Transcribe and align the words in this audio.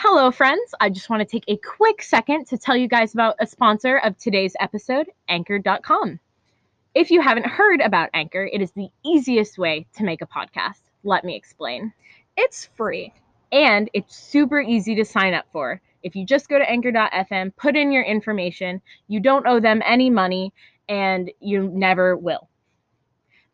Hello, 0.00 0.30
friends. 0.30 0.76
I 0.78 0.90
just 0.90 1.10
want 1.10 1.22
to 1.22 1.26
take 1.26 1.42
a 1.48 1.56
quick 1.56 2.04
second 2.04 2.46
to 2.46 2.56
tell 2.56 2.76
you 2.76 2.86
guys 2.86 3.14
about 3.14 3.34
a 3.40 3.46
sponsor 3.48 3.98
of 3.98 4.16
today's 4.16 4.54
episode, 4.60 5.10
Anchor.com. 5.28 6.20
If 6.94 7.10
you 7.10 7.20
haven't 7.20 7.46
heard 7.46 7.80
about 7.80 8.10
Anchor, 8.14 8.48
it 8.52 8.62
is 8.62 8.70
the 8.70 8.90
easiest 9.04 9.58
way 9.58 9.88
to 9.96 10.04
make 10.04 10.22
a 10.22 10.26
podcast. 10.28 10.82
Let 11.02 11.24
me 11.24 11.34
explain. 11.34 11.92
It's 12.36 12.66
free. 12.76 13.12
And 13.50 13.90
it's 13.92 14.16
super 14.16 14.60
easy 14.60 14.94
to 14.94 15.04
sign 15.04 15.34
up 15.34 15.46
for. 15.50 15.80
If 16.04 16.14
you 16.14 16.24
just 16.24 16.48
go 16.48 16.60
to 16.60 16.70
anchor.fm, 16.70 17.56
put 17.56 17.74
in 17.74 17.90
your 17.90 18.04
information, 18.04 18.80
you 19.08 19.18
don't 19.18 19.48
owe 19.48 19.58
them 19.58 19.82
any 19.84 20.10
money, 20.10 20.52
and 20.88 21.28
you 21.40 21.70
never 21.74 22.16
will. 22.16 22.48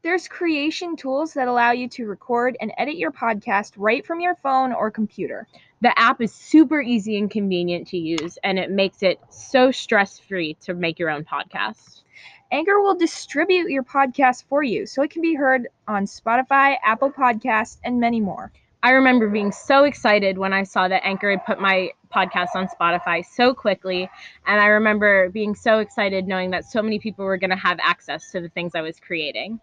There's 0.03 0.29
creation 0.29 0.97
tools 0.97 1.33
that 1.33 1.49
allow 1.49 1.71
you 1.71 1.89
to 1.89 2.05
record 2.05 2.59
and 2.61 2.71
edit 2.77 2.97
your 2.99 3.13
podcast 3.13 3.73
right 3.79 4.05
from 4.05 4.21
your 4.21 4.35
phone 4.35 4.75
or 4.75 4.91
computer. 4.91 5.49
The 5.85 5.99
app 5.99 6.23
is 6.23 6.33
super 6.33 6.81
easy 6.81 7.19
and 7.19 7.31
convenient 7.31 7.89
to 7.89 7.99
use, 7.99 8.39
and 8.43 8.59
it 8.59 8.71
makes 8.71 9.03
it 9.03 9.21
so 9.29 9.71
stress 9.71 10.19
free 10.19 10.55
to 10.63 10.73
make 10.73 10.99
your 10.99 11.11
own 11.11 11.25
podcast. 11.25 12.05
Anchor 12.51 12.81
will 12.81 12.95
distribute 12.95 13.69
your 13.69 13.83
podcast 13.83 14.45
for 14.49 14.63
you 14.63 14.87
so 14.87 15.03
it 15.03 15.11
can 15.11 15.21
be 15.21 15.35
heard 15.35 15.69
on 15.87 16.07
Spotify, 16.07 16.77
Apple 16.83 17.11
Podcasts, 17.11 17.81
and 17.85 18.01
many 18.01 18.19
more. 18.19 18.51
I 18.83 18.93
remember 18.93 19.29
being 19.29 19.53
so 19.53 19.85
excited 19.85 20.39
when 20.39 20.55
I 20.55 20.63
saw 20.63 20.89
that 20.89 21.05
Anchor 21.05 21.31
had 21.31 21.45
put 21.45 21.61
my 21.61 21.91
podcast 22.11 22.55
on 22.55 22.67
Spotify 22.67 23.23
so 23.23 23.53
quickly. 23.53 24.09
And 24.47 24.61
I 24.63 24.69
remember 24.69 25.29
being 25.29 25.55
so 25.55 25.81
excited 25.81 26.27
knowing 26.27 26.51
that 26.53 26.65
so 26.65 26.81
many 26.81 26.99
people 26.99 27.27
were 27.27 27.37
going 27.37 27.51
to 27.51 27.57
have 27.57 27.79
access 27.83 28.31
to 28.33 28.41
the 28.41 28.49
things 28.49 28.73
I 28.75 28.81
was 28.81 28.99
creating. 29.01 29.61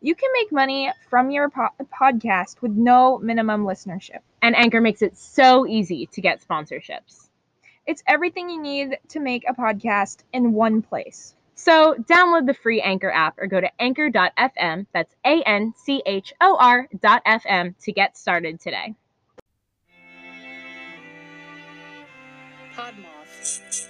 You 0.00 0.14
can 0.14 0.30
make 0.32 0.52
money 0.52 0.92
from 1.08 1.30
your 1.30 1.48
po- 1.48 1.68
podcast 2.00 2.60
with 2.60 2.72
no 2.72 3.18
minimum 3.18 3.64
listenership. 3.64 4.20
And 4.42 4.54
Anchor 4.54 4.80
makes 4.80 5.02
it 5.02 5.16
so 5.16 5.66
easy 5.66 6.06
to 6.12 6.20
get 6.20 6.44
sponsorships. 6.46 7.28
It's 7.86 8.02
everything 8.06 8.50
you 8.50 8.60
need 8.60 8.98
to 9.08 9.20
make 9.20 9.44
a 9.48 9.54
podcast 9.54 10.18
in 10.32 10.52
one 10.52 10.82
place. 10.82 11.34
So 11.54 11.94
download 11.94 12.46
the 12.46 12.54
free 12.54 12.82
Anchor 12.82 13.10
app 13.10 13.38
or 13.38 13.46
go 13.46 13.60
to 13.60 13.70
anchor.fm, 13.80 14.86
that's 14.92 15.14
A 15.24 15.42
N 15.42 15.72
C 15.76 16.02
H 16.04 16.34
O 16.40 16.56
R.fm 16.60 17.74
to 17.82 17.92
get 17.92 18.18
started 18.18 18.60
today. 18.60 18.94
Podmoth. 22.76 23.85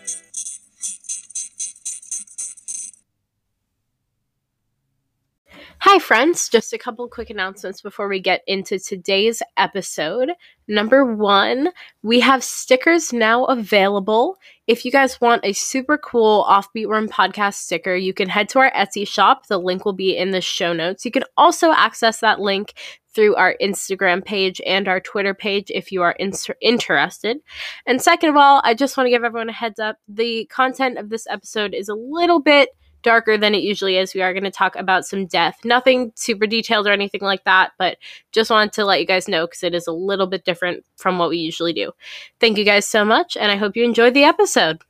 Hi, 5.89 6.01
friends. 6.01 6.49
Just 6.49 6.73
a 6.73 6.79
couple 6.79 7.07
quick 7.07 7.31
announcements 7.31 7.81
before 7.81 8.09
we 8.09 8.19
get 8.19 8.43
into 8.49 8.77
today's 8.77 9.41
episode. 9.57 10.33
Number 10.67 11.15
one, 11.15 11.69
we 12.03 12.19
have 12.19 12.43
stickers 12.43 13.13
now 13.13 13.45
available. 13.45 14.37
If 14.67 14.85
you 14.85 14.91
guys 14.91 15.21
want 15.21 15.45
a 15.45 15.53
super 15.53 15.97
cool 15.97 16.45
Offbeat 16.51 16.89
Worm 16.89 17.09
podcast 17.09 17.55
sticker, 17.55 17.95
you 17.95 18.13
can 18.13 18.29
head 18.29 18.49
to 18.49 18.59
our 18.59 18.73
Etsy 18.73 19.07
shop. 19.07 19.47
The 19.47 19.59
link 19.59 19.85
will 19.85 19.93
be 19.93 20.17
in 20.17 20.33
the 20.33 20.41
show 20.41 20.73
notes. 20.73 21.05
You 21.05 21.13
can 21.13 21.23
also 21.37 21.71
access 21.71 22.19
that 22.19 22.41
link 22.41 22.75
through 23.15 23.37
our 23.37 23.55
Instagram 23.63 24.25
page 24.25 24.61
and 24.67 24.89
our 24.89 24.99
Twitter 24.99 25.35
page 25.35 25.71
if 25.73 25.93
you 25.93 26.03
are 26.03 26.17
in- 26.19 26.33
interested. 26.61 27.39
And 27.87 28.03
second 28.03 28.31
of 28.31 28.37
all, 28.37 28.61
I 28.65 28.75
just 28.75 28.97
want 28.97 29.07
to 29.07 29.13
give 29.13 29.23
everyone 29.23 29.51
a 29.51 29.53
heads 29.53 29.79
up 29.79 29.99
the 30.09 30.47
content 30.47 30.99
of 30.99 31.11
this 31.11 31.29
episode 31.31 31.75
is 31.75 31.89
a 31.89 31.95
little 31.95 32.41
bit 32.41 32.71
darker 33.07 33.39
than 33.39 33.55
it 33.55 33.63
usually 33.63 33.97
is. 33.97 34.15
We 34.15 34.21
are 34.21 34.33
going 34.33 34.43
to 34.43 34.51
talk 34.51 34.75
about 34.75 35.07
some 35.07 35.27
death. 35.27 35.61
Nothing 35.65 36.11
super 36.17 36.45
detailed 36.45 36.89
or 36.89 36.91
anything 36.91 37.21
like 37.21 37.45
that, 37.45 37.71
but 37.79 37.99
just 38.33 38.51
wanted 38.51 38.73
to 38.73 38.85
let 38.85 38.99
you 38.99 39.07
guys 39.07 39.29
know 39.29 39.47
because 39.47 39.63
it 39.63 39.77
is 39.77 39.87
a 39.87 39.93
little 39.93 40.27
bit 40.27 40.45
different 40.45 40.85
from 40.97 41.17
what 41.17 41.31
we 41.31 41.39
usually 41.39 41.73
do. 41.73 41.93
Thank 42.41 42.59
you 42.59 42.65
guys 42.65 42.85
so 42.85 43.05
much, 43.05 43.37
and 43.37 43.53
I 43.53 43.57
hope 43.57 43.77
you 43.77 43.85
enjoyed 43.85 44.13
the 44.13 44.25
episode. 44.25 44.83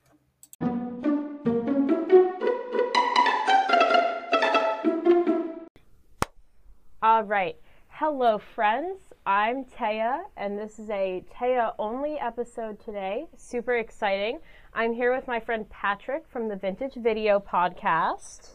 All 7.02 7.22
right. 7.22 7.56
Hello, 7.88 8.38
friends. 8.38 9.05
I'm 9.28 9.64
Taya, 9.64 10.20
and 10.36 10.56
this 10.56 10.78
is 10.78 10.88
a 10.88 11.24
Taya 11.34 11.74
only 11.80 12.16
episode 12.16 12.78
today. 12.78 13.26
Super 13.36 13.78
exciting. 13.78 14.38
I'm 14.72 14.92
here 14.92 15.12
with 15.12 15.26
my 15.26 15.40
friend 15.40 15.68
Patrick 15.68 16.28
from 16.28 16.46
the 16.46 16.54
Vintage 16.54 16.94
Video 16.94 17.40
Podcast. 17.40 18.50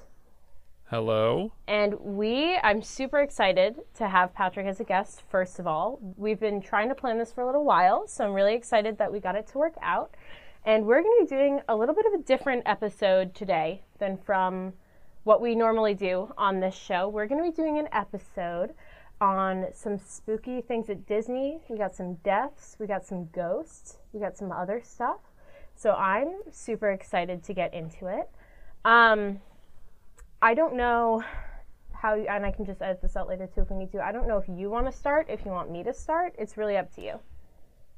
Hello. 0.89 1.51
And 1.67 1.99
we, 1.99 2.55
I'm 2.63 2.81
super 2.81 3.19
excited 3.19 3.81
to 3.95 4.07
have 4.07 4.33
Patrick 4.33 4.65
as 4.65 4.79
a 4.79 4.85
guest, 4.85 5.23
first 5.29 5.59
of 5.59 5.67
all. 5.67 5.99
We've 6.15 6.39
been 6.39 6.61
trying 6.61 6.87
to 6.87 6.95
plan 6.95 7.17
this 7.17 7.33
for 7.33 7.41
a 7.41 7.45
little 7.45 7.65
while, 7.65 8.07
so 8.07 8.23
I'm 8.23 8.31
really 8.31 8.55
excited 8.55 8.97
that 8.97 9.11
we 9.11 9.19
got 9.19 9.35
it 9.35 9.47
to 9.47 9.57
work 9.57 9.75
out. 9.81 10.15
And 10.65 10.85
we're 10.85 11.01
going 11.01 11.19
to 11.19 11.25
be 11.25 11.35
doing 11.35 11.59
a 11.67 11.75
little 11.75 11.93
bit 11.93 12.05
of 12.05 12.13
a 12.13 12.23
different 12.23 12.63
episode 12.65 13.35
today 13.35 13.81
than 13.99 14.15
from 14.15 14.71
what 15.25 15.41
we 15.41 15.53
normally 15.53 15.95
do 15.95 16.33
on 16.37 16.61
this 16.61 16.75
show. 16.75 17.09
We're 17.09 17.27
going 17.27 17.43
to 17.43 17.51
be 17.51 17.55
doing 17.55 17.77
an 17.77 17.89
episode 17.91 18.73
on 19.21 19.67
some 19.73 19.97
spooky 19.99 20.61
things 20.61 20.89
at 20.89 21.05
Disney. 21.05 21.61
We 21.69 21.77
got 21.77 21.95
some 21.95 22.15
deaths, 22.15 22.75
we 22.79 22.87
got 22.87 23.05
some 23.05 23.29
ghosts, 23.31 23.99
we 24.11 24.19
got 24.19 24.35
some 24.35 24.51
other 24.51 24.81
stuff. 24.83 25.19
So 25.75 25.93
I'm 25.93 26.41
super 26.51 26.91
excited 26.91 27.43
to 27.43 27.53
get 27.53 27.73
into 27.73 28.07
it. 28.07 28.29
Um, 28.83 29.39
I 30.41 30.53
don't 30.55 30.75
know 30.75 31.23
how, 31.93 32.15
you, 32.15 32.25
and 32.27 32.45
I 32.45 32.51
can 32.51 32.65
just 32.65 32.81
edit 32.81 33.01
this 33.01 33.15
out 33.15 33.27
later 33.27 33.47
too 33.47 33.61
if 33.61 33.69
we 33.69 33.77
need 33.77 33.91
to. 33.91 34.03
I 34.03 34.11
don't 34.11 34.27
know 34.27 34.37
if 34.37 34.49
you 34.49 34.69
want 34.69 34.87
to 34.87 34.91
start, 34.91 35.27
if 35.29 35.45
you 35.45 35.51
want 35.51 35.71
me 35.71 35.83
to 35.83 35.93
start. 35.93 36.33
It's 36.37 36.57
really 36.57 36.77
up 36.77 36.93
to 36.95 37.01
you. 37.01 37.19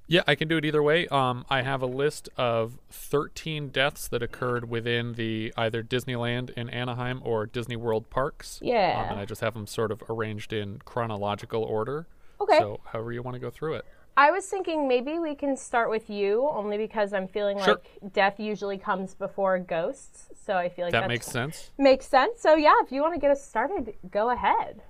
Yeah, 0.08 0.22
I 0.28 0.36
can 0.36 0.48
do 0.48 0.58
it 0.58 0.66
either 0.66 0.84
way. 0.84 1.08
Um, 1.08 1.46
I 1.50 1.62
have 1.62 1.82
a 1.82 1.86
list 1.88 2.30
of 2.38 2.78
13 2.92 3.70
deaths 3.70 4.08
that 4.10 4.22
occurred 4.22 4.70
within 4.70 5.14
the 5.14 5.54
either 5.58 5.82
Disneyland 5.82 6.50
in 6.52 6.70
Anaheim 6.70 7.22
or 7.24 7.46
Disney 7.46 7.76
World 7.76 8.10
parks. 8.10 8.60
Yeah. 8.62 9.02
Um, 9.06 9.12
and 9.12 9.20
I 9.20 9.26
just 9.26 9.42
have 9.42 9.54
them 9.54 9.66
sort 9.66 9.92
of 9.92 10.04
arranged 10.10 10.52
in 10.52 10.80
chronological 10.86 11.64
order. 11.64 12.08
Okay. 12.42 12.60
So, 12.60 12.82
however 12.86 13.12
you 13.14 13.22
want 13.22 13.36
to 13.36 13.40
go 13.40 13.50
through 13.50 13.76
it. 13.76 13.86
I 14.16 14.30
was 14.30 14.46
thinking 14.46 14.88
maybe 14.88 15.18
we 15.18 15.34
can 15.34 15.58
start 15.58 15.90
with 15.90 16.10
you, 16.10 16.48
only 16.48 16.78
because 16.78 17.14
I'm 17.14 17.28
feeling 17.28 17.58
Sure. 17.58 17.76
like 18.02 18.14
death 18.14 18.40
usually 18.40 18.78
comes 18.78 19.16
before 19.16 19.58
ghosts. 19.58 20.30
So 20.46 20.56
I 20.56 20.70
feel 20.70 20.86
like 20.86 20.92
That 20.92 21.08
makes 21.08 21.26
sense. 21.26 21.72
Makes 21.78 22.08
sense. 22.08 22.40
So 22.42 22.56
yeah, 22.56 22.74
if 22.84 22.92
you 22.92 23.02
want 23.02 23.16
to 23.16 23.20
get 23.20 23.32
us 23.32 23.44
started, 23.44 23.96
go 24.12 24.30
ahead. 24.30 24.84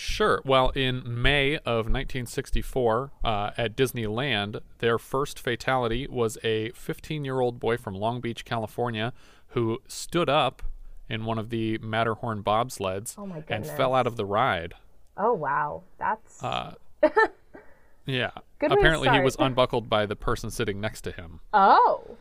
Sure. 0.00 0.40
Well, 0.46 0.70
in 0.70 1.02
May 1.04 1.56
of 1.58 1.86
1964, 1.86 3.12
uh, 3.22 3.50
at 3.58 3.76
Disneyland, 3.76 4.60
their 4.78 4.98
first 4.98 5.38
fatality 5.38 6.06
was 6.08 6.38
a 6.42 6.70
15 6.70 7.24
year 7.24 7.40
old 7.40 7.60
boy 7.60 7.76
from 7.76 7.94
Long 7.94 8.20
Beach, 8.20 8.46
California, 8.46 9.12
who 9.48 9.82
stood 9.86 10.30
up 10.30 10.62
in 11.08 11.26
one 11.26 11.38
of 11.38 11.50
the 11.50 11.76
Matterhorn 11.78 12.42
bobsleds 12.42 13.18
Oh 13.18 13.44
and 13.48 13.66
fell 13.66 13.94
out 13.94 14.06
of 14.06 14.16
the 14.16 14.24
ride. 14.24 14.72
Oh 15.18 15.34
wow, 15.34 15.82
that's 15.98 16.42
Uh, 16.42 16.74
yeah. 18.06 18.30
Good 18.58 18.72
Apparently, 18.72 19.10
he 19.10 19.20
was 19.20 19.36
unbuckled 19.38 19.90
by 19.90 20.06
the 20.06 20.16
person 20.16 20.50
sitting 20.50 20.80
next 20.80 21.02
to 21.02 21.12
him. 21.12 21.40
oh, 21.52 22.16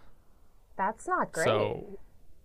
that's 0.76 1.08
not 1.08 1.32
great. 1.32 1.46
So, 1.46 2.00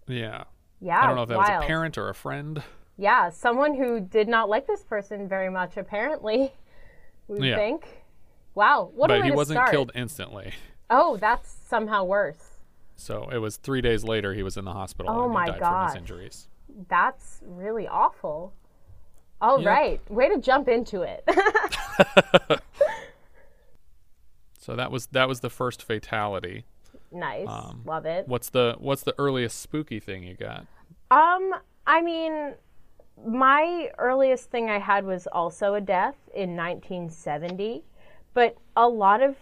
yeah. 0.07 0.45
yeah, 0.81 1.01
I 1.01 1.07
don't 1.07 1.17
know 1.17 1.23
if 1.23 1.29
that 1.29 1.39
wild. 1.39 1.55
was 1.57 1.65
a 1.65 1.67
parent 1.67 1.99
or 1.99 2.09
a 2.09 2.15
friend. 2.15 2.63
Yeah, 2.97 3.31
someone 3.31 3.75
who 3.75 4.01
did 4.01 4.29
not 4.29 4.49
like 4.49 4.67
this 4.67 4.83
person 4.83 5.29
very 5.29 5.51
much. 5.51 5.77
Apparently, 5.77 6.53
we 7.29 7.49
Yeah. 7.49 7.57
think. 7.57 7.87
Wow, 8.55 8.91
what 8.95 9.11
a 9.11 9.15
but 9.15 9.21
way 9.21 9.25
he 9.25 9.31
to 9.31 9.37
wasn't 9.37 9.57
start. 9.57 9.71
killed 9.73 9.91
instantly. 9.95 10.55
Oh, 10.91 11.17
that's 11.17 11.51
somehow 11.51 12.05
worse. 12.05 12.61
So 12.97 13.29
it 13.33 13.39
was 13.39 13.57
three 13.57 13.81
days 13.81 14.05
later 14.05 14.33
he 14.35 14.45
was 14.45 14.57
in 14.57 14.65
the 14.65 14.73
hospital 14.73 15.13
Oh 15.13 15.29
my 15.29 15.47
he 15.47 15.53
died 15.53 15.61
gosh. 15.61 15.69
from 15.71 15.87
his 15.89 15.97
injuries. 15.97 16.49
That's 16.89 17.41
really 17.45 17.89
awful. 17.89 18.53
All 19.41 19.59
Yep. 19.59 19.67
right, 19.67 20.11
way 20.11 20.29
to 20.29 20.39
jump 20.39 20.69
into 20.69 21.03
it. 21.03 21.29
So 24.59 24.75
that 24.77 24.91
was 24.91 25.07
that 25.09 25.29
was 25.29 25.41
the 25.41 25.51
first 25.51 25.83
fatality. 25.83 26.65
nice, 27.13 27.47
Um, 27.49 27.83
love 27.85 28.07
it. 28.07 28.27
What's 28.27 28.49
the 28.49 28.77
what's 28.79 29.03
the 29.03 29.15
earliest 29.19 29.61
spooky 29.61 30.01
thing 30.01 30.23
you 30.23 30.35
got? 30.35 30.67
Um, 31.11 31.55
I 31.87 32.01
mean, 32.01 32.55
my 33.27 33.91
earliest 33.99 34.51
thing 34.51 34.71
I 34.71 34.79
had 34.79 35.05
was 35.05 35.27
also 35.27 35.75
a 35.75 35.81
death 35.81 36.17
in 36.35 36.57
1970, 36.57 37.85
but 38.33 38.57
a 38.77 38.89
lot 38.89 39.23
of 39.23 39.37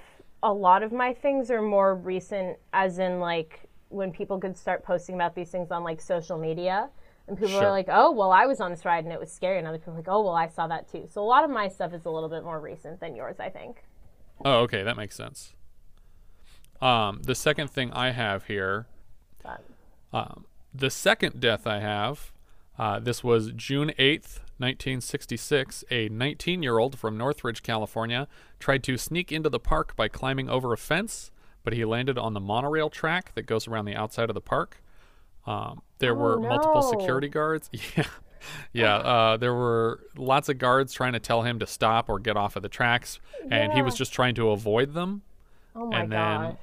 a 0.44 0.52
lot 0.52 0.82
of 0.82 0.90
my 0.92 1.14
things 1.14 1.50
are 1.52 1.62
more 1.62 1.94
recent, 1.94 2.58
as 2.72 2.98
in 2.98 3.20
like 3.20 3.60
when 3.90 4.10
people 4.10 4.40
could 4.40 4.56
start 4.56 4.84
posting 4.84 5.14
about 5.14 5.34
these 5.34 5.50
things 5.50 5.70
on 5.70 5.84
like 5.84 6.00
social 6.00 6.36
media, 6.36 6.88
and 7.28 7.36
people 7.36 7.52
Sure. 7.52 7.69
are 7.69 7.70
like, 7.70 7.86
"Oh, 7.88 8.10
well, 8.10 8.32
I 8.32 8.46
was 8.46 8.60
on 8.60 8.70
this 8.70 8.84
ride 8.84 9.04
and 9.04 9.12
it 9.12 9.20
was 9.20 9.32
scary," 9.32 9.58
and 9.58 9.66
other 9.66 9.78
people 9.78 9.94
are 9.94 9.96
like, 9.96 10.08
"Oh, 10.08 10.22
well, 10.22 10.34
I 10.34 10.48
saw 10.48 10.66
that 10.66 10.88
too." 10.90 11.06
So 11.08 11.22
a 11.22 11.24
lot 11.24 11.44
of 11.44 11.50
my 11.50 11.69
stuff 11.69 11.92
is 11.94 12.04
a 12.04 12.10
little 12.10 12.28
bit 12.28 12.42
more 12.42 12.58
recent 12.60 12.98
than 13.00 13.14
yours, 13.14 13.38
I 13.38 13.50
think. 13.50 13.84
Oh, 14.44 14.60
okay, 14.60 14.82
that 14.82 14.96
makes 14.96 15.14
sense. 15.14 15.54
Um, 16.80 17.22
the 17.22 17.36
second 17.36 17.70
thing 17.70 17.92
I 17.92 18.10
have 18.10 18.46
here, 18.46 18.86
um, 20.12 20.46
the 20.74 20.90
second 20.90 21.38
death 21.40 21.64
I 21.66 21.78
have, 21.78 22.31
uh, 22.78 22.98
this 23.00 23.22
was 23.22 23.52
June 23.54 23.92
eighth, 23.98 24.38
1966, 24.58 25.84
a 25.90 26.08
19 26.08 26.62
year 26.62 26.78
old 26.78 26.98
from 26.98 27.16
Northridge, 27.19 27.62
California, 27.62 28.28
tried 28.58 28.82
to 28.84 28.96
sneak 28.96 29.32
into 29.32 29.48
the 29.48 29.58
park 29.60 29.94
by 29.96 30.08
climbing 30.08 30.48
over 30.48 30.72
a 30.72 30.76
fence, 30.76 31.30
but 31.64 31.72
he 31.72 31.84
landed 31.84 32.16
on 32.19 32.34
the 32.34 32.40
monorail 32.40 32.88
track 32.90 33.32
that 33.34 33.42
goes 33.46 33.66
around 33.69 33.84
the 33.86 33.94
outside 33.94 34.30
of 34.30 34.34
the 34.34 34.40
park. 34.40 34.82
Um, 35.46 35.82
there 35.98 36.12
Oh, 36.12 36.14
were 36.14 36.40
multiple 36.40 36.82
security 36.82 37.28
guards. 37.28 37.70
Yeah. 37.96 38.06
Yeah, 38.72 38.96
uh, 38.96 39.36
there 39.36 39.54
were 39.54 40.00
lots 40.16 40.48
of 40.48 40.58
guards 40.58 40.92
trying 40.92 41.12
to 41.12 41.20
tell 41.20 41.42
him 41.42 41.60
to 41.60 41.66
stop 41.66 42.08
or 42.08 42.19
get 42.19 42.36
off 42.36 42.56
of 42.56 42.62
the 42.64 42.69
tracks, 42.69 43.20
and 43.48 43.72
he 43.72 43.82
was 43.82 43.94
just 43.94 44.12
trying 44.12 44.34
to 44.34 44.50
avoid 44.50 44.94
them. 44.94 45.22
Oh 45.76 45.86
my 45.86 45.92
god. 45.98 46.02
and 46.02 46.12
then 46.12 46.56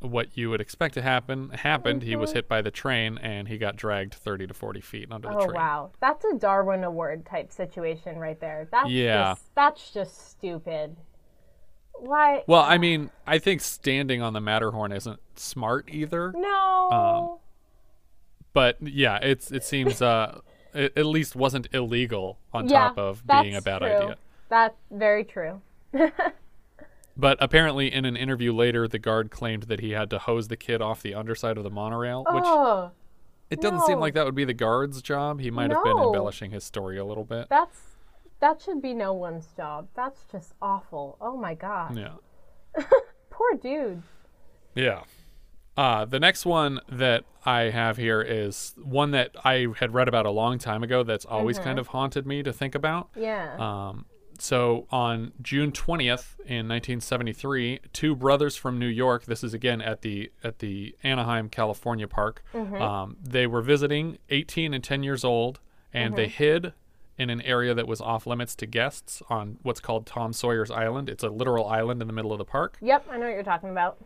what 0.00 0.36
you 0.36 0.50
would 0.50 0.60
expect 0.60 0.94
to 0.94 1.02
happen 1.02 1.50
happened. 1.50 2.02
He 2.02 2.16
was 2.16 2.30
Mhm. 2.30 2.34
hit 2.34 2.48
by 2.48 2.62
the 2.62 2.70
train, 2.70 3.18
and 3.18 3.48
he 3.48 3.56
got 3.58 3.76
dragged 3.76 4.14
30 4.14 4.46
to 4.46 4.54
40 4.54 4.80
feet 4.80 5.10
under 5.10 5.28
the 5.28 5.34
train. 5.34 5.50
Oh 5.50 5.54
wow, 5.54 5.90
that's 6.00 6.24
a 6.24 6.34
Darwin 6.34 6.84
Award 6.84 7.24
type 7.26 7.50
situation 7.50 8.18
right 8.18 8.38
there. 8.38 8.68
That's 8.70 8.88
Yeah. 8.90 9.32
just, 9.32 9.54
that's 9.54 9.90
just 9.92 10.30
stupid. 10.30 10.96
Why? 11.98 12.44
Well, 12.46 12.60
I 12.62 12.76
mean, 12.76 13.10
I 13.26 13.38
think 13.38 13.62
standing 13.62 14.20
on 14.20 14.34
the 14.34 14.40
Matterhorn 14.40 14.92
isn't 14.92 15.18
smart 15.38 15.88
either. 15.88 16.32
no. 16.36 16.90
um, 16.90 17.38
But 18.52 18.76
yeah, 18.82 19.16
it's 19.22 19.50
it 19.50 19.64
seems 19.64 20.00
uh, 20.02 20.40
it 20.74 20.92
at 20.96 21.06
least 21.06 21.34
wasn't 21.36 21.68
illegal 21.74 22.38
on 22.52 22.68
yeah, 22.68 22.88
top 22.88 22.98
of 22.98 23.26
being 23.26 23.54
a 23.56 23.62
bad 23.62 23.78
true. 23.78 23.88
idea. 23.88 24.16
That's 24.50 24.76
very 24.90 25.24
true. 25.24 25.60
But 27.16 27.38
apparently, 27.40 27.92
in 27.92 28.04
an 28.04 28.16
interview 28.16 28.52
later, 28.52 28.86
the 28.86 28.98
guard 28.98 29.30
claimed 29.30 29.64
that 29.64 29.80
he 29.80 29.92
had 29.92 30.10
to 30.10 30.18
hose 30.18 30.48
the 30.48 30.56
kid 30.56 30.82
off 30.82 31.02
the 31.02 31.14
underside 31.14 31.56
of 31.56 31.64
the 31.64 31.70
monorail, 31.70 32.24
which 32.30 32.44
oh, 32.44 32.90
it 33.50 33.60
doesn't 33.60 33.82
seem 33.82 33.98
like 33.98 34.14
that 34.14 34.26
would 34.26 34.34
be 34.34 34.44
the 34.44 34.54
guard's 34.54 35.00
job. 35.00 35.40
He 35.40 35.50
might 35.50 35.70
have 35.70 35.82
been 35.82 35.96
embellishing 35.96 36.50
his 36.50 36.64
story 36.64 36.98
a 36.98 37.04
little 37.04 37.24
bit. 37.24 37.48
that's 37.48 37.78
that 38.40 38.60
should 38.60 38.82
be 38.82 38.92
no 38.92 39.14
one's 39.14 39.46
job. 39.56 39.88
That's 39.94 40.24
just 40.30 40.52
awful. 40.60 41.16
Oh 41.20 41.36
my 41.36 41.54
god. 41.54 41.96
Yeah. 41.96 42.16
Poor 43.30 43.54
dude. 43.54 44.02
Yeah. 44.74 45.04
Uh, 45.76 46.04
the 46.04 46.20
next 46.20 46.46
one 46.46 46.80
that 46.88 47.24
I 47.44 47.62
have 47.70 47.96
here 47.96 48.22
is 48.22 48.74
one 48.82 49.10
that 49.12 49.30
I 49.44 49.68
had 49.78 49.94
read 49.94 50.08
about 50.08 50.26
a 50.26 50.30
long 50.30 50.58
time 50.58 50.82
ago 50.82 51.02
that's 51.02 51.24
always 51.24 51.58
kind 51.58 51.78
of 51.78 51.88
haunted 51.88 52.26
me 52.26 52.42
to 52.42 52.52
think 52.52 52.74
about. 52.74 53.08
Yeah. 53.14 53.56
Um, 53.58 54.06
so 54.42 54.86
on 54.90 55.32
June 55.42 55.72
20th 55.72 56.38
in 56.40 56.68
1973, 56.68 57.80
two 57.92 58.14
brothers 58.14 58.56
from 58.56 58.78
New 58.78 58.86
York, 58.86 59.24
this 59.24 59.42
is 59.44 59.54
again 59.54 59.80
at 59.80 60.02
the 60.02 60.30
at 60.42 60.58
the 60.60 60.94
Anaheim, 61.02 61.48
California 61.48 62.08
park. 62.08 62.42
Um, 62.54 63.16
they 63.22 63.46
were 63.46 63.62
visiting 63.62 64.18
18 64.30 64.74
and 64.74 64.82
10 64.82 65.02
years 65.02 65.24
old 65.24 65.60
and 65.92 66.14
they 66.16 66.28
hid 66.28 66.72
in 67.18 67.30
an 67.30 67.40
area 67.42 67.72
that 67.74 67.86
was 67.88 68.00
off 68.00 68.26
limits 68.26 68.54
to 68.56 68.66
guests 68.66 69.22
on 69.30 69.58
what's 69.62 69.80
called 69.80 70.06
Tom 70.06 70.32
Sawyer's 70.32 70.70
Island. 70.70 71.08
It's 71.08 71.24
a 71.24 71.30
literal 71.30 71.66
island 71.66 72.02
in 72.02 72.08
the 72.08 72.12
middle 72.12 72.32
of 72.32 72.38
the 72.38 72.44
park. 72.44 72.76
yep, 72.80 73.06
I 73.10 73.16
know 73.16 73.26
what 73.26 73.34
you're 73.34 73.42
talking 73.42 73.70
about. 73.70 73.98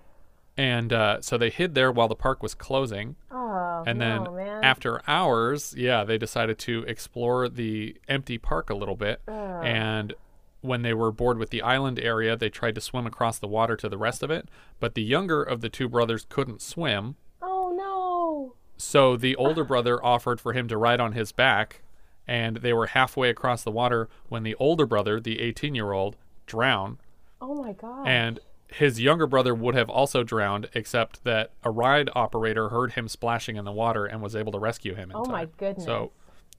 And 0.57 0.93
uh, 0.93 1.21
so 1.23 1.39
they 1.39 1.49
hid 1.51 1.75
there 1.75 1.91
while 1.91 2.09
the 2.09 2.15
park 2.15 2.43
was 2.43 2.55
closing. 2.55 3.17
Oh, 3.31 3.83
And 3.87 4.01
then 4.01 4.25
no, 4.25 4.61
after 4.63 5.01
hours, 5.09 5.75
yeah, 5.77 6.05
they 6.05 6.19
decided 6.19 6.59
to 6.61 6.83
explore 6.87 7.49
the 7.49 7.97
empty 8.09 8.37
park 8.37 8.69
a 8.69 8.75
little 8.75 8.97
bit. 8.97 9.23
And 9.27 10.13
when 10.61 10.83
they 10.83 10.93
were 10.93 11.11
bored 11.13 11.39
with 11.39 11.51
the 11.51 11.63
island 11.63 11.99
area, 11.99 12.37
they 12.37 12.51
tried 12.51 12.75
to 12.75 12.81
swim 12.81 13.07
across 13.07 13.39
the 13.39 13.49
water 13.49 13.77
to 13.77 13.89
the 13.89 13.97
rest 13.97 14.23
of 14.23 14.31
it. 14.31 14.49
But 14.81 14.95
the 14.95 15.03
younger 15.03 15.43
of 15.43 15.61
the 15.63 15.71
two 15.71 15.89
brothers 15.89 16.27
couldn't 16.29 16.61
swim. 16.61 17.17
oh 17.41 17.73
no. 17.75 18.55
So 18.77 19.17
the 19.17 19.37
older 19.37 19.65
brother 19.65 20.05
offered 20.05 20.41
for 20.41 20.53
him 20.53 20.69
to 20.69 20.77
ride 20.77 21.01
on 21.01 21.13
his 21.13 21.33
back. 21.33 21.83
And 22.27 22.59
they 22.59 22.73
were 22.73 22.87
halfway 22.89 23.29
across 23.31 23.63
the 23.63 23.71
water 23.71 24.09
when 24.29 24.43
the 24.43 24.55
older 24.57 24.87
brother, 24.87 25.21
the 25.21 25.41
18 25.41 25.75
year 25.75 25.93
old, 25.93 26.17
drowned. 26.47 26.99
Oh 27.41 27.55
my 27.55 27.73
god. 27.73 28.07
And 28.07 28.41
his 28.73 29.01
younger 29.01 29.27
brother 29.27 29.55
would 29.55 29.75
have 29.75 29.91
also 29.91 30.23
drowned, 30.23 30.69
except 30.75 31.25
that 31.25 31.53
a 31.65 31.71
ride 31.71 32.11
operator 32.15 32.69
heard 32.69 32.93
him 32.93 33.09
splashing 33.09 33.57
in 33.57 33.65
the 33.65 33.73
water 33.73 34.07
and 34.07 34.23
was 34.23 34.37
able 34.37 34.53
to 34.53 34.59
rescue 34.59 34.95
him. 34.95 35.11
In 35.11 35.17
Oh 35.17 35.25
my 35.25 35.47
goodness. 35.57 35.85
So 35.85 36.13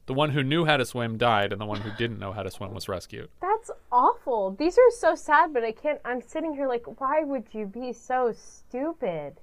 the 0.05 0.13
one 0.13 0.31
who 0.31 0.43
knew 0.43 0.65
how 0.65 0.77
to 0.77 0.85
swim 0.85 1.17
died, 1.17 1.51
and 1.51 1.61
the 1.61 1.65
one 1.65 1.81
who 1.81 1.91
didn't 1.91 2.19
know 2.19 2.31
how 2.31 2.43
to 2.43 2.51
swim 2.51 2.73
was 2.73 2.89
rescued. 2.89 3.29
That's 3.41 3.71
awful. 3.91 4.55
These 4.57 4.77
are 4.77 4.91
so 4.97 5.15
sad, 5.15 5.53
but 5.53 5.63
I 5.63 5.71
can't. 5.71 5.99
I'm 6.03 6.21
sitting 6.21 6.53
here 6.53 6.67
like, 6.67 6.99
why 6.99 7.23
would 7.23 7.45
you 7.51 7.65
be 7.65 7.93
so 7.93 8.33
stupid? 8.33 9.39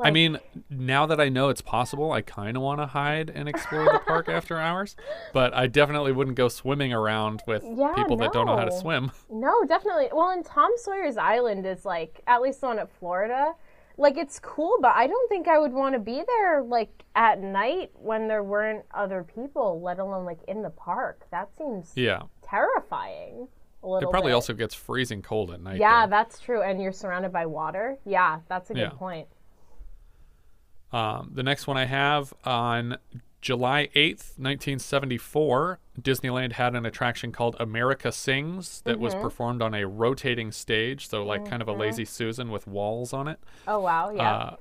I 0.00 0.10
mean, 0.10 0.38
now 0.70 1.06
that 1.06 1.20
I 1.20 1.28
know 1.28 1.48
it's 1.48 1.60
possible, 1.60 2.12
I 2.12 2.22
kind 2.22 2.56
of 2.56 2.62
want 2.62 2.80
to 2.80 2.86
hide 2.86 3.30
and 3.30 3.48
explore 3.48 3.84
the 3.84 4.00
park 4.06 4.28
after 4.30 4.58
hours, 4.58 4.96
but 5.32 5.54
I 5.54 5.66
definitely 5.66 6.12
wouldn't 6.12 6.36
go 6.36 6.48
swimming 6.48 6.92
around 6.92 7.42
with 7.46 7.62
Yeah, 7.64 7.92
people 7.94 8.16
that 8.18 8.32
don't 8.32 8.46
know 8.46 8.56
how 8.56 8.64
to 8.64 8.72
swim. 8.78 9.12
No, 9.30 9.64
definitely. 9.64 10.08
Well, 10.12 10.30
and 10.30 10.44
Tom 10.44 10.70
Sawyer's 10.76 11.16
Island 11.18 11.66
is 11.66 11.84
like, 11.84 12.20
at 12.26 12.40
least 12.42 12.60
the 12.62 12.68
one 12.68 12.78
at 12.78 12.90
Florida, 12.98 13.52
like 13.98 14.16
it's 14.16 14.38
cool, 14.40 14.78
but 14.80 14.92
I 14.96 15.06
don't 15.06 15.28
think 15.28 15.46
I 15.46 15.58
would 15.58 15.72
want 15.72 15.94
to 15.94 15.98
be 16.00 16.22
there 16.26 16.62
like 16.62 17.04
at 17.14 17.40
night 17.42 17.90
when 17.94 18.26
there 18.28 18.42
weren't 18.42 18.84
other 18.94 19.22
people, 19.22 19.80
let 19.82 19.98
alone 19.98 20.24
like 20.24 20.40
in 20.48 20.62
the 20.62 20.70
park. 20.70 21.26
That 21.30 21.54
seems 21.56 21.92
Yeah. 21.94 22.22
terrifying. 22.42 23.48
It 23.84 24.08
probably 24.10 24.30
bit. 24.30 24.34
also 24.36 24.54
gets 24.54 24.74
freezing 24.74 25.22
cold 25.22 25.50
at 25.50 25.60
night. 25.60 25.78
Yeah, 25.80 26.06
though. 26.06 26.10
that's 26.10 26.38
true. 26.38 26.62
And 26.62 26.80
you're 26.80 26.92
surrounded 26.92 27.32
by 27.32 27.46
water. 27.46 27.98
Yeah, 28.06 28.38
that's 28.48 28.70
a 28.70 28.74
good 28.74 28.80
Yeah. 28.80 28.88
point. 28.90 29.28
Um, 30.92 31.30
the 31.34 31.42
next 31.42 31.66
one 31.66 31.76
I 31.76 31.86
have 31.86 32.34
on 32.44 32.98
July 33.40 33.88
8th, 33.96 34.38
1974, 34.38 35.78
Disneyland 36.00 36.52
had 36.52 36.74
an 36.74 36.86
attraction 36.86 37.32
called 37.32 37.56
America 37.58 38.12
Sings 38.12 38.82
that 38.82 39.00
was 39.00 39.14
performed 39.22 39.62
on 39.62 39.74
a 39.74 39.86
rotating 39.86 40.52
stage, 40.52 41.08
so 41.08 41.24
like 41.24 41.44
kind 41.48 41.60
of 41.62 41.68
a 41.68 41.72
lazy 41.72 42.04
Susan 42.04 42.50
with 42.50 42.66
walls 42.66 43.12
on 43.12 43.26
it. 43.28 43.38
Oh 43.66 43.80
wow, 43.80 44.10
yeah. 44.10 44.32
Uh, 44.32 44.56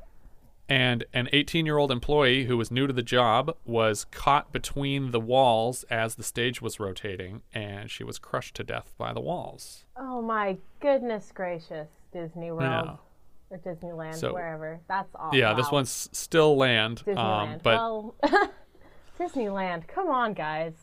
and 0.68 1.04
an 1.14 1.28
18 1.34 1.66
year 1.66 1.78
old 1.78 1.92
employee 1.92 2.46
who 2.46 2.58
was 2.58 2.72
new 2.72 2.88
to 2.88 2.94
the 2.94 3.04
job 3.04 3.56
was 3.66 4.06
caught 4.06 4.52
between 4.54 5.12
the 5.12 5.20
walls 5.20 5.84
as 5.90 6.16
the 6.16 6.24
stage 6.24 6.62
was 6.62 6.80
rotating, 6.80 7.42
and 7.54 7.92
she 7.92 8.04
was 8.04 8.18
crushed 8.18 8.56
to 8.56 8.64
death 8.64 8.94
by 8.98 9.14
the 9.14 9.22
walls. 9.22 9.86
oh 9.98 10.22
my 10.22 10.58
goodness 10.80 11.32
gracious, 11.36 11.90
Disney 12.12 12.52
World 12.52 12.86
Yeah. 12.86 12.96
Or 13.52 13.58
Disneyland, 13.60 14.16
So- 14.16 14.34
wherever. 14.34 14.80
That's 14.88 15.14
awesome. 15.16 15.38
Yeah, 15.38 15.54
this 15.54 15.72
one's 15.72 16.10
still 16.14 16.56
land. 16.58 17.04
Disneyland. 17.06 17.54
Um, 17.54 17.60
but 17.62 17.76
well, 17.76 18.16
Disneyland. 19.20 19.88
Come 19.88 20.08
on, 20.10 20.34
guys. 20.34 20.74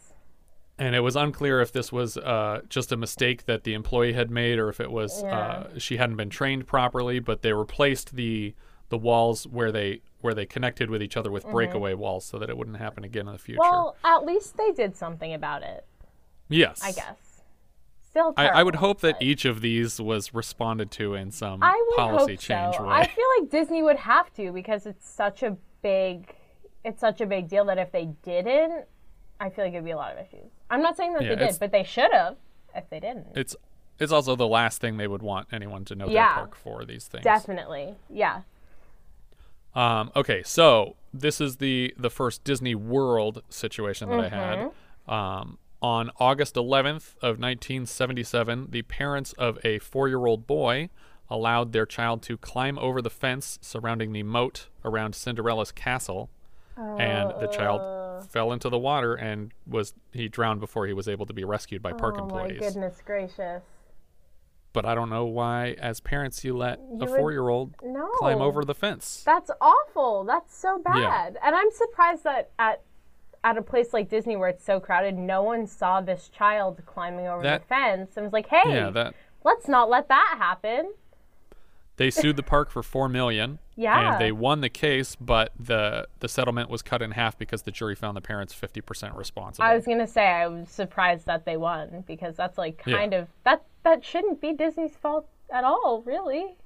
and 0.78 0.94
it 0.94 1.00
was 1.00 1.16
unclear 1.16 1.60
if 1.60 1.72
this 1.72 1.90
was 1.90 2.16
uh, 2.18 2.60
just 2.68 2.92
a 2.92 2.96
mistake 2.96 3.46
that 3.46 3.64
the 3.64 3.74
employee 3.74 4.12
had 4.12 4.30
made 4.30 4.58
or 4.60 4.68
if 4.68 4.78
it 4.80 4.90
was 4.92 5.24
uh, 5.24 5.70
she 5.78 5.96
hadn't 5.96 6.14
been 6.16 6.30
trained 6.30 6.66
properly 6.68 7.18
but 7.18 7.42
they 7.42 7.52
replaced 7.52 8.14
the 8.14 8.54
the 8.90 8.96
walls 8.98 9.44
where 9.48 9.72
they 9.72 10.00
where 10.20 10.34
they 10.34 10.46
connected 10.46 10.88
with 10.88 11.02
each 11.02 11.16
other 11.16 11.30
with 11.32 11.44
breakaway 11.48 11.94
walls 11.94 12.24
so 12.24 12.38
that 12.38 12.48
it 12.48 12.56
wouldn't 12.56 12.76
happen 12.76 13.02
again 13.02 13.26
in 13.26 13.32
the 13.32 13.38
future 13.38 13.58
Mm-hmm. 13.60 13.72
Well, 13.72 13.96
at 14.04 14.24
least 14.24 14.56
they 14.56 14.70
did 14.72 14.96
something 14.96 15.34
about 15.34 15.62
it. 15.64 15.84
yes 16.48 16.80
I 16.82 16.92
guess. 16.92 17.16
Still, 18.18 18.34
I, 18.36 18.48
I 18.48 18.62
would 18.62 18.76
hope 18.76 19.00
that 19.00 19.16
each 19.20 19.44
of 19.44 19.60
these 19.60 20.00
was 20.00 20.34
responded 20.34 20.90
to 20.92 21.14
in 21.14 21.30
some 21.30 21.62
I 21.62 21.74
would 21.88 21.96
policy 21.96 22.32
hope 22.32 22.40
change 22.40 22.76
so. 22.76 22.82
way 22.84 22.90
I 22.90 23.06
feel 23.06 23.24
like 23.40 23.50
Disney 23.50 23.82
would 23.82 23.96
have 23.96 24.32
to 24.34 24.52
because 24.52 24.86
it's 24.86 25.08
such 25.08 25.42
a 25.42 25.56
big, 25.82 26.34
it's 26.84 27.00
such 27.00 27.20
a 27.20 27.26
big 27.26 27.48
deal 27.48 27.64
that 27.66 27.78
if 27.78 27.92
they 27.92 28.06
didn't, 28.22 28.84
I 29.40 29.50
feel 29.50 29.64
like 29.64 29.72
it'd 29.74 29.84
be 29.84 29.92
a 29.92 29.96
lot 29.96 30.12
of 30.12 30.18
issues. 30.18 30.50
I'm 30.70 30.82
not 30.82 30.96
saying 30.96 31.14
that 31.14 31.22
Yeah, 31.22 31.34
they 31.36 31.46
did, 31.46 31.56
but 31.60 31.70
they 31.72 31.84
should 31.84 32.12
have 32.12 32.36
if 32.74 32.88
they 32.90 33.00
didn't. 33.00 33.26
it's 33.34 33.54
it's 33.98 34.12
also 34.12 34.36
the 34.36 34.46
last 34.46 34.80
thing 34.80 34.96
they 34.96 35.08
would 35.08 35.22
want 35.22 35.48
anyone 35.52 35.84
to 35.86 35.94
know 35.94 36.08
Yeah. 36.08 36.26
their 36.28 36.34
park 36.34 36.54
for 36.54 36.84
these 36.84 37.06
things 37.06 37.24
Definitely, 37.24 37.94
yeah. 38.10 38.42
Um, 39.74 40.10
okay, 40.16 40.42
so 40.44 40.96
this 41.12 41.40
is 41.40 41.56
the 41.56 41.94
the 41.96 42.10
first 42.10 42.42
Disney 42.44 42.74
World 42.74 43.42
situation 43.48 44.08
that 44.08 44.20
I 44.20 44.28
had. 44.28 44.58
Mm-hmm. 44.58 45.10
Um, 45.12 45.58
on 45.80 46.10
August 46.18 46.54
11th 46.56 47.14
of 47.16 47.38
1977, 47.38 48.68
the 48.70 48.82
parents 48.82 49.32
of 49.34 49.58
a 49.64 49.78
four-year-old 49.78 50.46
boy 50.46 50.88
allowed 51.30 51.72
their 51.72 51.86
child 51.86 52.22
to 52.22 52.36
climb 52.36 52.78
over 52.78 53.00
the 53.02 53.10
fence 53.10 53.58
surrounding 53.62 54.12
the 54.12 54.22
moat 54.22 54.68
around 54.84 55.14
Cinderella's 55.14 55.72
castle, 55.72 56.30
and 56.76 57.30
the 57.30 57.48
Uh. 57.48 57.52
child 57.52 58.24
fell 58.28 58.52
into 58.52 58.68
the 58.68 58.78
water 58.78 59.14
and 59.14 59.52
was 59.66 59.94
he 60.12 60.28
drowned 60.28 60.60
before 60.60 60.86
he 60.86 60.92
was 60.92 61.06
able 61.08 61.26
to 61.26 61.32
be 61.32 61.44
rescued 61.44 61.82
by 61.82 61.92
park 61.92 62.16
oh 62.18 62.22
employees. 62.22 62.58
Oh 62.60 62.64
my 62.64 62.68
goodness 62.70 63.02
gracious. 63.04 63.62
But 64.72 64.84
I 64.84 64.94
don't 64.94 65.08
know 65.10 65.24
why, 65.24 65.76
as 65.80 65.98
parents, 66.00 66.44
you 66.44 66.56
let 66.56 66.78
a 67.00 67.06
four-year-old 67.06 67.74
No. 67.82 68.06
climb 68.18 68.40
over 68.40 68.64
the 68.64 68.74
fence. 68.74 69.22
That's 69.24 69.50
awful. 69.60 70.24
That's 70.24 70.54
so 70.56 70.78
bad. 70.78 71.38
And 71.42 71.56
I'm 71.56 71.70
surprised 71.70 72.22
that 72.24 72.50
at 72.58 72.82
at 73.48 73.56
a 73.56 73.62
place 73.62 73.92
like 73.92 74.08
Disney 74.10 74.36
where 74.36 74.48
it's 74.50 74.64
so 74.64 74.78
crowded, 74.78 75.16
no 75.16 75.42
one 75.42 75.66
saw 75.66 76.00
this 76.00 76.28
child 76.28 76.80
climbing 76.86 77.26
over 77.26 77.42
That- 77.42 77.62
the 77.62 77.66
fence 77.66 78.16
and 78.16 78.24
was 78.24 78.32
like, 78.32 78.46
"Hey, 78.48 78.62
Yeah, 78.74 78.90
that 78.90 79.14
let's 79.44 79.68
not 79.68 79.88
let 79.88 80.08
that 80.08 80.34
happen." 80.38 80.92
They 81.96 82.10
sued 82.10 82.36
the 82.36 82.42
park 82.44 82.70
for 82.70 82.82
four 82.82 83.08
million. 83.08 83.58
Yeah. 83.74 84.12
And 84.12 84.20
they 84.20 84.30
won 84.30 84.60
the 84.60 84.68
case, 84.68 85.16
but 85.16 85.52
the 85.58 86.06
the 86.20 86.28
settlement 86.28 86.68
was 86.70 86.82
cut 86.82 87.02
in 87.02 87.12
half 87.12 87.36
because 87.38 87.62
the 87.62 87.70
jury 87.72 87.94
found 87.96 88.16
the 88.16 88.20
parents 88.20 88.52
fifty 88.52 88.80
percent 88.80 89.14
responsible. 89.16 89.64
I 89.66 89.74
was 89.74 89.84
gonna 89.86 90.06
say 90.06 90.26
I 90.26 90.46
was 90.46 90.68
surprised 90.68 91.26
that 91.26 91.44
they 91.44 91.56
won 91.56 92.04
because 92.06 92.36
that's 92.36 92.56
like 92.58 92.82
Yeah. 92.86 92.96
kind 92.98 93.14
of 93.14 93.28
that 93.44 93.62
that 93.82 94.04
shouldn't 94.04 94.40
be 94.40 94.52
Disney's 94.52 94.96
fault 94.96 95.26
at 95.50 95.64
all, 95.64 96.02
really. 96.02 96.56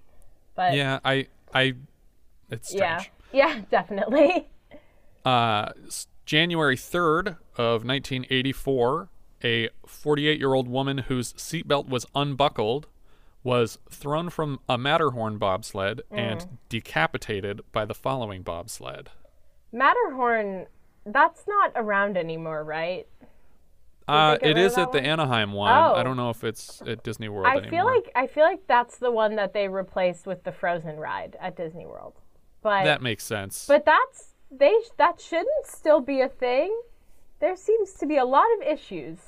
But 0.54 0.74
yeah, 0.74 0.98
I 1.04 1.28
I 1.54 1.74
it's 2.50 2.68
strange. 2.70 3.10
yeah, 3.32 3.46
yeah, 3.54 3.60
definitely. 3.70 4.48
Uh, 5.24 5.70
January 6.24 6.76
3rd 6.76 7.36
of 7.56 7.84
1984, 7.84 9.08
a 9.44 9.68
48-year-old 9.86 10.68
woman 10.68 10.98
whose 10.98 11.32
seatbelt 11.34 11.88
was 11.88 12.06
unbuckled 12.14 12.86
was 13.44 13.78
thrown 13.90 14.30
from 14.30 14.60
a 14.68 14.78
Matterhorn 14.78 15.36
bobsled 15.38 16.02
Mm. 16.12 16.18
and 16.18 16.58
decapitated 16.68 17.60
by 17.72 17.84
the 17.84 17.94
following 17.94 18.42
bobsled. 18.42 19.10
Matterhorn, 19.72 20.66
that's 21.04 21.46
not 21.48 21.72
around 21.74 22.16
anymore, 22.16 22.62
right? 22.62 23.06
Uh, 24.06 24.36
it 24.42 24.58
is 24.58 24.76
at 24.78 24.92
the? 24.92 25.00
Anaheim 25.00 25.52
one. 25.52 25.72
I 25.72 26.00
Oh. 26.00 26.02
don't 26.04 26.16
know 26.16 26.30
if 26.30 26.44
it's 26.44 26.82
at 26.82 27.02
Disney 27.02 27.28
World 27.28 27.46
I 27.46 27.52
anymore. 27.56 27.70
feel 27.70 27.84
like 27.86 28.12
I 28.14 28.26
feel 28.26 28.44
like 28.44 28.66
that's 28.66 28.98
the 28.98 29.10
one 29.12 29.36
that 29.36 29.52
they 29.54 29.68
replaced 29.68 30.26
with 30.26 30.42
the 30.44 30.52
Frozen 30.52 30.98
ride 30.98 31.36
at 31.40 31.56
Disney 31.56 31.86
World. 31.86 32.20
But 32.62 32.84
that 32.84 33.00
makes 33.00 33.24
sense. 33.24 33.66
but 33.66 33.84
that's 33.84 34.31
they 34.56 34.74
that 34.98 35.20
shouldn't 35.20 35.66
still 35.66 36.00
be 36.00 36.20
a 36.20 36.28
thing. 36.28 36.78
There 37.40 37.56
seems 37.56 37.92
to 37.94 38.06
be 38.06 38.16
a 38.16 38.24
lot 38.24 38.46
of 38.56 38.66
issues 38.66 39.18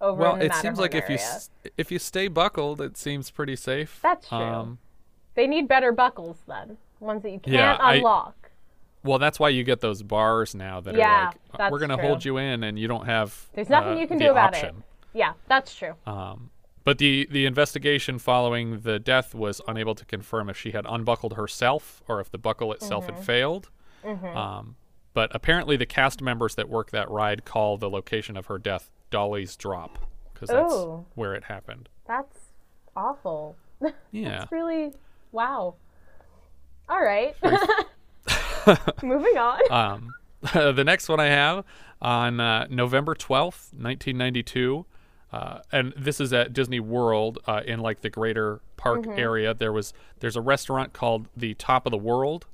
over 0.00 0.20
well, 0.20 0.36
it 0.36 0.54
seems 0.54 0.78
like 0.78 0.94
if 0.94 1.08
you 1.08 1.16
s- 1.16 1.50
if 1.76 1.90
you 1.90 1.98
stay 1.98 2.28
buckled, 2.28 2.80
it 2.80 2.96
seems 2.96 3.30
pretty 3.30 3.56
safe. 3.56 3.98
That's 4.02 4.28
true. 4.28 4.38
Um, 4.38 4.78
They 5.34 5.46
need 5.46 5.66
better 5.66 5.90
buckles 5.92 6.36
then. 6.46 6.76
Ones 7.00 7.22
that 7.22 7.30
you 7.32 7.40
can't 7.40 7.54
Yeah, 7.54 7.76
I- 7.80 7.96
unlock. 7.96 8.50
Well, 9.02 9.18
that's 9.18 9.38
why 9.40 9.50
you 9.50 9.64
get 9.64 9.80
those 9.80 10.02
bars 10.02 10.54
now 10.54 10.80
that 10.80 10.94
Yeah, 10.94 11.08
are 11.10 11.24
like, 11.26 11.60
"Uh, 11.60 11.68
we're 11.70 11.78
going 11.78 11.90
to 11.90 11.96
hold 11.98 12.24
you 12.24 12.38
in 12.38 12.62
and 12.64 12.78
you 12.78 12.88
don't 12.88 13.04
have 13.06 13.48
There's 13.52 13.68
nothing 13.68 13.94
uh, 13.98 14.00
you 14.00 14.06
can 14.06 14.16
do 14.18 14.30
about 14.30 14.54
option. 14.54 14.76
it. 14.78 15.18
Yeah, 15.18 15.32
that's 15.46 15.74
true. 15.74 15.94
Um, 16.06 16.50
but 16.84 16.98
the, 16.98 17.26
the 17.30 17.44
investigation 17.44 18.18
following 18.18 18.80
the 18.80 18.98
death 18.98 19.34
was 19.34 19.60
unable 19.68 19.94
to 19.96 20.04
confirm 20.06 20.48
if 20.48 20.56
she 20.56 20.70
had 20.70 20.86
unbuckled 20.88 21.34
herself 21.34 22.02
or 22.08 22.18
if 22.20 22.30
the 22.30 22.38
buckle 22.38 22.72
itself 22.72 23.06
Mm-hmm. 23.06 23.16
had 23.16 23.24
failed. 23.26 23.70
Um, 24.04 24.76
but 25.12 25.34
apparently, 25.34 25.76
the 25.76 25.86
cast 25.86 26.20
members 26.20 26.54
that 26.56 26.68
work 26.68 26.90
that 26.90 27.10
ride 27.10 27.44
call 27.44 27.78
the 27.78 27.88
location 27.88 28.36
of 28.36 28.46
her 28.46 28.58
death 28.58 28.90
Dolly's 29.10 29.56
Drop 29.56 29.98
because 30.32 30.48
that's 30.48 30.74
Ooh. 30.74 31.06
where 31.14 31.34
it 31.34 31.44
happened. 31.44 31.88
That's 32.06 32.38
awful. 32.96 33.56
Yeah. 34.12 34.44
It's 34.44 34.52
really 34.52 34.92
wow. 35.32 35.74
All 36.88 37.02
right. 37.02 37.36
Moving 39.02 39.36
on. 39.36 39.60
Um, 39.70 40.14
the 40.54 40.84
next 40.84 41.08
one 41.08 41.20
I 41.20 41.26
have 41.26 41.64
on 42.00 42.40
uh, 42.40 42.66
November 42.70 43.14
12th, 43.14 43.74
1992. 43.74 44.86
Uh, 45.32 45.58
and 45.72 45.92
this 45.96 46.20
is 46.20 46.32
at 46.32 46.52
Disney 46.52 46.80
World 46.80 47.40
uh, 47.46 47.62
in 47.66 47.80
like 47.80 48.00
the 48.00 48.08
greater 48.08 48.60
park 48.76 49.06
area. 49.06 49.52
There 49.52 49.72
was 49.72 49.92
there's 50.20 50.36
a 50.36 50.40
restaurant 50.40 50.92
called 50.92 51.26
the 51.36 51.54
Top 51.54 51.86
of 51.86 51.90
the 51.90 51.98
World, 51.98 52.46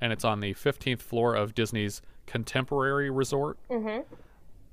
and 0.00 0.12
it's 0.12 0.24
on 0.24 0.40
the 0.40 0.54
15th 0.54 1.00
floor 1.00 1.34
of 1.34 1.54
Disney's 1.54 2.02
Contemporary 2.26 3.10
Resort. 3.10 3.58
Mm-hmm. 3.70 4.02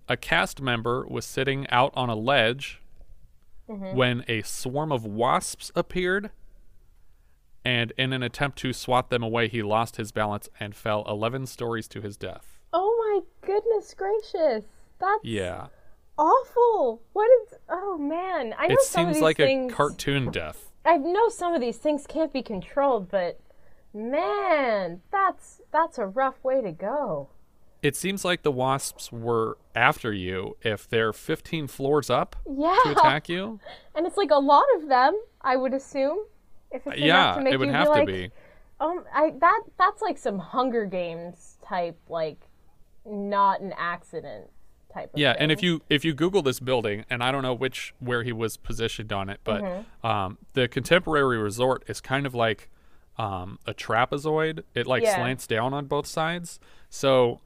A 0.07 0.17
cast 0.17 0.61
member 0.61 1.05
was 1.07 1.25
sitting 1.25 1.67
out 1.69 1.91
on 1.95 2.09
a 2.09 2.15
ledge 2.15 2.81
mm-hmm. 3.69 3.95
when 3.95 4.23
a 4.27 4.41
swarm 4.43 4.91
of 4.91 5.05
wasps 5.05 5.71
appeared. 5.75 6.29
And 7.63 7.91
in 7.97 8.13
an 8.13 8.21
attempt 8.21 8.59
to 8.59 8.73
swat 8.73 9.09
them 9.09 9.23
away, 9.23 9.47
he 9.47 9.63
lost 9.63 9.95
his 9.95 10.11
balance 10.11 10.47
and 10.59 10.75
fell 10.75 11.03
11 11.07 11.47
stories 11.47 11.87
to 11.89 12.01
his 12.01 12.15
death. 12.17 12.59
oh 12.73 12.91
my 12.99 13.47
goodness 13.47 13.93
gracious. 13.95 14.65
That's 14.99 15.23
Yeah. 15.23 15.67
awful. 16.17 17.01
What 17.13 17.29
is 17.43 17.55
oh 17.69 17.97
man. 17.97 18.53
I 18.57 18.67
know 18.67 18.73
It 18.75 18.81
some 18.81 19.07
of 19.07 19.07
seems 19.07 19.15
these 19.15 19.23
like 19.23 19.37
things, 19.37 19.71
a 19.71 19.75
cartoon 19.75 20.29
death. 20.31 20.69
I 20.85 20.97
know 20.97 21.29
some 21.29 21.53
of 21.55 21.61
these 21.61 21.77
things 21.77 22.05
can't 22.05 22.31
be 22.31 22.43
controlled, 22.43 23.09
but 23.09 23.39
man, 23.95 25.01
that's 25.11 25.61
that's 25.71 25.97
a 25.97 26.05
rough 26.05 26.43
way 26.43 26.61
to 26.61 26.71
go. 26.71 27.29
It 27.81 27.95
seems 27.95 28.25
like 28.25 28.41
the 28.41 28.51
wasps 28.51 29.11
were 29.11 29.57
after 29.75 30.11
you 30.11 30.57
if 30.63 30.87
they're 30.87 31.13
15 31.13 31.67
floors 31.67 32.09
up 32.09 32.35
Yeah. 32.49 32.75
to 32.83 32.91
attack 32.91 33.29
you. 33.29 33.59
And 33.95 34.05
it's 34.05 34.17
like 34.17 34.31
a 34.31 34.39
lot 34.39 34.65
of 34.75 34.89
them, 34.89 35.15
I 35.41 35.55
would 35.55 35.73
assume. 35.73 36.17
If 36.69 36.85
it's 36.85 36.97
yeah, 36.97 37.35
to 37.35 37.41
make 37.41 37.53
it 37.53 37.57
would 37.57 37.69
have 37.69 37.85
to 37.85 37.91
like, 37.91 38.07
be. 38.07 38.29
Um, 38.81 39.05
I 39.13 39.31
that 39.39 39.61
that's 39.77 40.01
like 40.01 40.17
some 40.17 40.37
Hunger 40.39 40.85
Games 40.85 41.57
type, 41.65 41.97
like 42.09 42.49
not 43.05 43.61
an 43.61 43.73
accident 43.77 44.49
type. 44.93 45.13
Of 45.13 45.19
Yeah, 45.19 45.31
thing. 45.33 45.43
and 45.43 45.51
if 45.53 45.63
you 45.63 45.81
if 45.89 46.03
you 46.03 46.13
Google 46.13 46.41
this 46.41 46.59
building, 46.59 47.05
and 47.09 47.23
I 47.23 47.31
don't 47.31 47.43
know 47.43 47.53
which 47.53 47.93
where 47.99 48.23
he 48.23 48.33
was 48.33 48.57
positioned 48.57 49.13
on 49.13 49.29
it, 49.29 49.39
but 49.45 49.61
Mm-hmm. 49.61 50.05
um, 50.05 50.37
the 50.53 50.67
Contemporary 50.67 51.37
Resort 51.37 51.85
is 51.87 52.01
kind 52.01 52.25
of 52.25 52.33
like 52.35 52.69
um, 53.17 53.59
a 53.65 53.73
trapezoid. 53.73 54.63
It 54.73 54.87
like 54.87 55.03
Yeah. 55.03 55.15
slants 55.15 55.47
down 55.47 55.73
on 55.73 55.85
both 55.85 56.05
sides. 56.07 56.59
So 56.89 57.39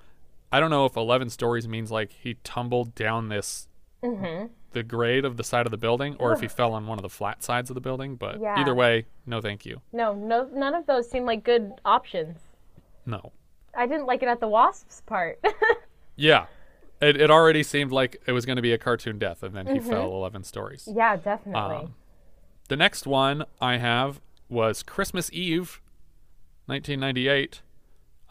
I 0.52 0.60
don't 0.60 0.70
know 0.72 0.86
if 0.86 0.96
11 0.96 1.30
stories 1.30 1.68
means 1.68 1.92
like 1.92 2.12
he 2.12 2.36
tumbled 2.44 2.96
down 2.96 3.30
this 3.30 3.68
Mm-hmm. 4.04 4.46
the 4.72 4.82
grade 4.84 5.26
of 5.26 5.36
the 5.36 5.44
side 5.44 5.66
of 5.68 5.72
the 5.72 5.78
building, 5.78 6.16
or 6.20 6.32
if 6.32 6.40
he 6.40 6.48
fell 6.60 6.74
on 6.74 6.88
one 6.88 6.98
of 6.98 7.02
the 7.04 7.10
flat 7.10 7.44
sides 7.44 7.70
of 7.70 7.74
the 7.76 7.82
building. 7.82 8.16
But 8.16 8.40
Yeah. 8.40 8.56
either 8.58 8.74
way, 8.74 9.06
no, 9.26 9.42
thank 9.42 9.66
you. 9.66 9.82
no, 9.92 10.14
no, 10.16 10.48
none 10.54 10.74
of 10.74 10.86
those 10.86 11.10
seem 11.10 11.26
like 11.26 11.44
good 11.44 11.74
options. 11.84 12.40
No. 13.06 13.32
I 13.76 13.86
didn't 13.88 14.06
like 14.08 14.24
it 14.24 14.28
at 14.30 14.40
the 14.40 14.48
wasps 14.48 15.02
part. 15.06 15.40
Yeah. 16.16 16.48
It, 17.02 17.16
it 17.22 17.32
already 17.32 17.64
seemed 17.64 17.94
like 17.94 18.22
it 18.26 18.34
was 18.34 18.46
going 18.46 18.58
to 18.58 18.62
be 18.62 18.74
a 18.74 18.78
cartoon 18.78 19.20
death, 19.20 19.42
and 19.42 19.56
then 19.56 19.68
he 19.68 19.80
fell 19.80 20.08
11 20.12 20.44
stories. 20.44 20.88
yeah, 20.94 21.16
definitely. 21.16 21.76
Um, 21.78 21.96
The 22.68 22.76
next 22.76 23.08
one 23.08 23.46
I 23.62 23.78
have 23.78 24.20
was 24.50 24.84
Christmas 24.84 25.30
Eve, 25.32 25.82
1998. 26.66 27.62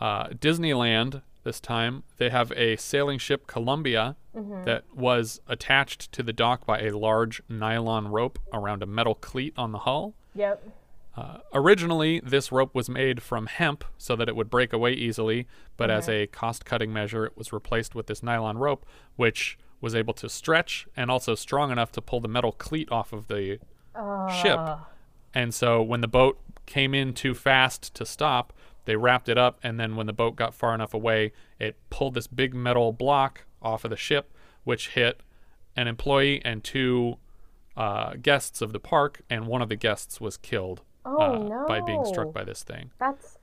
Uh, 0.00 0.28
Disneyland, 0.28 1.22
this 1.44 1.60
time, 1.60 2.02
they 2.18 2.30
have 2.30 2.52
a 2.52 2.76
sailing 2.76 3.18
ship, 3.18 3.46
Columbia, 3.46 4.16
that 4.64 4.84
was 4.94 5.40
attached 5.48 6.12
to 6.12 6.22
the 6.22 6.32
dock 6.32 6.64
by 6.64 6.80
a 6.80 6.96
large 6.96 7.42
nylon 7.48 8.06
rope 8.08 8.38
around 8.52 8.82
a 8.82 8.86
metal 8.86 9.14
cleat 9.16 9.52
on 9.56 9.72
the 9.72 9.78
hull. 9.78 10.14
yep. 10.34 10.62
Uh, 11.16 11.38
originally, 11.52 12.20
this 12.20 12.52
rope 12.52 12.72
was 12.76 12.88
made 12.88 13.20
from 13.20 13.46
hemp 13.46 13.82
so 13.96 14.14
that 14.14 14.28
it 14.28 14.36
would 14.36 14.48
break 14.48 14.72
away 14.72 14.92
easily, 14.92 15.48
but 15.76 15.90
as 15.90 16.08
a 16.08 16.28
cost 16.28 16.64
cutting 16.64 16.92
measure, 16.92 17.24
it 17.26 17.36
was 17.36 17.52
replaced 17.52 17.96
with 17.96 18.06
this 18.06 18.22
nylon 18.22 18.56
rope, 18.56 18.86
which 19.16 19.58
was 19.80 19.96
able 19.96 20.14
to 20.14 20.28
stretch 20.28 20.86
and 20.96 21.10
also 21.10 21.34
strong 21.34 21.72
enough 21.72 21.90
to 21.90 22.00
pull 22.00 22.20
the 22.20 22.28
metal 22.28 22.52
cleat 22.52 22.88
off 22.92 23.12
of 23.12 23.26
the 23.26 23.58
ship. 24.40 24.60
And 25.34 25.52
so 25.54 25.82
when 25.82 26.00
the 26.00 26.08
boat 26.08 26.38
came 26.66 26.94
in 26.94 27.14
too 27.14 27.34
fast 27.34 27.94
to 27.94 28.04
stop, 28.06 28.52
they 28.84 28.96
wrapped 28.96 29.28
it 29.28 29.36
up, 29.36 29.58
and 29.62 29.78
then 29.78 29.96
when 29.96 30.06
the 30.06 30.12
boat 30.12 30.34
got 30.36 30.54
far 30.54 30.74
enough 30.74 30.94
away, 30.94 31.32
it 31.58 31.76
pulled 31.90 32.14
this 32.14 32.26
big 32.26 32.54
metal 32.54 32.92
block 32.92 33.44
off 33.60 33.84
of 33.84 33.90
the 33.90 33.96
ship, 33.96 34.32
which 34.64 34.88
hit 34.90 35.20
an 35.76 35.86
employee 35.88 36.40
and 36.44 36.64
two 36.64 37.18
uh, 37.76 38.14
guests 38.20 38.62
of 38.62 38.72
the 38.72 38.80
park, 38.80 39.20
and 39.28 39.46
one 39.46 39.60
of 39.62 39.68
the 39.68 39.76
guests 39.76 40.20
was 40.20 40.36
killed 40.36 40.82
Oh 41.04 41.20
uh, 41.20 41.66
by 41.68 41.80
being 41.80 42.04
struck 42.06 42.32
by 42.32 42.44
this 42.44 42.62
thing. 42.62 42.90
That's 42.98 43.36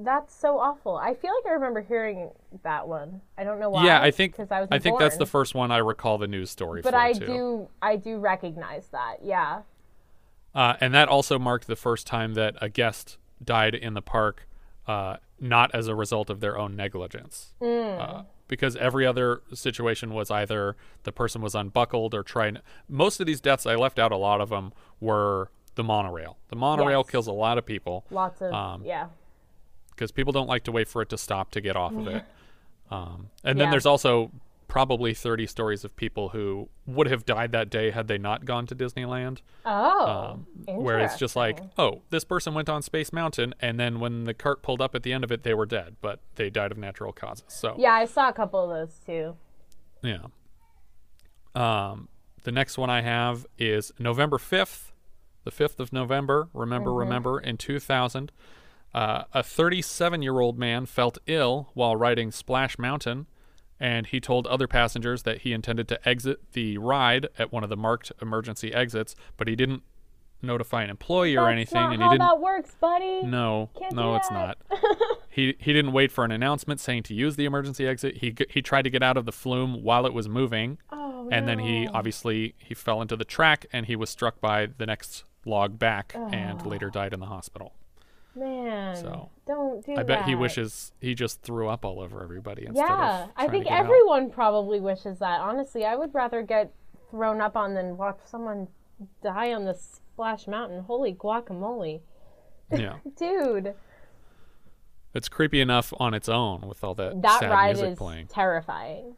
that's 0.00 0.32
so 0.34 0.58
awful. 0.60 0.96
I 0.96 1.14
feel 1.14 1.32
like 1.34 1.50
I 1.50 1.54
remember 1.54 1.80
hearing 1.80 2.30
that 2.62 2.86
one. 2.86 3.20
I 3.36 3.42
don't 3.44 3.58
know 3.58 3.70
why. 3.70 3.84
yeah, 3.84 4.00
I 4.00 4.10
think 4.12 4.36
'cause 4.36 4.48
I 4.50 4.60
was 4.60 4.68
I 4.70 4.78
think 4.78 4.98
that's 4.98 5.16
the 5.16 5.26
first 5.26 5.54
one 5.56 5.72
I 5.72 5.78
recall 5.78 6.18
the 6.18 6.28
news 6.28 6.50
story 6.50 6.82
But 6.82 6.90
for 6.92 6.96
I 6.98 7.12
too. 7.14 7.26
do 7.26 7.68
I 7.82 7.96
do 7.96 8.18
recognize 8.18 8.88
that. 8.88 9.18
Yeah. 9.24 9.62
Uh, 10.58 10.74
and 10.80 10.92
that 10.92 11.08
also 11.08 11.38
marked 11.38 11.68
the 11.68 11.76
first 11.76 12.04
time 12.04 12.34
that 12.34 12.56
a 12.60 12.68
guest 12.68 13.16
died 13.44 13.76
in 13.76 13.94
the 13.94 14.02
park, 14.02 14.48
uh, 14.88 15.16
not 15.38 15.72
as 15.72 15.86
a 15.86 15.94
result 15.94 16.28
of 16.30 16.40
their 16.40 16.58
own 16.58 16.74
negligence. 16.74 17.52
Uh, 17.62 18.22
because 18.48 18.74
every 18.76 19.06
other 19.06 19.42
situation 19.54 20.12
was 20.12 20.30
either 20.32 20.74
the 21.04 21.12
person 21.12 21.40
was 21.42 21.54
unbuckled 21.54 22.12
or 22.12 22.24
trying. 22.24 22.58
Most 22.88 23.20
of 23.20 23.26
these 23.26 23.40
deaths, 23.40 23.66
I 23.66 23.76
left 23.76 23.98
out 24.00 24.10
a 24.10 24.16
lot 24.16 24.40
of 24.40 24.48
them, 24.48 24.72
were 24.98 25.50
the 25.76 25.84
monorail. 25.84 26.38
The 26.48 26.56
monorail 26.56 27.00
Yes. 27.04 27.10
kills 27.10 27.26
a 27.28 27.32
lot 27.32 27.56
of 27.58 27.64
people 27.64 28.04
Lots 28.10 28.40
of 28.42 28.52
Um, 28.52 28.82
yeah. 28.84 29.08
because 29.90 30.10
people 30.10 30.32
don't 30.32 30.48
like 30.48 30.64
to 30.64 30.72
wait 30.72 30.88
for 30.88 31.02
it 31.02 31.08
to 31.10 31.18
stop 31.18 31.52
to 31.52 31.60
get 31.60 31.76
off 31.76 31.92
of 31.92 32.08
it. 32.08 32.24
Um, 32.90 33.28
and 33.44 33.60
then 33.60 33.70
there's 33.70 33.84
also 33.84 34.30
probably 34.68 35.14
30 35.14 35.46
stories 35.46 35.82
of 35.82 35.96
people 35.96 36.28
who 36.28 36.68
would 36.86 37.08
have 37.08 37.24
died 37.24 37.52
that 37.52 37.70
day 37.70 37.90
had 37.90 38.06
they 38.06 38.18
not 38.18 38.44
gone 38.44 38.66
to 38.66 38.74
Disneyland. 38.74 39.38
Oh. 39.64 40.36
um, 40.36 40.46
where 40.76 40.98
it's 41.00 41.16
just 41.18 41.34
like, 41.34 41.60
oh, 41.78 42.02
this 42.10 42.22
person 42.24 42.52
went 42.54 42.68
on 42.68 42.82
Space 42.82 43.12
Mountain, 43.12 43.54
and 43.60 43.80
then 43.80 43.98
when 43.98 44.24
the 44.24 44.34
cart 44.34 44.62
pulled 44.62 44.82
up 44.82 44.94
at 44.94 45.02
the 45.02 45.12
end 45.12 45.24
of 45.24 45.32
it, 45.32 45.42
they 45.42 45.54
were 45.54 45.66
dead, 45.66 45.96
but 46.02 46.20
they 46.36 46.50
died 46.50 46.70
of 46.70 46.78
natural 46.78 47.12
causes. 47.12 47.44
So 47.48 47.74
Yeah, 47.78 47.92
I 47.94 48.04
saw 48.04 48.28
a 48.28 48.32
couple 48.32 48.70
of 48.70 48.88
those 48.88 48.98
too. 49.04 49.36
yeah. 50.02 50.26
Um, 51.54 52.08
the 52.44 52.52
next 52.52 52.78
one 52.78 52.90
I 52.90 53.00
have 53.00 53.46
is 53.58 53.90
November 53.98 54.38
fifth, 54.38 54.92
the 55.44 55.50
5th 55.50 55.80
of 55.80 55.92
November, 55.92 56.48
remember, 56.52 56.92
remember, 56.92 57.40
in 57.40 57.56
2000, 57.56 58.30
uh, 58.94 59.24
a 59.32 59.42
37 59.42 60.20
year 60.22 60.40
old 60.40 60.58
man 60.58 60.84
felt 60.86 61.16
ill 61.26 61.70
while 61.74 61.96
riding 61.96 62.30
Splash 62.30 62.78
Mountain, 62.78 63.26
and 63.80 64.06
he 64.06 64.20
told 64.20 64.46
other 64.46 64.66
passengers 64.66 65.22
that 65.22 65.42
he 65.42 65.52
intended 65.52 65.88
to 65.88 66.08
exit 66.08 66.40
the 66.52 66.78
ride 66.78 67.28
at 67.38 67.52
one 67.52 67.62
of 67.62 67.70
the 67.70 67.76
marked 67.76 68.12
emergency 68.20 68.72
exits, 68.72 69.14
but 69.36 69.48
he 69.48 69.56
didn't 69.56 69.82
notify 70.42 70.82
an 70.82 70.90
employee 70.90 71.36
or 71.36 71.48
anything, 71.48 71.76
and 71.76 72.02
how 72.02 72.10
he 72.10 72.14
didn't. 72.14 72.26
that 72.26 72.40
works, 72.40 72.74
buddy. 72.80 73.22
No, 73.22 73.70
Can't 73.78 73.94
no, 73.94 74.16
it's 74.16 74.30
not. 74.30 74.58
he 75.28 75.56
he 75.58 75.72
didn't 75.72 75.92
wait 75.92 76.12
for 76.12 76.24
an 76.24 76.30
announcement 76.30 76.80
saying 76.80 77.04
to 77.04 77.14
use 77.14 77.36
the 77.36 77.44
emergency 77.44 77.86
exit. 77.86 78.18
He 78.18 78.34
he 78.48 78.62
tried 78.62 78.82
to 78.82 78.90
get 78.90 79.02
out 79.02 79.16
of 79.16 79.26
the 79.26 79.32
flume 79.32 79.82
while 79.82 80.06
it 80.06 80.12
was 80.12 80.28
moving, 80.28 80.78
Oh, 80.90 81.28
and 81.30 81.48
then 81.48 81.58
he 81.58 81.88
obviously 81.88 82.54
he 82.58 82.74
fell 82.74 83.02
into 83.02 83.16
the 83.16 83.24
track 83.24 83.66
and 83.72 83.86
he 83.86 83.96
was 83.96 84.10
struck 84.10 84.40
by 84.40 84.66
the 84.66 84.86
next 84.86 85.24
log 85.44 85.78
back 85.78 86.14
and 86.14 86.60
oh. 86.64 86.68
later 86.68 86.90
died 86.90 87.12
in 87.12 87.20
the 87.20 87.26
hospital. 87.26 87.74
Man, 88.34 88.96
So, 88.96 89.30
don't 89.46 89.84
do 89.84 89.94
that. 89.94 90.00
I 90.00 90.02
that. 90.04 90.06
bet 90.06 90.24
he 90.28 90.34
wishes 90.34 90.92
he 91.00 91.14
just 91.14 91.42
threw 91.42 91.68
up 91.68 91.84
all 91.84 92.00
over 92.00 92.22
everybody 92.22 92.66
instead 92.66 92.84
Yeah, 92.88 93.24
of 93.24 93.30
I 93.36 93.48
think 93.48 93.64
get 93.64 93.72
out. 93.72 93.84
everyone 93.84 94.30
probably 94.30 94.80
wishes 94.80 95.18
that. 95.18 95.40
Honestly, 95.40 95.84
I 95.84 95.96
would 95.96 96.14
rather 96.14 96.42
get 96.42 96.72
thrown 97.10 97.40
up 97.40 97.56
on 97.56 97.74
than 97.74 97.96
watch 97.96 98.18
someone 98.24 98.68
die 99.22 99.52
on 99.52 99.64
the 99.64 99.74
Splash 99.74 100.46
Mountain. 100.46 100.82
Holy 100.84 101.12
guacamole, 101.14 102.00
Yeah, 102.70 102.96
dude! 103.16 103.74
it's 105.14 105.28
creepy 105.28 105.60
enough 105.60 105.92
on 105.98 106.14
its 106.14 106.28
own 106.28 106.60
with 106.68 106.84
all 106.84 106.94
that, 106.94 107.20
That 107.22 107.40
sad 107.40 107.50
ride 107.50 107.76
music 107.76 107.92
is 107.92 107.98
playing. 107.98 108.26
terrifying. 108.28 109.16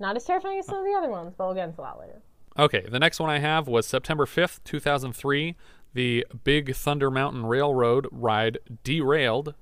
Not 0.00 0.16
as 0.16 0.24
terrifying 0.24 0.58
as 0.58 0.66
some 0.66 0.78
of 0.78 0.84
the 0.84 0.92
other 0.92 1.08
ones, 1.10 1.34
but 1.36 1.46
we'll 1.46 1.54
get 1.54 1.68
into 1.68 1.80
that 1.82 1.98
later. 1.98 2.20
Okay, 2.58 2.84
the 2.90 2.98
next 2.98 3.20
one 3.20 3.30
I 3.30 3.38
have 3.38 3.68
was 3.68 3.86
September 3.86 4.26
5th, 4.26 4.58
2003. 4.64 5.56
The 5.98 6.24
Big 6.44 6.76
Thunder 6.76 7.10
Mountain 7.10 7.44
Railroad 7.46 8.06
ride 8.12 8.58
derailed. 8.84 9.54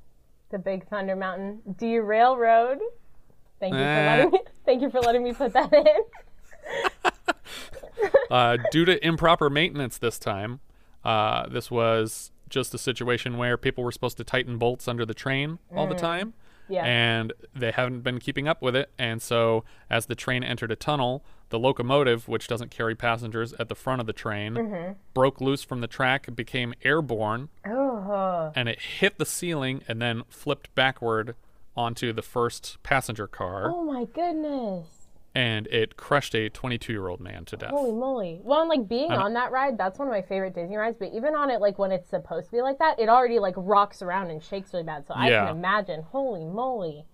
The 0.50 0.58
Big 0.58 0.86
Thunder 0.86 1.16
Mountain 1.16 1.62
Derail 1.78 2.36
Road. 2.36 2.78
Thank 3.58 3.72
you 3.72 3.78
for 3.80 3.84
Eh. 3.86 4.06
letting 4.16 4.30
me. 4.32 4.40
Thank 4.66 4.82
you 4.82 4.90
for 4.90 5.00
letting 5.00 5.24
me 5.24 5.32
put 5.32 5.54
that 5.54 5.72
in. 5.72 7.10
uh, 8.30 8.58
due 8.70 8.84
to 8.84 9.02
improper 9.02 9.48
maintenance 9.48 9.96
this 9.96 10.18
time. 10.18 10.60
Uh, 11.02 11.48
this 11.48 11.70
was 11.70 12.32
just 12.50 12.74
a 12.74 12.78
situation 12.78 13.38
where 13.38 13.56
people 13.56 13.82
were 13.82 13.90
supposed 13.90 14.18
to 14.18 14.24
tighten 14.24 14.58
bolts 14.58 14.86
under 14.86 15.06
the 15.06 15.14
train 15.14 15.58
all 15.74 15.86
the 15.86 15.94
time. 15.94 16.34
Yeah. 16.68 16.84
And 16.84 17.32
they 17.54 17.70
haven't 17.70 18.00
been 18.00 18.18
keeping 18.18 18.48
up 18.48 18.60
with 18.62 18.74
it. 18.76 18.90
And 18.98 19.22
so, 19.22 19.64
as 19.88 20.06
the 20.06 20.14
train 20.14 20.42
entered 20.42 20.70
a 20.72 20.76
tunnel, 20.76 21.24
the 21.50 21.58
locomotive, 21.58 22.26
which 22.28 22.48
doesn't 22.48 22.70
carry 22.72 22.94
passengers 22.96 23.52
at 23.54 23.68
the 23.68 23.74
front 23.76 24.00
of 24.00 24.06
the 24.06 24.12
train, 24.12 24.54
Mm-hmm. 24.54 24.92
broke 25.14 25.40
loose 25.40 25.62
from 25.62 25.80
the 25.80 25.86
track, 25.86 26.34
became 26.34 26.74
airborne, 26.82 27.48
oh, 27.64 28.50
and 28.56 28.68
it 28.68 28.80
hit 28.80 29.18
the 29.18 29.26
ceiling 29.26 29.82
and 29.86 30.02
then 30.02 30.22
flipped 30.28 30.74
backward 30.74 31.36
onto 31.76 32.12
the 32.12 32.22
first 32.22 32.78
passenger 32.82 33.26
car. 33.28 33.70
oh 33.70 33.84
my 33.84 34.04
goodness! 34.06 34.86
And 35.36 35.66
it 35.66 35.96
crushed 35.96 36.34
a 36.34 36.48
22 36.48 36.92
year 36.92 37.08
old 37.08 37.20
man 37.20 37.44
to 37.44 37.56
death. 37.56 37.70
Holy 37.70 37.92
moly! 37.92 38.40
Well, 38.42 38.60
and 38.60 38.68
like 38.70 38.88
being 38.88 39.12
on 39.12 39.34
that 39.34 39.52
ride, 39.52 39.76
that's 39.76 39.98
one 39.98 40.08
of 40.08 40.12
my 40.12 40.22
favorite 40.22 40.54
Disney 40.54 40.76
rides. 40.76 40.96
But 40.98 41.12
even 41.12 41.34
on 41.34 41.50
it, 41.50 41.60
like 41.60 41.78
when 41.78 41.92
it's 41.92 42.08
supposed 42.08 42.46
to 42.46 42.52
be 42.52 42.62
like 42.62 42.78
that, 42.78 42.98
it 42.98 43.08
already 43.10 43.38
like 43.38 43.54
rocks 43.56 44.00
around 44.00 44.30
and 44.30 44.42
shakes 44.42 44.72
really 44.72 44.84
bad. 44.84 45.06
So 45.06 45.14
I 45.14 45.28
Yeah. 45.28 45.46
can 45.48 45.56
imagine. 45.56 46.02
Holy 46.10 46.44
moly! 46.44 47.04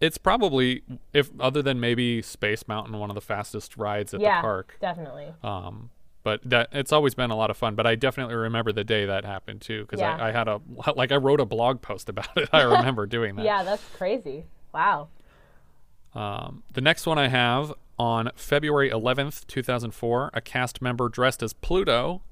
It's 0.00 0.18
probably, 0.18 0.82
if 1.12 1.30
other 1.40 1.62
than 1.62 1.78
maybe 1.80 2.22
Space 2.22 2.66
Mountain, 2.68 2.98
one 2.98 3.10
of 3.10 3.14
the 3.14 3.20
fastest 3.20 3.76
rides 3.76 4.14
at 4.14 4.20
yeah, 4.20 4.38
the 4.40 4.42
park. 4.42 4.76
definitely. 4.80 5.34
Um, 5.42 5.90
but 6.22 6.40
that 6.44 6.68
it's 6.72 6.92
always 6.92 7.14
been 7.14 7.30
a 7.30 7.36
lot 7.36 7.50
of 7.50 7.56
fun. 7.56 7.74
But 7.74 7.86
I 7.86 7.94
definitely 7.94 8.34
remember 8.34 8.72
the 8.72 8.84
day 8.84 9.06
that 9.06 9.24
happened 9.24 9.62
too, 9.62 9.82
because 9.82 10.00
Yeah. 10.00 10.16
I, 10.16 10.28
I 10.28 10.32
had 10.32 10.48
a 10.48 10.60
like 10.96 11.12
I 11.12 11.16
wrote 11.16 11.40
a 11.40 11.46
blog 11.46 11.80
post 11.80 12.10
about 12.10 12.36
it. 12.36 12.50
I 12.52 12.60
remember 12.76 13.06
doing 13.06 13.36
that. 13.36 13.44
Yeah, 13.46 13.62
that's 13.62 13.82
crazy. 13.96 14.44
Wow. 14.74 15.08
Um, 16.14 16.62
the 16.72 16.80
next 16.80 17.06
one 17.06 17.18
I 17.18 17.28
have 17.28 17.72
on 17.98 18.30
February 18.34 18.90
11th, 18.90 19.46
2004, 19.46 20.30
a 20.32 20.40
cast 20.40 20.80
member 20.82 21.08
dressed 21.08 21.42
as 21.42 21.52
Pluto 21.52 22.22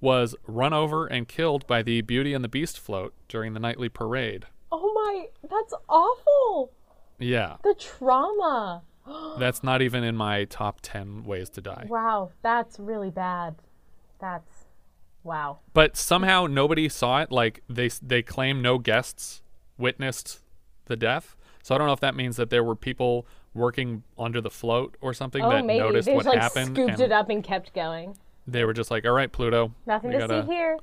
was 0.00 0.34
run 0.46 0.72
over 0.72 1.06
and 1.06 1.28
killed 1.28 1.66
by 1.66 1.82
the 1.82 2.00
Beauty 2.00 2.34
and 2.34 2.42
the 2.42 2.48
Beast 2.48 2.78
float 2.78 3.14
during 3.28 3.54
the 3.54 3.60
nightly 3.60 3.88
parade. 3.88 4.46
Oh 4.70 4.92
my, 4.94 5.26
that's 5.48 5.74
awful. 5.88 6.72
Yeah, 7.18 7.56
The 7.62 7.74
trauma. 7.74 8.82
that's 9.38 9.62
not 9.62 9.82
even 9.82 10.04
in 10.04 10.16
my 10.16 10.44
top 10.44 10.78
10 10.82 11.24
ways 11.24 11.50
to 11.50 11.60
die. 11.60 11.86
Wow, 11.88 12.30
that's 12.42 12.78
really 12.78 13.10
bad. 13.10 13.56
That's 14.20 14.64
wow. 15.24 15.58
But 15.74 15.96
somehow 15.96 16.46
nobody 16.46 16.88
saw 16.88 17.22
it. 17.22 17.32
Like 17.32 17.62
they 17.68 17.88
they 18.00 18.22
claim 18.22 18.62
no 18.62 18.78
guests 18.78 19.42
witnessed 19.76 20.40
the 20.86 20.96
death. 20.96 21.36
So 21.62 21.74
I 21.74 21.78
don't 21.78 21.86
know 21.86 21.92
if 21.92 22.00
that 22.00 22.14
means 22.16 22.36
that 22.36 22.50
there 22.50 22.64
were 22.64 22.74
people 22.76 23.26
working 23.54 24.02
under 24.18 24.40
the 24.40 24.50
float 24.50 24.96
or 25.00 25.12
something 25.14 25.42
Oh, 25.42 25.50
that 25.50 25.64
maybe 25.64 25.78
noticed 25.80 26.06
they 26.06 26.14
what 26.14 26.24
just 26.24 26.34
like 26.34 26.42
happened. 26.42 26.76
scooped 26.76 27.00
it 27.00 27.12
up 27.12 27.28
and 27.30 27.42
kept 27.44 27.72
going. 27.74 28.16
They 28.46 28.64
were 28.64 28.72
just 28.72 28.90
like, 28.90 29.06
"All 29.06 29.12
right, 29.12 29.30
Pluto, 29.30 29.72
Nothing 29.86 30.10
to 30.10 30.18
gotta, 30.18 30.42
see 30.44 30.52
here. 30.52 30.78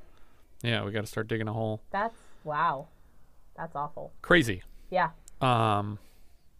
yeah, 0.62 0.82
we 0.84 0.92
got 0.92 1.02
to 1.02 1.06
start 1.06 1.28
digging 1.28 1.48
a 1.48 1.52
hole." 1.52 1.82
That's 1.90 2.14
wow. 2.44 2.86
That's 3.56 3.76
awful. 3.76 4.12
Crazy. 4.22 4.62
Yeah. 4.88 5.10
Um, 5.42 5.98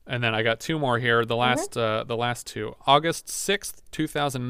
and 0.06 0.22
then 0.22 0.34
I 0.34 0.42
got 0.42 0.60
two 0.60 0.78
more 0.78 0.98
here. 0.98 1.24
The 1.24 1.36
last, 1.36 1.76
uh, 1.76 2.04
the 2.04 2.16
last 2.16 2.46
two. 2.46 2.74
August 2.86 3.28
sixth, 3.28 3.82
two 3.90 4.06
thousand 4.06 4.48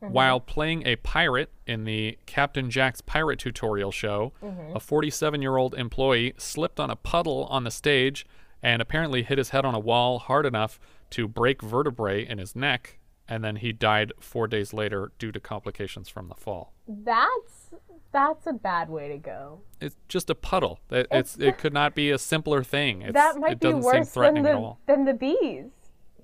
while 0.00 0.38
playing 0.38 0.86
a 0.86 0.96
pirate 0.96 1.50
in 1.66 1.84
the 1.84 2.18
Captain 2.26 2.70
Jack's 2.70 3.00
Pirate 3.00 3.38
Tutorial 3.40 3.90
show, 3.90 4.32
a 4.74 4.78
forty-seven-year-old 4.78 5.74
employee 5.74 6.34
slipped 6.36 6.78
on 6.78 6.90
a 6.90 6.96
puddle 6.96 7.46
on 7.46 7.64
the 7.64 7.70
stage 7.70 8.24
and 8.62 8.82
apparently 8.82 9.22
hit 9.22 9.38
his 9.38 9.50
head 9.50 9.64
on 9.64 9.74
a 9.74 9.78
wall 9.78 10.18
hard 10.18 10.46
enough 10.46 10.78
to 11.10 11.28
break 11.28 11.62
vertebrae 11.62 12.26
in 12.26 12.38
his 12.38 12.54
neck, 12.56 12.98
and 13.28 13.42
then 13.44 13.56
he 13.56 13.72
died 13.72 14.12
four 14.20 14.46
days 14.46 14.72
later 14.72 15.12
due 15.18 15.32
to 15.32 15.40
complications 15.40 16.08
from 16.08 16.28
the 16.28 16.34
fall. 16.34 16.72
That's 16.86 17.70
that's 18.10 18.46
a 18.46 18.52
bad 18.54 18.88
way 18.88 19.08
to 19.08 19.18
go. 19.18 19.60
It's 19.80 19.96
just 20.08 20.30
a 20.30 20.34
puddle. 20.34 20.80
It, 20.90 21.06
it's 21.10 21.36
it 21.38 21.58
could 21.58 21.74
not 21.74 21.94
be 21.94 22.10
a 22.10 22.18
simpler 22.18 22.64
thing. 22.64 23.02
It's, 23.02 23.12
that 23.12 23.36
might 23.36 23.52
it 23.52 23.60
be 23.60 23.66
doesn't 23.68 23.82
seem 23.82 23.86
worse 23.86 23.94
than 23.96 24.04
threatening 24.06 24.42
the 24.44 24.50
at 24.50 24.54
all. 24.56 24.78
than 24.86 25.04
the 25.04 25.14
bees. 25.14 25.66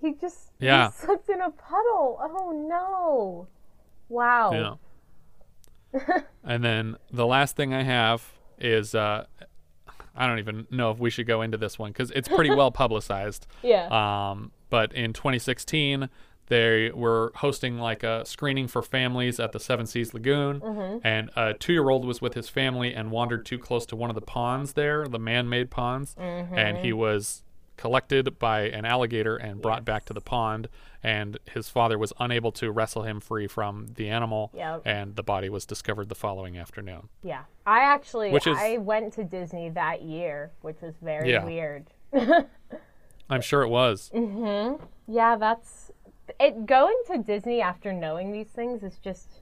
He 0.01 0.13
just 0.15 0.51
he 0.59 0.67
Yeah. 0.67 0.91
slipped 0.91 1.29
in 1.29 1.41
a 1.41 1.51
puddle. 1.51 2.19
Oh 2.21 2.67
no. 2.69 3.47
Wow. 4.09 4.79
Yeah. 5.95 6.21
and 6.45 6.65
then 6.65 6.97
the 7.13 7.27
last 7.27 7.57
thing 7.57 7.73
I 7.73 7.83
have 7.83 8.33
is 8.59 8.95
uh, 8.95 9.27
I 10.17 10.27
don't 10.27 10.39
even 10.39 10.67
know 10.71 10.91
if 10.91 10.99
we 10.99 11.11
should 11.11 11.27
go 11.27 11.43
into 11.43 11.57
this 11.59 11.79
one 11.79 11.91
because 11.91 12.11
it's 12.13 12.29
pretty 12.29 12.51
well 12.55 12.71
publicized. 12.71 13.47
Yeah. 13.63 13.87
Um, 14.31 14.53
but 14.71 14.93
in 14.93 15.13
2016, 15.13 16.09
they 16.49 16.91
were 16.95 17.33
hosting 17.37 17.79
like 17.79 18.03
a 18.03 18.25
screening 18.27 18.69
for 18.69 18.83
families 18.83 19.41
at 19.41 19.53
the 19.53 19.61
Seven 19.61 19.87
Seas 19.87 20.13
Lagoon, 20.13 20.61
Mm-hmm. 20.61 20.99
and 21.07 21.31
a 21.37 21.55
two-year-old 21.55 22.05
was 22.05 22.21
with 22.21 22.35
his 22.35 22.49
family 22.51 22.95
and 22.95 23.11
wandered 23.11 23.47
too 23.47 23.59
close 23.59 23.87
to 23.87 23.97
one 23.97 24.11
of 24.11 24.15
the 24.15 24.21
ponds 24.23 24.75
there, 24.75 25.09
the 25.09 25.19
man-made 25.19 25.71
ponds, 25.71 26.15
and 26.19 26.49
Mm-hmm. 26.55 26.85
he 26.85 26.93
was 26.93 27.43
collected 27.77 28.39
by 28.39 28.63
an 28.69 28.85
alligator 28.85 29.37
and 29.37 29.61
brought 29.63 29.85
back 29.85 30.05
to 30.05 30.13
the 30.13 30.21
pond 30.21 30.69
and 31.05 31.39
his 31.45 31.69
father 31.69 31.97
was 31.99 32.13
unable 32.19 32.51
to 32.51 32.73
wrestle 32.73 33.03
him 33.03 33.21
free 33.21 33.47
from 33.47 33.87
the 33.95 34.09
animal 34.09 34.51
Yep. 34.55 34.83
and 34.87 35.15
the 35.15 35.23
body 35.23 35.49
was 35.49 35.65
discovered 35.67 36.09
the 36.09 36.15
following 36.17 36.57
afternoon 36.59 37.09
yeah. 37.23 37.43
I 37.67 37.81
actually 37.81 38.31
Which 38.33 38.47
is- 38.47 38.59
I 38.59 38.79
went 38.79 39.13
to 39.15 39.25
Disney 39.25 39.69
that 39.71 40.03
year, 40.03 40.51
which 40.63 40.81
was 40.81 40.95
very 41.01 41.31
Yeah. 41.31 41.45
weird. 41.45 41.87
i'm 43.31 43.41
sure 43.41 43.63
it 43.63 43.69
was 43.69 44.11
mm-hmm. 44.15 44.83
Yeah, 45.07 45.37
that's 45.37 45.91
it. 46.41 46.65
Going 46.65 46.97
to 47.09 47.19
Disney 47.19 47.61
after 47.61 47.93
knowing 47.93 48.33
these 48.33 48.49
things 48.49 48.83
is 48.83 48.97
just, 48.99 49.41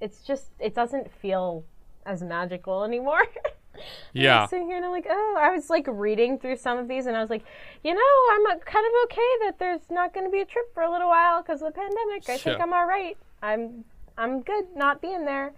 it's 0.00 0.22
just, 0.22 0.46
it 0.58 0.74
doesn't 0.74 1.10
feel 1.12 1.62
as 2.06 2.22
magical 2.22 2.84
anymore. 2.84 3.22
yeah 4.12 4.42
I'm 4.42 4.48
sitting 4.48 4.66
here 4.66 4.76
and 4.76 4.84
I'm 4.84 4.90
like, 4.90 5.06
oh, 5.08 5.36
I 5.38 5.50
was 5.50 5.70
like 5.70 5.86
reading 5.88 6.38
through 6.38 6.56
some 6.56 6.78
of 6.78 6.88
these 6.88 7.06
and 7.06 7.16
I 7.16 7.20
was 7.20 7.30
like, 7.30 7.44
you 7.84 7.94
know, 7.94 8.00
I'm 8.32 8.46
uh, 8.46 8.60
kind 8.64 8.86
of 8.86 8.92
okay 9.04 9.30
that 9.46 9.56
there's 9.58 9.82
not 9.90 10.12
going 10.14 10.26
to 10.26 10.30
be 10.30 10.40
a 10.40 10.44
trip 10.44 10.72
for 10.74 10.82
a 10.82 10.90
little 10.90 11.08
while 11.08 11.42
because 11.42 11.62
of 11.62 11.72
the 11.72 11.80
pandemic. 11.80 12.28
I 12.28 12.36
think 12.38 12.60
I'm 12.60 12.72
all 12.72 12.86
right. 12.86 13.16
I'm, 13.42 13.84
I'm 14.16 14.42
good 14.42 14.66
not 14.74 15.00
being 15.00 15.24
there. 15.24 15.52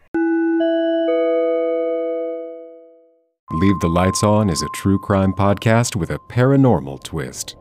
Leave 3.53 3.81
the 3.81 3.89
Lights 3.89 4.23
On 4.23 4.49
is 4.49 4.63
a 4.63 4.69
true 4.75 4.99
crime 4.99 5.33
podcast 5.33 5.97
with 5.97 6.11
a 6.11 6.19
paranormal 6.31 7.03
twist. 7.03 7.57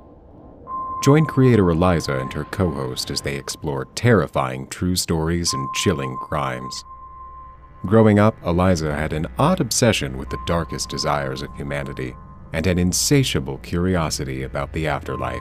Join 1.02 1.26
creator 1.26 1.69
Eliza 1.69 2.19
and 2.19 2.32
her 2.34 2.43
co 2.43 2.69
host 2.69 3.10
as 3.10 3.22
they 3.22 3.36
explore 3.36 3.86
terrifying 3.95 4.67
true 4.67 4.95
stories 4.95 5.54
and 5.54 5.67
chilling 5.74 6.15
crimes. 6.17 6.84
Growing 7.86 8.20
up, 8.20 8.36
Eliza 8.46 8.94
had 8.94 9.13
an 9.13 9.26
odd 9.38 9.62
obsession 9.62 10.18
with 10.18 10.30
the 10.30 10.39
darkest 10.46 10.89
desires 10.89 11.42
of 11.42 11.56
humanity 11.56 12.13
and 12.52 12.68
an 12.68 12.78
insatiable 12.78 13.58
curiosity 13.60 14.44
about 14.44 14.74
the 14.74 14.86
afterlife. 14.86 15.39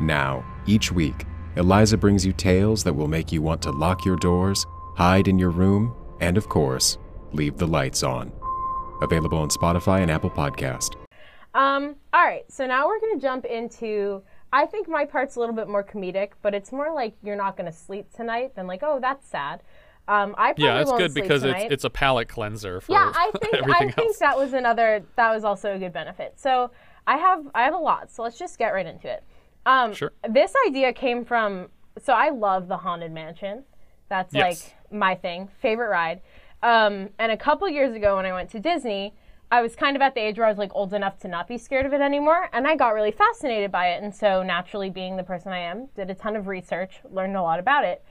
Now, 0.00 0.44
each 0.66 0.90
week, 0.90 1.24
Eliza 1.54 1.96
brings 1.96 2.26
you 2.26 2.32
tales 2.32 2.82
that 2.82 2.92
will 2.92 3.06
make 3.06 3.30
you 3.30 3.40
want 3.40 3.62
to 3.62 3.70
lock 3.70 4.04
your 4.04 4.16
doors, 4.16 4.66
hide 4.96 5.28
in 5.28 5.38
your 5.38 5.50
room, 5.50 5.94
and 6.20 6.36
of 6.36 6.48
course, 6.48 6.98
Leave 7.32 7.56
the 7.56 7.66
Lights 7.66 8.02
On. 8.02 8.32
Available 9.00 9.38
on 9.38 9.48
Spotify 9.48 10.02
and 10.02 10.10
Apple 10.10 10.30
Podcast. 10.30 10.96
Um, 11.54 11.94
all 12.12 12.24
right, 12.24 12.44
so 12.50 12.66
now 12.66 12.88
we're 12.88 12.98
gonna 12.98 13.20
jump 13.20 13.44
into. 13.44 14.22
I 14.52 14.66
think 14.66 14.88
my 14.88 15.04
part's 15.04 15.36
a 15.36 15.40
little 15.40 15.54
bit 15.54 15.68
more 15.68 15.84
comedic, 15.84 16.30
but 16.42 16.52
it's 16.52 16.72
more 16.72 16.92
like 16.92 17.14
you're 17.22 17.36
not 17.36 17.56
gonna 17.56 17.72
sleep 17.72 18.12
tonight 18.12 18.56
than 18.56 18.66
like, 18.66 18.82
oh, 18.82 18.98
that's 19.00 19.28
sad. 19.28 19.62
Um, 20.06 20.34
I 20.36 20.48
probably 20.52 20.64
Yeah, 20.64 20.80
it's 20.80 20.92
good 20.92 21.14
because 21.14 21.42
tonight. 21.42 21.62
it's 21.64 21.72
it's 21.72 21.84
a 21.84 21.90
palate 21.90 22.28
cleanser 22.28 22.80
for 22.80 22.92
yeah, 22.92 23.10
I 23.14 23.30
think 23.40 23.54
I 23.70 23.90
think 23.90 24.08
else. 24.08 24.18
that 24.18 24.36
was 24.36 24.52
another 24.52 25.02
that 25.16 25.32
was 25.34 25.44
also 25.44 25.74
a 25.74 25.78
good 25.78 25.92
benefit. 25.92 26.34
So 26.36 26.70
I 27.06 27.16
have 27.16 27.46
I 27.54 27.62
have 27.64 27.74
a 27.74 27.78
lot, 27.78 28.10
so 28.10 28.22
let's 28.22 28.38
just 28.38 28.58
get 28.58 28.68
right 28.74 28.86
into 28.86 29.08
it. 29.10 29.22
Um, 29.66 29.94
Sure. 29.94 30.12
This 30.28 30.52
idea 30.66 30.92
came 30.92 31.24
from 31.24 31.68
so 32.02 32.12
I 32.12 32.28
love 32.30 32.68
the 32.68 32.76
haunted 32.76 33.12
mansion. 33.12 33.64
That's 34.10 34.34
Yes. 34.34 34.72
like 34.90 34.92
my 34.92 35.14
thing, 35.14 35.48
favorite 35.60 35.88
ride. 35.88 36.20
Um, 36.62 37.10
and 37.18 37.32
a 37.32 37.36
couple 37.36 37.68
years 37.68 37.94
ago 37.94 38.16
when 38.16 38.26
I 38.26 38.32
went 38.32 38.50
to 38.50 38.60
Disney, 38.60 39.14
I 39.50 39.62
was 39.62 39.74
kind 39.76 39.96
of 39.96 40.02
at 40.02 40.14
the 40.14 40.20
age 40.20 40.36
where 40.38 40.46
I 40.46 40.50
was 40.50 40.58
like 40.58 40.74
old 40.74 40.92
enough 40.94 41.18
to 41.20 41.28
not 41.28 41.46
be 41.48 41.56
scared 41.58 41.86
of 41.86 41.92
it 41.92 42.00
anymore, 42.00 42.48
and 42.52 42.66
I 42.66 42.74
got 42.76 42.90
really 42.94 43.10
fascinated 43.12 43.70
by 43.70 43.88
it. 43.88 44.02
And 44.02 44.14
so 44.14 44.42
naturally, 44.42 44.90
being 44.90 45.16
the 45.16 45.22
person 45.22 45.52
I 45.52 45.58
am, 45.60 45.88
did 45.96 46.10
a 46.10 46.14
ton 46.14 46.36
of 46.36 46.46
research, 46.46 47.00
learned 47.10 47.36
a 47.36 47.42
lot 47.42 47.58
about 47.58 47.84
it. 47.84 48.04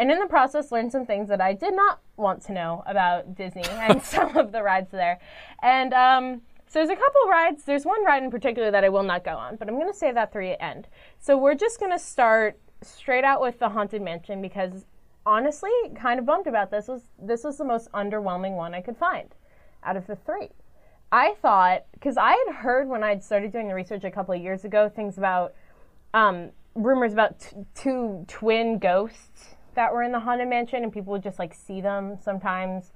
And 0.00 0.10
in 0.10 0.18
the 0.18 0.26
process, 0.26 0.72
learned 0.72 0.92
some 0.92 1.04
things 1.04 1.28
that 1.28 1.42
I 1.42 1.52
did 1.52 1.76
not 1.76 2.00
want 2.16 2.42
to 2.44 2.52
know 2.52 2.82
about 2.86 3.34
Disney 3.34 3.64
and 3.68 4.02
some 4.02 4.34
of 4.34 4.50
the 4.50 4.62
rides 4.62 4.90
there. 4.90 5.20
And 5.62 5.92
um, 5.92 6.40
so 6.66 6.78
there's 6.78 6.88
a 6.88 6.96
couple 6.96 7.20
rides. 7.28 7.64
There's 7.64 7.84
one 7.84 8.02
ride 8.02 8.22
in 8.22 8.30
particular 8.30 8.70
that 8.70 8.82
I 8.82 8.88
will 8.88 9.02
not 9.02 9.24
go 9.24 9.32
on, 9.32 9.56
but 9.56 9.68
I'm 9.68 9.74
going 9.74 9.92
to 9.92 9.98
save 9.98 10.14
that 10.14 10.32
for 10.32 10.42
the 10.42 10.60
end. 10.60 10.88
So 11.18 11.36
we're 11.36 11.54
just 11.54 11.78
going 11.78 11.92
to 11.92 11.98
start 11.98 12.58
straight 12.80 13.24
out 13.24 13.42
with 13.42 13.58
the 13.58 13.68
Haunted 13.68 14.00
Mansion 14.00 14.40
because 14.40 14.86
honestly, 15.26 15.70
kind 15.94 16.18
of 16.18 16.24
bummed 16.24 16.46
about 16.46 16.70
this. 16.70 16.88
Was 16.88 17.02
this 17.20 17.44
was 17.44 17.58
the 17.58 17.64
most 17.64 17.92
underwhelming 17.92 18.56
one 18.56 18.72
I 18.72 18.80
could 18.80 18.96
find 18.96 19.28
out 19.84 19.98
of 19.98 20.06
the 20.06 20.16
three. 20.16 20.48
I 21.12 21.34
thought 21.42 21.84
because 21.92 22.16
I 22.16 22.42
had 22.46 22.54
heard 22.54 22.88
when 22.88 23.04
I'd 23.04 23.22
started 23.22 23.52
doing 23.52 23.68
the 23.68 23.74
research 23.74 24.04
a 24.04 24.10
couple 24.10 24.34
of 24.34 24.40
years 24.40 24.64
ago 24.64 24.88
things 24.88 25.18
about 25.18 25.52
um, 26.14 26.52
rumors 26.74 27.12
about 27.12 27.38
t- 27.38 27.56
two 27.74 28.24
twin 28.28 28.78
ghosts 28.78 29.49
that 29.74 29.92
were 29.92 30.02
in 30.02 30.12
the 30.12 30.20
haunted 30.20 30.48
mansion, 30.48 30.82
and 30.82 30.92
people 30.92 31.12
would 31.12 31.22
just 31.22 31.38
like 31.38 31.54
see 31.54 31.80
them 31.80 32.18
sometimes, 32.22 32.92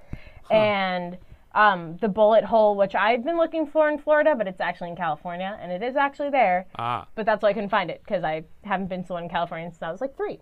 and 0.50 1.18
um, 1.54 1.96
the 1.98 2.08
bullet 2.08 2.44
hole, 2.44 2.76
which 2.76 2.94
I've 2.94 3.24
been 3.24 3.36
looking 3.36 3.66
for 3.66 3.88
in 3.88 3.98
Florida, 3.98 4.34
but 4.36 4.48
it's 4.48 4.60
actually 4.60 4.90
in 4.90 4.96
California, 4.96 5.56
and 5.60 5.70
it 5.70 5.82
is 5.82 5.94
actually 5.96 6.30
there. 6.30 6.66
ah, 6.78 7.06
But 7.14 7.26
that's 7.26 7.42
why 7.42 7.50
I 7.50 7.52
couldn't 7.52 7.68
find 7.68 7.90
it 7.90 8.02
because 8.04 8.24
I 8.24 8.44
haven't 8.64 8.88
been 8.88 9.04
to 9.04 9.12
one 9.12 9.24
in 9.24 9.28
California 9.28 9.70
since 9.70 9.82
I 9.82 9.90
was 9.92 10.00
like 10.00 10.16
three. 10.16 10.40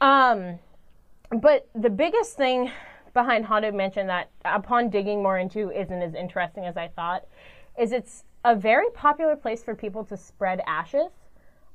Um, 0.00 0.58
but 1.30 1.68
the 1.74 1.88
biggest 1.90 2.36
thing 2.36 2.70
behind 3.14 3.46
Haunted 3.46 3.74
Mansion 3.74 4.06
that, 4.08 4.30
upon 4.44 4.90
digging 4.90 5.22
more 5.22 5.38
into, 5.38 5.70
isn't 5.70 6.02
as 6.02 6.14
interesting 6.14 6.66
as 6.66 6.76
I 6.76 6.88
thought, 6.88 7.24
is 7.78 7.92
it's 7.92 8.24
a 8.44 8.54
very 8.54 8.90
popular 8.90 9.36
place 9.36 9.62
for 9.62 9.74
people 9.74 10.04
to 10.04 10.16
spread 10.16 10.60
ashes. 10.66 11.10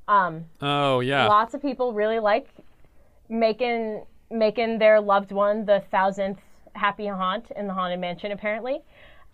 Um, 0.07 0.45
oh 0.61 0.99
yeah, 0.99 1.27
lots 1.27 1.53
of 1.53 1.61
people 1.61 1.93
really 1.93 2.19
like 2.19 2.47
making 3.29 4.05
making 4.29 4.77
their 4.77 4.99
loved 4.99 5.31
one 5.31 5.65
the 5.65 5.81
thousandth 5.91 6.39
happy 6.73 7.07
haunt 7.07 7.51
in 7.55 7.67
the 7.67 7.73
haunted 7.73 7.99
mansion 7.99 8.31
apparently. 8.31 8.81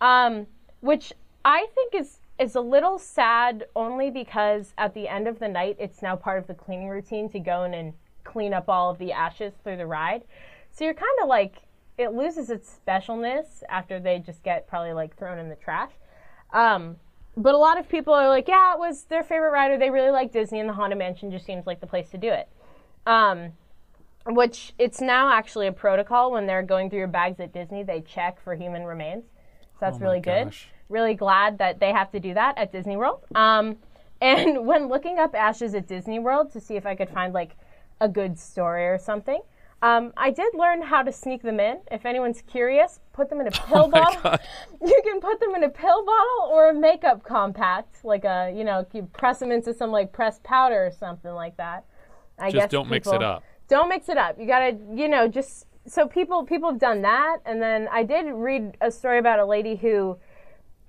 Um, 0.00 0.46
which 0.80 1.12
i 1.44 1.66
think 1.74 1.94
is 1.94 2.18
is 2.38 2.56
a 2.56 2.60
little 2.60 2.98
sad 2.98 3.64
only 3.76 4.10
because 4.10 4.74
at 4.76 4.92
the 4.92 5.06
end 5.06 5.28
of 5.28 5.38
the 5.38 5.48
night 5.48 5.76
it's 5.78 6.02
now 6.02 6.16
part 6.16 6.38
of 6.38 6.46
the 6.46 6.54
cleaning 6.54 6.88
routine 6.88 7.28
to 7.30 7.38
go 7.38 7.64
in 7.64 7.74
and 7.74 7.92
clean 8.24 8.52
up 8.52 8.68
all 8.68 8.90
of 8.90 8.98
the 8.98 9.12
ashes 9.12 9.52
through 9.62 9.76
the 9.76 9.86
ride. 9.86 10.24
So 10.72 10.84
you're 10.84 10.94
kind 10.94 11.18
of 11.22 11.28
like 11.28 11.56
it 11.96 12.12
loses 12.12 12.50
its 12.50 12.78
specialness 12.84 13.62
after 13.68 14.00
they 14.00 14.18
just 14.18 14.42
get 14.42 14.66
probably 14.66 14.92
like 14.92 15.16
thrown 15.16 15.38
in 15.38 15.48
the 15.48 15.54
trash. 15.54 15.92
Um, 16.52 16.96
but 17.36 17.54
a 17.54 17.58
lot 17.58 17.78
of 17.78 17.88
people 17.88 18.12
are 18.14 18.28
like, 18.28 18.48
yeah, 18.48 18.74
it 18.74 18.78
was 18.78 19.04
their 19.04 19.22
favorite 19.22 19.50
ride, 19.50 19.70
or 19.70 19.78
they 19.78 19.90
really 19.90 20.10
like 20.10 20.32
Disney, 20.32 20.60
and 20.60 20.68
the 20.68 20.72
Haunted 20.72 20.98
Mansion 20.98 21.30
just 21.30 21.44
seems 21.44 21.66
like 21.66 21.80
the 21.80 21.86
place 21.86 22.10
to 22.10 22.18
do 22.18 22.28
it. 22.28 22.48
Um, 23.06 23.52
which 24.26 24.72
it's 24.78 25.00
now 25.00 25.30
actually 25.30 25.66
a 25.66 25.72
protocol 25.72 26.32
when 26.32 26.46
they're 26.46 26.62
going 26.62 26.88
through 26.88 27.00
your 27.00 27.08
bags 27.08 27.40
at 27.40 27.52
Disney, 27.52 27.82
they 27.82 28.00
check 28.00 28.40
for 28.40 28.54
human 28.54 28.84
remains. 28.84 29.24
So 29.74 29.78
that's 29.80 29.98
Oh 29.98 30.02
really 30.02 30.20
good. 30.20 30.46
gosh. 30.46 30.68
Really 30.88 31.14
glad 31.14 31.58
that 31.58 31.80
they 31.80 31.92
have 31.92 32.10
to 32.12 32.20
do 32.20 32.34
that 32.34 32.56
at 32.56 32.72
Disney 32.72 32.96
World. 32.96 33.20
Um, 33.34 33.76
and 34.20 34.66
when 34.66 34.88
looking 34.88 35.18
up 35.18 35.34
ashes 35.34 35.74
at 35.74 35.86
Disney 35.86 36.18
World 36.18 36.52
to 36.52 36.60
see 36.60 36.76
if 36.76 36.86
I 36.86 36.94
could 36.94 37.10
find 37.10 37.34
like 37.34 37.56
a 38.00 38.08
good 38.08 38.38
story 38.38 38.86
or 38.86 38.98
something, 38.98 39.40
um, 39.82 40.14
I 40.16 40.30
did 40.30 40.54
learn 40.54 40.80
how 40.80 41.02
to 41.02 41.12
sneak 41.12 41.42
them 41.42 41.60
in. 41.60 41.80
If 41.90 42.06
anyone's 42.06 42.40
curious, 42.40 43.00
put 43.12 43.28
them 43.28 43.40
in 43.42 43.48
a 43.48 43.50
pill 43.68 43.88
Oh 43.88 43.90
bottle. 43.90 44.38
You 44.80 45.00
can 45.04 45.20
put 45.20 45.40
them 45.40 45.54
in 45.54 45.64
a 45.64 45.68
pill 45.68 46.04
bottle 46.04 46.48
or 46.50 46.70
a 46.70 46.74
makeup 46.74 47.22
compact, 47.22 48.04
like 48.04 48.24
a 48.24 48.52
you 48.54 48.64
know, 48.64 48.86
you 48.94 49.02
press 49.12 49.38
them 49.38 49.52
into 49.52 49.74
some 49.74 49.90
like 49.90 50.12
pressed 50.12 50.42
powder 50.42 50.86
or 50.86 50.90
something 50.90 51.32
like 51.32 51.56
that. 51.58 51.84
I 52.38 52.50
just 52.50 52.62
guess 52.62 52.70
don't 52.70 52.88
mix 52.88 53.08
it 53.08 53.22
up. 53.22 53.44
Don't 53.68 53.88
mix 53.88 54.08
it 54.08 54.18
up. 54.18 54.38
You 54.38 54.46
gotta, 54.46 54.76
you 54.92 55.08
know, 55.08 55.28
just 55.28 55.66
so 55.86 56.06
people 56.06 56.44
people 56.44 56.70
have 56.70 56.80
done 56.80 57.02
that, 57.02 57.38
and 57.44 57.60
then 57.60 57.88
I 57.90 58.02
did 58.02 58.26
read 58.26 58.76
a 58.80 58.90
story 58.90 59.18
about 59.18 59.38
a 59.38 59.44
lady 59.44 59.76
who 59.76 60.18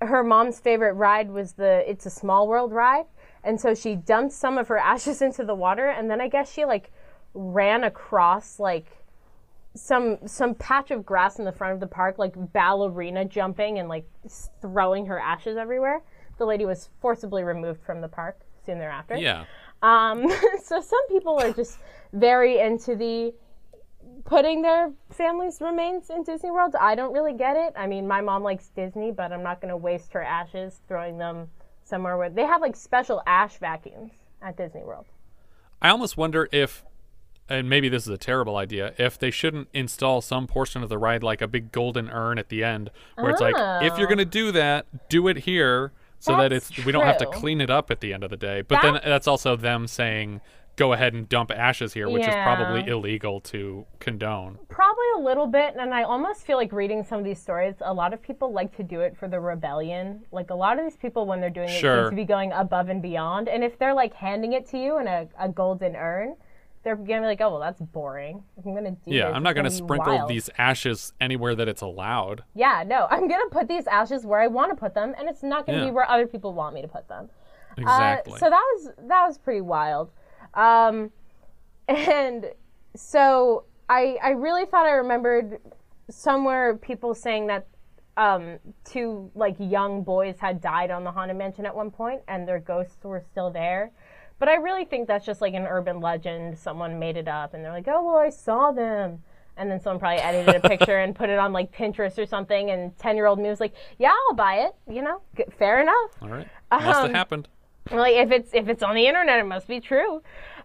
her 0.02 0.22
mom's 0.22 0.60
favorite 0.60 0.92
ride 0.94 1.30
was 1.30 1.52
the 1.52 1.88
It's 1.88 2.06
a 2.06 2.10
Small 2.10 2.48
World 2.48 2.72
ride, 2.72 3.06
and 3.44 3.60
so 3.60 3.74
she 3.74 3.94
dumped 3.94 4.32
some 4.32 4.58
of 4.58 4.68
her 4.68 4.78
ashes 4.92 5.22
into 5.22 5.44
the 5.44 5.54
water, 5.54 5.88
and 5.88 6.10
then 6.10 6.20
I 6.20 6.28
guess 6.28 6.52
she 6.52 6.64
like 6.64 6.92
ran 7.34 7.84
across 7.84 8.58
like 8.58 8.86
some 9.74 10.18
some 10.26 10.54
patch 10.54 10.90
of 10.90 11.04
grass 11.04 11.38
in 11.38 11.44
the 11.44 11.52
front 11.52 11.74
of 11.74 11.80
the 11.80 11.86
park, 11.86 12.18
like 12.18 12.34
ballerina 12.52 13.24
jumping 13.24 13.78
and 13.78 13.88
like 13.88 14.08
throwing 14.60 15.06
her 15.06 15.18
ashes 15.18 15.56
everywhere. 15.56 16.02
The 16.38 16.46
lady 16.46 16.64
was 16.66 16.88
forcibly 17.00 17.44
removed 17.44 17.82
from 17.82 18.00
the 18.00 18.08
park 18.08 18.40
soon 18.64 18.78
thereafter. 18.78 19.16
Yeah, 19.16 19.44
Um, 19.82 20.30
so 20.62 20.80
some 20.80 21.08
people 21.08 21.38
are 21.38 21.52
just 21.52 21.78
very 22.12 22.58
into 22.60 22.96
the 22.96 23.34
putting 24.24 24.62
their 24.62 24.92
family's 25.10 25.60
remains 25.60 26.10
in 26.10 26.22
Disney 26.24 26.50
World. 26.50 26.74
I 26.78 26.94
don't 26.94 27.12
really 27.12 27.34
get 27.34 27.56
it. 27.56 27.72
I 27.76 27.86
mean, 27.86 28.06
my 28.08 28.20
mom 28.20 28.42
likes 28.42 28.68
Disney, 28.68 29.10
but 29.12 29.32
I'm 29.32 29.42
not 29.42 29.60
going 29.60 29.70
to 29.70 29.76
waste 29.76 30.12
her 30.14 30.22
ashes 30.22 30.80
throwing 30.88 31.18
them 31.18 31.48
somewhere 31.84 32.16
where 32.16 32.30
they 32.30 32.44
have 32.44 32.60
like 32.60 32.74
special 32.76 33.22
ash 33.26 33.58
vacuums 33.58 34.12
at 34.42 34.56
Disney 34.56 34.82
World. 34.82 35.06
I 35.80 35.90
almost 35.90 36.16
wonder 36.16 36.48
if, 36.50 36.84
and 37.48 37.68
maybe 37.68 37.88
this 37.88 38.02
is 38.04 38.08
a 38.08 38.18
terrible 38.18 38.56
idea, 38.56 38.94
if 38.98 39.18
they 39.18 39.30
shouldn't 39.30 39.68
install 39.72 40.20
some 40.20 40.46
portion 40.48 40.82
of 40.82 40.88
the 40.88 40.98
ride 40.98 41.22
like 41.22 41.40
a 41.40 41.46
big 41.46 41.70
golden 41.70 42.10
urn 42.10 42.38
at 42.38 42.48
the 42.48 42.64
end, 42.64 42.90
where 43.16 43.30
it's 43.30 43.40
like, 43.40 43.54
if 43.82 43.96
you're 43.98 44.08
Oh. 44.08 44.10
gonna 44.10 44.24
do 44.24 44.50
that, 44.52 44.86
do 45.08 45.28
it 45.28 45.38
here, 45.38 45.92
so 46.18 46.36
that 46.36 46.50
That's 46.50 46.70
it's 46.70 46.84
we 46.84 46.92
don't 46.92 47.04
have 47.04 47.18
to 47.18 47.26
clean 47.26 47.60
it 47.60 47.70
up 47.70 47.90
at 47.90 48.00
the 48.00 48.12
end 48.12 48.24
of 48.24 48.30
the 48.30 48.36
day. 48.36 48.62
But 48.62 48.82
then 48.82 49.00
that's 49.04 49.26
also 49.28 49.56
them 49.56 49.86
saying, 49.86 50.40
go 50.76 50.92
ahead 50.92 51.14
and 51.14 51.28
dump 51.28 51.50
ashes 51.50 51.94
here, 51.94 52.08
which 52.08 52.26
is 52.26 52.34
probably 52.34 52.86
illegal 52.88 53.40
to 53.40 53.86
condone. 53.98 54.58
Probably 54.68 55.04
a 55.16 55.20
little 55.20 55.46
bit, 55.46 55.74
and 55.78 55.94
I 55.94 56.02
almost 56.02 56.42
feel 56.42 56.56
like 56.58 56.72
reading 56.72 57.02
some 57.02 57.18
of 57.18 57.24
these 57.24 57.40
stories. 57.40 57.74
A 57.80 57.92
lot 57.92 58.12
of 58.12 58.22
people 58.22 58.52
like 58.52 58.76
to 58.76 58.82
do 58.82 59.00
it 59.00 59.16
for 59.16 59.26
the 59.28 59.40
rebellion. 59.40 60.22
Like 60.32 60.50
a 60.50 60.54
lot 60.54 60.78
of 60.78 60.84
these 60.84 60.96
people, 60.96 61.26
when 61.26 61.40
they're 61.40 61.50
doing 61.50 61.68
it, 61.68 61.80
Sure. 61.80 62.04
seem 62.04 62.10
to 62.10 62.16
be 62.16 62.24
going 62.26 62.52
above 62.52 62.88
and 62.88 63.00
beyond. 63.00 63.48
And 63.48 63.64
if 63.64 63.78
they're 63.78 63.94
like 63.94 64.12
handing 64.14 64.52
it 64.52 64.68
to 64.70 64.78
you 64.78 64.98
in 64.98 65.06
a, 65.06 65.28
a 65.38 65.48
golden 65.48 65.96
urn, 65.96 66.36
they're 66.86 66.94
gonna 66.94 67.22
be 67.22 67.26
like, 67.26 67.40
"Oh, 67.40 67.50
well, 67.50 67.58
that's 67.58 67.80
boring. 67.80 68.44
I'm 68.64 68.72
gonna 68.72 68.92
do 68.92 69.10
Yeah, 69.10 69.26
this, 69.26 69.34
I'm 69.34 69.42
not 69.42 69.56
gonna 69.56 69.70
to 69.70 69.74
sprinkle 69.74 70.18
wild. 70.18 70.30
these 70.30 70.48
ashes 70.56 71.12
anywhere 71.20 71.56
that 71.56 71.66
it's 71.66 71.82
allowed. 71.82 72.44
Yeah, 72.54 72.84
no, 72.86 73.08
I'm 73.10 73.26
gonna 73.26 73.50
put 73.50 73.66
these 73.66 73.88
ashes 73.88 74.24
where 74.24 74.40
I 74.40 74.46
want 74.46 74.70
to 74.70 74.76
put 74.76 74.94
them, 74.94 75.12
and 75.18 75.28
it's 75.28 75.42
not 75.42 75.66
gonna 75.66 75.78
Yeah. 75.78 75.86
be 75.86 75.90
where 75.90 76.08
other 76.08 76.28
people 76.28 76.54
want 76.54 76.76
me 76.76 76.82
to 76.82 76.88
put 76.88 77.08
them. 77.08 77.28
Exactly. 77.76 78.34
Uh, 78.34 78.36
so 78.38 78.48
that 78.50 78.62
was 78.76 78.90
that 78.98 79.26
was 79.26 79.36
pretty 79.36 79.62
wild. 79.62 80.12
Um, 80.54 81.10
and 81.88 82.52
so 82.94 83.64
I 83.88 84.16
I 84.22 84.30
really 84.30 84.64
thought 84.64 84.86
I 84.86 84.92
remembered 84.92 85.58
somewhere 86.08 86.76
people 86.76 87.14
saying 87.14 87.48
that 87.48 87.66
um, 88.16 88.60
two 88.84 89.28
like 89.34 89.56
young 89.58 90.04
boys 90.04 90.36
had 90.38 90.60
died 90.60 90.92
on 90.92 91.02
the 91.02 91.10
haunted 91.10 91.36
mansion 91.36 91.66
at 91.66 91.74
one 91.74 91.90
point, 91.90 92.20
and 92.28 92.46
their 92.46 92.60
ghosts 92.60 93.02
were 93.02 93.20
still 93.20 93.50
there. 93.50 93.90
But 94.38 94.48
I 94.48 94.54
really 94.56 94.84
think 94.84 95.08
that's 95.08 95.24
just 95.24 95.40
like 95.40 95.54
an 95.54 95.66
urban 95.66 96.00
legend. 96.00 96.58
Someone 96.58 96.98
made 96.98 97.16
it 97.16 97.28
up, 97.28 97.54
and 97.54 97.64
they're 97.64 97.72
like, 97.72 97.88
"Oh 97.88 98.04
well, 98.04 98.18
I 98.18 98.30
saw 98.30 98.72
them." 98.72 99.22
And 99.58 99.70
then 99.70 99.80
someone 99.80 99.98
probably 99.98 100.18
edited 100.18 100.62
a 100.62 100.68
picture 100.68 100.98
and 100.98 101.14
put 101.14 101.30
it 101.30 101.38
on 101.38 101.52
like 101.52 101.74
Pinterest 101.74 102.18
or 102.18 102.26
something. 102.26 102.70
And 102.70 102.96
ten-year-old 102.98 103.38
me 103.38 103.48
was 103.48 103.60
like, 103.60 103.74
"Yeah, 103.98 104.12
I'll 104.28 104.36
buy 104.36 104.66
it." 104.66 104.74
You 104.92 105.02
know, 105.02 105.22
fair 105.58 105.80
enough. 105.80 106.10
All 106.20 106.28
right, 106.28 106.48
must 106.70 106.84
have 106.84 107.04
um, 107.06 107.14
happened. 107.14 107.48
like 107.90 108.14
if 108.16 108.30
it's 108.30 108.50
if 108.52 108.68
it's 108.68 108.82
on 108.82 108.94
the 108.94 109.06
internet 109.06 109.38
it 109.38 109.44
must 109.44 109.68
be 109.68 109.80
true 109.80 110.20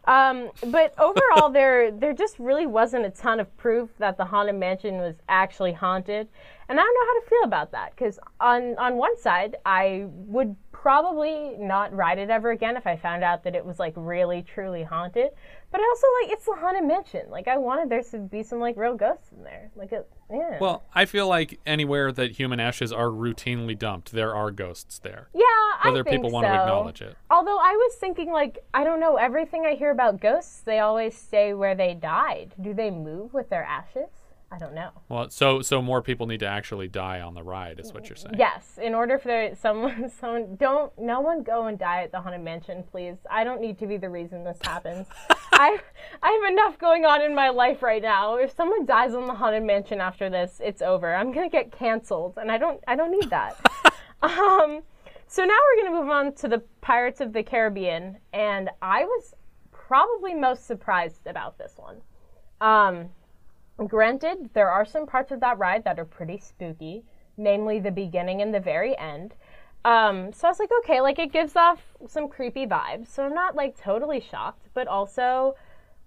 um, 0.05 0.49
but 0.67 0.93
overall 0.99 1.49
there 1.53 1.91
there 1.91 2.13
just 2.13 2.39
really 2.39 2.65
wasn't 2.65 3.05
a 3.05 3.09
ton 3.09 3.39
of 3.39 3.55
proof 3.57 3.89
that 3.99 4.17
the 4.17 4.25
haunted 4.25 4.55
mansion 4.55 4.97
was 4.97 5.15
actually 5.29 5.73
haunted. 5.73 6.27
And 6.69 6.79
i 6.79 6.83
don't 6.83 6.93
know 6.93 7.05
how 7.05 7.19
to 7.19 7.29
feel 7.29 7.43
about 7.43 7.71
that 7.73 7.91
because 7.95 8.19
on 8.39 8.77
on 8.77 8.95
one 8.95 9.17
side 9.17 9.57
i 9.65 10.05
would 10.07 10.55
probably 10.71 11.55
not 11.59 11.93
ride 11.93 12.17
it 12.17 12.29
ever 12.29 12.51
again 12.51 12.77
if 12.77 12.87
i 12.87 12.95
found 12.95 13.23
out 13.23 13.43
that 13.43 13.55
it 13.55 13.63
was 13.63 13.77
like 13.77 13.93
really 13.95 14.41
truly 14.41 14.83
haunted. 14.83 15.29
But 15.71 15.81
i 15.81 15.83
also 15.83 16.07
like 16.21 16.31
it's 16.31 16.45
the 16.45 16.55
haunted 16.55 16.85
mansion. 16.85 17.29
Like 17.29 17.47
i 17.47 17.57
wanted 17.57 17.89
there 17.89 18.03
to 18.03 18.19
be 18.19 18.41
some 18.43 18.59
like 18.59 18.77
real 18.77 18.95
ghosts 18.95 19.31
in 19.31 19.43
there. 19.43 19.69
Like 19.75 19.91
it, 19.91 20.09
Yeah. 20.31 20.57
Well, 20.59 20.83
I 20.93 21.05
feel 21.05 21.27
like 21.27 21.59
anywhere 21.65 22.11
that 22.11 22.31
human 22.31 22.59
ashes 22.59 22.91
are 22.93 23.07
routinely 23.07 23.77
dumped, 23.77 24.11
there 24.11 24.33
are 24.35 24.51
ghosts 24.51 24.99
there. 24.99 25.27
Yeah, 25.33 25.41
Whether 25.83 26.01
I 26.01 26.03
think 26.03 26.23
people 26.23 26.31
want 26.31 26.45
to 26.47 26.53
acknowledge 26.53 27.01
it. 27.01 27.15
Although 27.29 27.57
I 27.57 27.71
was 27.73 27.95
thinking, 27.95 28.31
like, 28.31 28.63
I 28.73 28.83
don't 28.83 28.99
know, 28.99 29.17
everything 29.17 29.65
I 29.65 29.75
hear 29.75 29.91
about 29.91 30.21
ghosts, 30.21 30.61
they 30.61 30.79
always 30.79 31.17
stay 31.17 31.53
where 31.53 31.75
they 31.75 31.93
died. 31.93 32.53
Do 32.59 32.73
they 32.73 32.91
move 32.91 33.33
with 33.33 33.49
their 33.49 33.63
ashes? 33.63 34.09
I 34.53 34.57
don't 34.57 34.73
know. 34.73 34.89
Well, 35.07 35.29
so 35.29 35.61
so 35.61 35.81
more 35.81 36.01
people 36.01 36.27
need 36.27 36.41
to 36.41 36.45
actually 36.45 36.89
die 36.89 37.21
on 37.21 37.35
the 37.35 37.41
ride, 37.41 37.79
is 37.79 37.93
what 37.93 38.09
you're 38.09 38.17
saying. 38.17 38.35
Yes, 38.37 38.77
in 38.81 38.93
order 38.93 39.17
for 39.17 39.51
someone, 39.55 40.11
someone, 40.19 40.57
don't, 40.57 40.91
no 40.99 41.21
one 41.21 41.41
go 41.41 41.67
and 41.67 41.79
die 41.79 42.03
at 42.03 42.11
the 42.11 42.19
haunted 42.19 42.41
mansion, 42.41 42.83
please. 42.91 43.15
I 43.29 43.45
don't 43.45 43.61
need 43.61 43.79
to 43.79 43.87
be 43.87 43.95
the 43.95 44.09
reason 44.09 44.43
this 44.43 44.57
happens. 44.63 45.07
I, 45.53 45.79
I 46.21 46.31
have 46.31 46.51
enough 46.51 46.77
going 46.77 47.05
on 47.05 47.21
in 47.21 47.33
my 47.33 47.49
life 47.49 47.81
right 47.81 48.01
now. 48.01 48.35
If 48.35 48.53
someone 48.53 48.85
dies 48.85 49.13
on 49.13 49.25
the 49.25 49.33
haunted 49.33 49.63
mansion 49.63 50.01
after 50.01 50.29
this, 50.29 50.59
it's 50.61 50.81
over. 50.81 51.15
I'm 51.15 51.31
gonna 51.31 51.49
get 51.49 51.71
canceled, 51.71 52.33
and 52.35 52.51
I 52.51 52.57
don't, 52.57 52.81
I 52.87 52.97
don't 52.97 53.11
need 53.11 53.29
that. 53.29 53.57
um, 54.21 54.81
so 55.27 55.45
now 55.45 55.55
we're 55.55 55.83
gonna 55.83 56.01
move 56.01 56.09
on 56.09 56.33
to 56.35 56.49
the 56.49 56.61
Pirates 56.81 57.21
of 57.21 57.31
the 57.31 57.41
Caribbean, 57.41 58.17
and 58.33 58.69
I 58.81 59.05
was 59.05 59.33
probably 59.71 60.33
most 60.33 60.67
surprised 60.67 61.25
about 61.25 61.57
this 61.57 61.73
one. 61.77 62.01
Um, 62.59 63.09
Granted, 63.87 64.49
there 64.53 64.69
are 64.69 64.85
some 64.85 65.07
parts 65.07 65.31
of 65.31 65.39
that 65.39 65.57
ride 65.57 65.83
that 65.85 65.99
are 65.99 66.05
pretty 66.05 66.37
spooky, 66.37 67.03
namely 67.37 67.79
the 67.79 67.91
beginning 67.91 68.41
and 68.41 68.53
the 68.53 68.59
very 68.59 68.97
end. 68.97 69.33
Um, 69.83 70.31
so 70.31 70.47
I 70.47 70.51
was 70.51 70.59
like, 70.59 70.69
okay, 70.79 71.01
like 71.01 71.17
it 71.17 71.31
gives 71.31 71.55
off 71.55 71.81
some 72.07 72.27
creepy 72.27 72.67
vibes. 72.67 73.07
So 73.07 73.23
I'm 73.23 73.33
not 73.33 73.55
like 73.55 73.75
totally 73.75 74.19
shocked, 74.19 74.67
but 74.73 74.87
also, 74.87 75.55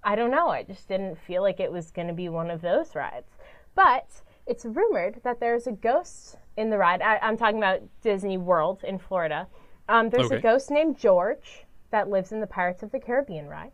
I 0.04 0.14
don't 0.14 0.30
know, 0.30 0.48
I 0.48 0.62
just 0.62 0.86
didn't 0.86 1.18
feel 1.18 1.42
like 1.42 1.58
it 1.58 1.72
was 1.72 1.90
going 1.90 2.06
to 2.08 2.14
be 2.14 2.28
one 2.28 2.50
of 2.50 2.60
those 2.60 2.94
rides. 2.94 3.30
But 3.74 4.06
it's 4.46 4.64
rumored 4.64 5.20
that 5.24 5.40
there's 5.40 5.66
a 5.66 5.72
ghost 5.72 6.36
in 6.56 6.70
the 6.70 6.78
ride. 6.78 7.02
I, 7.02 7.18
I'm 7.18 7.36
talking 7.36 7.58
about 7.58 7.80
Disney 8.02 8.38
World 8.38 8.84
in 8.84 8.98
Florida. 8.98 9.48
Um, 9.88 10.10
there's 10.10 10.30
a 10.30 10.38
ghost 10.38 10.70
named 10.70 10.96
George 10.96 11.64
that 11.90 12.08
lives 12.08 12.30
in 12.30 12.40
the 12.40 12.46
Pirates 12.46 12.82
of 12.82 12.92
the 12.92 13.00
Caribbean 13.00 13.48
ride. 13.48 13.72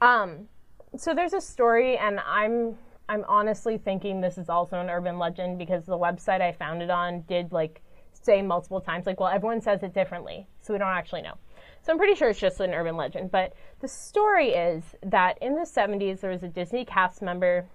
Um, 0.00 0.48
so 0.96 1.14
there's 1.14 1.32
a 1.32 1.40
story, 1.40 1.96
and 1.96 2.20
I'm 2.20 2.76
I'm 3.12 3.26
honestly 3.28 3.76
thinking 3.76 4.22
this 4.22 4.38
is 4.38 4.48
also 4.48 4.80
an 4.80 4.88
urban 4.88 5.18
legend 5.18 5.58
because 5.58 5.84
the 5.84 5.98
website 5.98 6.40
I 6.40 6.50
found 6.50 6.80
it 6.80 6.88
on 6.88 7.20
did 7.28 7.52
like 7.52 7.82
say 8.14 8.40
multiple 8.40 8.80
times 8.80 9.04
like, 9.04 9.20
well, 9.20 9.28
everyone 9.28 9.60
says 9.60 9.82
it 9.82 9.92
differently, 9.92 10.46
so 10.62 10.72
we 10.72 10.78
don't 10.78 10.88
actually 10.88 11.20
know. 11.20 11.34
So 11.82 11.92
I'm 11.92 11.98
pretty 11.98 12.14
sure 12.14 12.30
it's 12.30 12.40
just 12.40 12.58
an 12.60 12.72
urban 12.72 12.96
legend. 12.96 13.30
But 13.30 13.52
the 13.80 13.88
story 13.88 14.52
is 14.52 14.82
that 15.04 15.36
in 15.42 15.56
the 15.56 15.66
70s 15.66 16.20
there 16.20 16.30
was 16.30 16.42
a 16.42 16.48
Disney 16.48 16.86
cast 16.86 17.20
member 17.20 17.66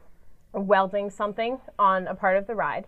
welding 0.53 1.11
something 1.11 1.59
on 1.77 2.07
a 2.07 2.15
part 2.15 2.37
of 2.37 2.47
the 2.47 2.55
ride. 2.55 2.87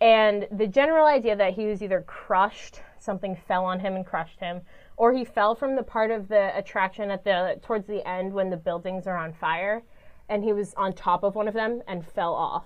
And 0.00 0.48
the 0.50 0.66
general 0.66 1.06
idea 1.06 1.36
that 1.36 1.54
he 1.54 1.66
was 1.66 1.80
either 1.80 2.00
crushed, 2.00 2.80
something 2.98 3.36
fell 3.46 3.64
on 3.64 3.78
him 3.78 3.94
and 3.94 4.04
crushed 4.04 4.40
him, 4.40 4.62
or 4.96 5.12
he 5.12 5.24
fell 5.24 5.54
from 5.54 5.76
the 5.76 5.84
part 5.84 6.10
of 6.10 6.26
the 6.26 6.58
attraction 6.58 7.12
at 7.12 7.22
the 7.22 7.60
towards 7.62 7.86
the 7.86 8.04
end 8.04 8.32
when 8.32 8.50
the 8.50 8.56
buildings 8.56 9.06
are 9.06 9.16
on 9.16 9.32
fire, 9.32 9.84
and 10.28 10.44
he 10.44 10.52
was 10.52 10.74
on 10.74 10.92
top 10.92 11.22
of 11.22 11.34
one 11.34 11.48
of 11.48 11.54
them 11.54 11.82
and 11.86 12.06
fell 12.06 12.34
off, 12.34 12.64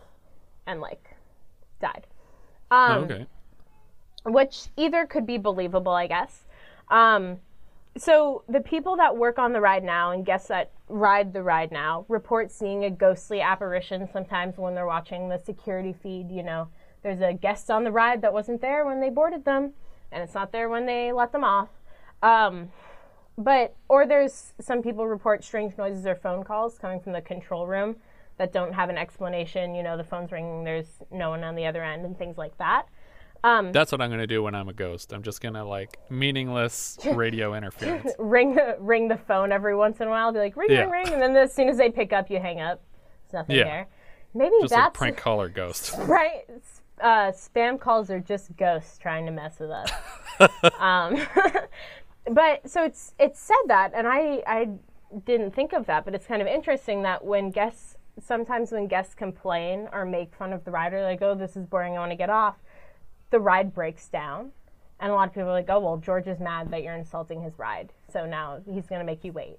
and 0.66 0.80
like 0.80 1.16
died. 1.80 2.06
Um, 2.70 3.04
okay. 3.04 3.26
which 4.24 4.68
either 4.76 5.06
could 5.06 5.26
be 5.26 5.38
believable, 5.38 5.92
I 5.92 6.06
guess. 6.06 6.44
Um, 6.90 7.38
so 7.96 8.44
the 8.48 8.60
people 8.60 8.96
that 8.96 9.16
work 9.16 9.38
on 9.38 9.52
the 9.52 9.60
ride 9.60 9.82
now 9.82 10.12
and 10.12 10.24
guests 10.24 10.48
that 10.48 10.70
ride 10.88 11.32
the 11.32 11.42
ride 11.42 11.72
now 11.72 12.04
report 12.08 12.50
seeing 12.52 12.84
a 12.84 12.90
ghostly 12.90 13.40
apparition 13.40 14.08
sometimes 14.12 14.56
when 14.56 14.74
they're 14.74 14.86
watching 14.86 15.28
the 15.28 15.38
security 15.38 15.92
feed. 15.92 16.30
You 16.30 16.42
know, 16.42 16.68
there's 17.02 17.20
a 17.20 17.32
guest 17.32 17.70
on 17.70 17.84
the 17.84 17.90
ride 17.90 18.22
that 18.22 18.32
wasn't 18.32 18.60
there 18.60 18.84
when 18.84 19.00
they 19.00 19.10
boarded 19.10 19.44
them, 19.44 19.72
and 20.12 20.22
it's 20.22 20.34
not 20.34 20.52
there 20.52 20.68
when 20.68 20.86
they 20.86 21.12
let 21.12 21.32
them 21.32 21.44
off. 21.44 21.68
Um, 22.22 22.70
but 23.38 23.74
or 23.88 24.04
there's 24.06 24.52
some 24.60 24.82
people 24.82 25.06
report 25.06 25.42
strange 25.42 25.78
noises 25.78 26.04
or 26.06 26.14
phone 26.14 26.44
calls 26.44 26.76
coming 26.78 27.00
from 27.00 27.12
the 27.12 27.22
control 27.22 27.66
room 27.66 27.96
that 28.36 28.52
don't 28.52 28.72
have 28.74 28.90
an 28.90 28.98
explanation. 28.98 29.74
You 29.74 29.82
know, 29.82 29.96
the 29.96 30.04
phone's 30.04 30.30
ringing, 30.30 30.64
there's 30.64 30.86
no 31.10 31.30
one 31.30 31.42
on 31.44 31.54
the 31.54 31.64
other 31.66 31.82
end, 31.82 32.04
and 32.04 32.16
things 32.18 32.36
like 32.36 32.56
that. 32.58 32.86
Um, 33.44 33.70
That's 33.70 33.92
what 33.92 34.00
I'm 34.00 34.10
gonna 34.10 34.26
do 34.26 34.42
when 34.42 34.56
I'm 34.56 34.68
a 34.68 34.72
ghost. 34.72 35.12
I'm 35.12 35.22
just 35.22 35.40
gonna 35.40 35.64
like 35.64 35.96
meaningless 36.10 36.98
radio 37.14 37.54
interference. 37.54 38.12
ring 38.18 38.54
the 38.56 38.76
ring 38.80 39.06
the 39.08 39.16
phone 39.16 39.52
every 39.52 39.76
once 39.76 40.00
in 40.00 40.08
a 40.08 40.10
while. 40.10 40.32
Be 40.32 40.40
like 40.40 40.56
ring 40.56 40.70
Yeah. 40.72 40.80
ring 40.82 40.90
ring, 40.90 41.12
and 41.14 41.22
then 41.22 41.36
as 41.36 41.54
soon 41.54 41.68
as 41.68 41.78
they 41.78 41.88
pick 41.90 42.12
up, 42.12 42.30
you 42.30 42.40
hang 42.40 42.60
up. 42.60 42.82
There's 43.30 43.42
nothing 43.42 43.56
Yeah. 43.56 43.64
there. 43.64 43.88
Maybe 44.34 44.54
Just 44.60 44.72
a 44.72 44.76
that's 44.76 44.98
prank 44.98 45.16
caller 45.16 45.48
ghost. 45.48 45.94
right. 46.00 46.42
Uh, 47.00 47.30
spam 47.30 47.78
calls 47.78 48.10
are 48.10 48.18
just 48.18 48.56
ghosts 48.56 48.98
trying 48.98 49.24
to 49.26 49.30
mess 49.32 49.60
with 49.60 49.70
us. 49.70 49.90
um, 50.80 51.16
but 52.32 52.68
so 52.68 52.84
it's 52.84 53.14
it's 53.18 53.40
said 53.40 53.56
that, 53.66 53.92
and 53.94 54.06
I 54.06 54.42
I 54.46 54.68
didn't 55.24 55.54
think 55.54 55.72
of 55.72 55.86
that, 55.86 56.04
but 56.04 56.14
it's 56.14 56.26
kind 56.26 56.42
of 56.42 56.48
interesting 56.48 57.02
that 57.02 57.24
when 57.24 57.50
guests 57.50 57.96
sometimes 58.20 58.72
when 58.72 58.88
guests 58.88 59.14
complain 59.14 59.88
or 59.92 60.04
make 60.04 60.34
fun 60.34 60.52
of 60.52 60.64
the 60.64 60.70
rider, 60.70 61.02
like 61.02 61.22
oh 61.22 61.34
this 61.34 61.56
is 61.56 61.66
boring, 61.66 61.96
I 61.96 62.00
want 62.00 62.12
to 62.12 62.16
get 62.16 62.30
off, 62.30 62.56
the 63.30 63.40
ride 63.40 63.74
breaks 63.74 64.08
down. 64.08 64.52
And 65.00 65.12
a 65.12 65.14
lot 65.14 65.28
of 65.28 65.34
people 65.34 65.48
are 65.48 65.52
like, 65.52 65.68
oh, 65.68 65.78
well, 65.78 65.96
George 65.96 66.26
is 66.26 66.40
mad 66.40 66.70
that 66.72 66.82
you're 66.82 66.94
insulting 66.94 67.40
his 67.40 67.58
ride. 67.58 67.92
So 68.12 68.26
now 68.26 68.60
he's 68.66 68.86
going 68.86 69.00
to 69.00 69.04
make 69.06 69.22
you 69.22 69.32
wait. 69.32 69.58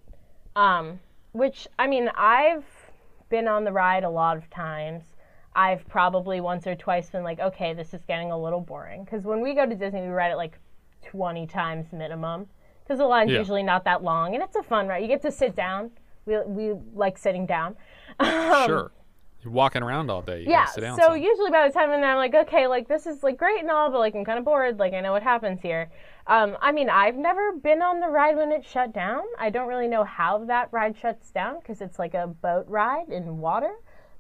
Um, 0.56 1.00
which, 1.32 1.68
I 1.78 1.88
mean, 1.88 2.10
I've 2.16 2.66
been 3.30 3.48
on 3.48 3.64
the 3.64 3.72
ride 3.72 4.04
a 4.04 4.10
lot 4.10 4.36
of 4.36 4.50
times. 4.50 5.04
I've 5.56 5.88
probably 5.88 6.42
once 6.42 6.68
or 6.68 6.76
twice 6.76 7.10
been 7.10 7.24
like, 7.24 7.40
okay, 7.40 7.74
this 7.74 7.94
is 7.94 8.02
getting 8.06 8.32
a 8.32 8.38
little 8.38 8.60
boring. 8.60 9.06
Because 9.06 9.24
when 9.24 9.42
we 9.42 9.54
go 9.54 9.66
to 9.66 9.76
Disney, 9.76 10.02
we 10.02 10.08
ride 10.08 10.32
it 10.32 10.36
like 10.36 10.58
20 11.04 11.48
times 11.48 11.94
minimum. 11.94 12.48
Because 12.90 12.98
the 12.98 13.06
line's 13.06 13.32
Yeah. 13.32 13.38
usually 13.38 13.62
not 13.62 13.84
that 13.84 14.02
long. 14.04 14.34
And 14.34 14.44
it's 14.44 14.56
a 14.56 14.64
fun 14.64 14.88
ride. 14.88 15.04
You 15.04 15.08
get 15.08 15.22
to 15.22 15.32
sit 15.32 15.56
down. 15.56 15.92
We, 16.26 16.40
we 16.42 16.74
like 16.96 17.18
sitting 17.20 17.46
down. 17.46 17.76
Um, 18.20 18.66
sure. 18.66 18.92
You're 19.44 19.54
walking 19.54 19.84
around 19.84 20.10
all 20.10 20.24
day. 20.24 20.40
You 20.42 20.50
yeah. 20.50 20.66
sit 20.66 20.82
down 20.82 20.98
So 20.98 21.10
some. 21.10 21.18
usually 21.18 21.52
by 21.52 21.68
the 21.68 21.74
time 21.74 21.92
I'm 21.92 22.02
there, 22.02 22.10
I'm 22.10 22.18
like, 22.18 22.34
okay, 22.34 22.66
like 22.68 22.88
this 22.88 23.06
is 23.06 23.22
like 23.24 23.38
great 23.38 23.62
and 23.62 23.70
all, 23.70 23.92
but 23.92 24.00
like 24.00 24.16
I'm 24.16 24.26
kind 24.26 24.40
of 24.40 24.44
bored. 24.44 24.80
Like 24.80 24.94
I 24.94 25.00
know 25.02 25.12
what 25.12 25.22
happens 25.22 25.62
here. 25.62 25.90
Um, 26.26 26.58
I 26.62 26.72
mean, 26.72 26.90
I've 26.90 27.16
never 27.16 27.54
been 27.54 27.82
on 27.84 28.00
the 28.00 28.08
ride 28.10 28.36
when 28.36 28.52
it 28.52 28.66
shut 28.66 28.92
down. 28.92 29.22
I 29.38 29.52
don't 29.52 29.68
really 29.68 29.88
know 29.88 30.04
how 30.04 30.44
that 30.46 30.68
ride 30.72 30.98
shuts 30.98 31.30
down 31.30 31.60
because 31.60 31.80
it's 31.82 32.00
like 32.00 32.16
a 32.16 32.26
boat 32.28 32.66
ride 32.68 33.10
in 33.10 33.38
water, 33.38 33.76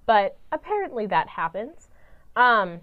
but 0.05 0.37
apparently 0.51 1.07
that 1.07 1.27
happens. 1.27 1.89
Um, 2.35 2.79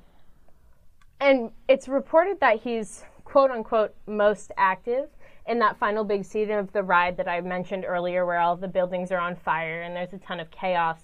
and 1.20 1.53
it's 1.68 1.87
reported 1.88 2.40
that 2.40 2.61
he's 2.61 3.05
quote 3.25 3.51
unquote 3.53 3.94
most 4.07 4.51
active 4.59 5.09
in 5.49 5.59
that 5.61 5.79
final 5.79 6.05
big 6.05 6.25
scene 6.25 6.51
of 6.51 6.73
the 6.73 6.83
ride 6.83 7.17
that 7.17 7.29
I 7.29 7.41
mentioned 7.41 7.85
earlier, 7.87 8.27
where 8.27 8.39
all 8.39 8.57
the 8.57 8.69
buildings 8.69 9.13
are 9.13 9.19
on 9.19 9.37
fire 9.37 9.83
and 9.83 9.95
there's 9.95 10.13
a 10.13 10.19
ton 10.19 10.41
of 10.41 10.51
chaos. 10.51 10.99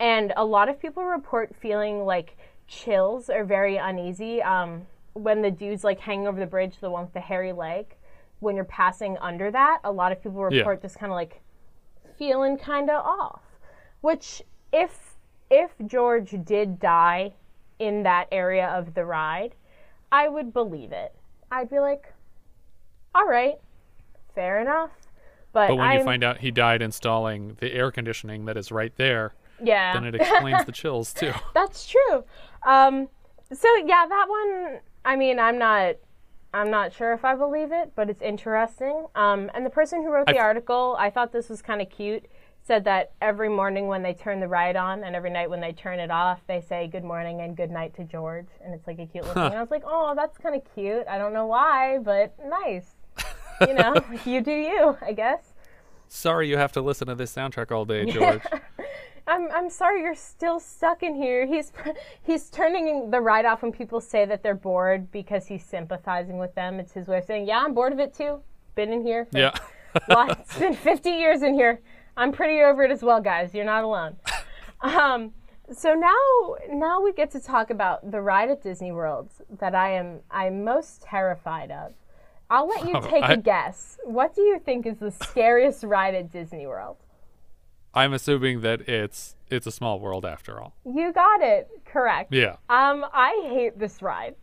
And 0.00 0.32
a 0.36 0.44
lot 0.44 0.68
of 0.68 0.80
people 0.80 1.04
report 1.04 1.54
feeling 1.56 2.04
like 2.04 2.36
chills 2.66 3.30
or 3.30 3.44
very 3.44 3.76
uneasy 3.76 4.42
um, 4.42 4.82
when 5.14 5.42
the 5.42 5.50
dude's 5.50 5.84
like 5.84 5.98
hanging 5.98 6.28
over 6.28 6.38
the 6.38 6.46
bridge, 6.46 6.78
the 6.80 6.90
one 6.90 7.04
with 7.04 7.14
the 7.14 7.20
hairy 7.20 7.52
leg. 7.52 7.86
When 8.40 8.54
you're 8.54 8.64
passing 8.64 9.16
under 9.18 9.50
that, 9.50 9.80
a 9.82 9.90
lot 9.90 10.12
of 10.12 10.22
people 10.22 10.44
report 10.44 10.82
just 10.82 10.98
kind 10.98 11.10
of 11.10 11.16
like 11.16 11.40
feeling 12.16 12.56
kind 12.56 12.88
of 12.88 13.04
off. 13.04 13.42
Which, 14.00 14.42
if 14.72 15.16
if 15.50 15.70
George 15.86 16.36
did 16.44 16.78
die 16.78 17.32
in 17.78 18.02
that 18.04 18.28
area 18.30 18.66
of 18.68 18.94
the 18.94 19.04
ride, 19.04 19.54
I 20.12 20.28
would 20.28 20.52
believe 20.52 20.92
it. 20.92 21.14
I'd 21.50 21.70
be 21.70 21.80
like, 21.80 22.12
all 23.14 23.26
right, 23.26 23.58
fair 24.38 24.60
enough. 24.60 24.90
But, 25.52 25.68
But 25.68 25.78
when 25.78 25.88
I'm, 25.88 25.98
you 25.98 26.04
find 26.04 26.22
out 26.22 26.38
he 26.38 26.52
died 26.52 26.80
installing 26.80 27.56
the 27.58 27.72
air 27.72 27.90
conditioning 27.90 28.44
that 28.44 28.56
is 28.56 28.70
right 28.70 28.94
there, 28.96 29.34
yeah, 29.60 29.94
then 29.94 30.04
it 30.04 30.14
explains 30.14 30.64
the 30.64 30.72
chills 30.80 31.12
too. 31.12 31.32
That's 31.54 31.88
true. 31.88 32.22
Um, 32.64 33.08
so 33.52 33.68
yeah, 33.84 34.06
that 34.08 34.26
one. 34.28 34.78
I 35.04 35.16
mean, 35.16 35.40
I'm 35.40 35.58
not. 35.58 35.96
I'm 36.54 36.70
not 36.70 36.92
sure 36.92 37.12
if 37.12 37.24
I 37.24 37.34
believe 37.34 37.72
it, 37.72 37.92
but 37.96 38.08
it's 38.08 38.22
interesting. 38.22 39.06
Um, 39.16 39.50
and 39.54 39.66
the 39.66 39.70
person 39.70 40.02
who 40.02 40.10
wrote 40.10 40.26
the 40.26 40.32
I've- 40.32 40.38
article, 40.38 40.94
I 40.98 41.10
thought 41.10 41.32
this 41.32 41.48
was 41.48 41.60
kind 41.60 41.82
of 41.82 41.90
cute. 41.90 42.26
Said 42.62 42.84
that 42.84 43.12
every 43.22 43.48
morning 43.48 43.86
when 43.86 44.02
they 44.02 44.12
turn 44.12 44.40
the 44.40 44.46
ride 44.48 44.76
on, 44.76 45.02
and 45.02 45.16
every 45.16 45.30
night 45.30 45.48
when 45.48 45.60
they 45.60 45.72
turn 45.72 45.98
it 45.98 46.10
off, 46.10 46.40
they 46.46 46.60
say 46.60 46.86
good 46.86 47.02
morning 47.04 47.40
and 47.40 47.56
good 47.56 47.70
night 47.70 47.94
to 47.96 48.04
George, 48.04 48.48
and 48.62 48.74
it's 48.74 48.86
like 48.86 48.98
a 48.98 49.06
cute 49.06 49.24
little 49.24 49.42
thing. 49.42 49.52
And 49.52 49.54
I 49.58 49.62
was 49.62 49.70
like, 49.70 49.84
oh, 49.86 50.12
that's 50.14 50.36
kind 50.36 50.54
of 50.54 50.62
cute. 50.74 51.06
I 51.08 51.16
don't 51.16 51.32
know 51.32 51.46
why, 51.46 51.98
but 51.98 52.34
nice. 52.46 52.94
You 53.66 53.74
know, 53.74 53.94
you 54.24 54.40
do 54.40 54.52
you, 54.52 54.96
I 55.02 55.12
guess. 55.12 55.52
Sorry 56.08 56.48
you 56.48 56.56
have 56.56 56.72
to 56.72 56.80
listen 56.80 57.08
to 57.08 57.14
this 57.14 57.34
soundtrack 57.34 57.70
all 57.70 57.84
day, 57.84 58.04
George. 58.10 58.42
I'm 59.26 59.50
I'm 59.52 59.68
sorry 59.68 60.00
you're 60.02 60.14
still 60.14 60.58
stuck 60.58 61.02
in 61.02 61.14
here. 61.14 61.46
He's 61.46 61.72
he's 62.22 62.48
turning 62.48 63.10
the 63.10 63.20
ride 63.20 63.44
off 63.44 63.62
when 63.62 63.72
people 63.72 64.00
say 64.00 64.24
that 64.24 64.42
they're 64.42 64.54
bored 64.54 65.10
because 65.12 65.46
he's 65.46 65.64
sympathizing 65.64 66.38
with 66.38 66.54
them. 66.54 66.80
It's 66.80 66.92
his 66.92 67.08
way 67.08 67.18
of 67.18 67.24
saying, 67.24 67.46
"Yeah, 67.46 67.58
I'm 67.62 67.74
bored 67.74 67.92
of 67.92 67.98
it 67.98 68.14
too. 68.14 68.40
Been 68.74 68.92
in 68.92 69.02
here. 69.04 69.28
Yeah. 69.32 69.54
it's 70.08 70.58
been 70.58 70.74
50 70.74 71.10
years 71.10 71.42
in 71.42 71.52
here. 71.54 71.80
I'm 72.16 72.32
pretty 72.32 72.62
over 72.62 72.84
it 72.84 72.90
as 72.90 73.02
well, 73.02 73.20
guys. 73.20 73.54
You're 73.54 73.64
not 73.66 73.84
alone." 73.84 74.16
Um, 74.80 75.32
So 75.70 75.92
now, 75.92 76.56
now 76.70 77.02
we 77.02 77.12
get 77.12 77.30
to 77.32 77.40
talk 77.40 77.68
about 77.68 78.10
the 78.10 78.22
ride 78.22 78.48
at 78.48 78.62
Disney 78.62 78.90
World 78.90 79.28
that 79.58 79.74
I 79.74 79.90
am 79.92 80.20
I'm 80.30 80.64
most 80.64 81.02
terrified 81.02 81.70
of. 81.70 81.92
I'll 82.50 82.66
let 82.68 82.86
you 82.86 82.92
Oh, 82.96 83.00
take 83.00 83.24
I- 83.24 83.32
a 83.34 83.36
guess. 83.36 83.98
What 84.04 84.34
do 84.34 84.42
you 84.42 84.58
think 84.58 84.86
is 84.86 84.98
the 84.98 85.10
scariest 85.10 85.84
ride 85.84 86.14
at 86.14 86.32
Disney 86.32 86.66
World? 86.66 86.96
I'm 87.94 88.12
assuming 88.12 88.60
that 88.60 88.82
it's 88.88 89.34
it's 89.50 89.66
a 89.66 89.72
small 89.72 89.98
world 89.98 90.24
after 90.26 90.60
all. 90.60 90.74
You 90.84 91.12
got 91.12 91.40
it 91.40 91.68
correct. 91.86 92.32
Yeah. 92.32 92.56
Um, 92.68 93.04
I 93.12 93.48
hate 93.50 93.78
this 93.78 94.02
ride, 94.02 94.34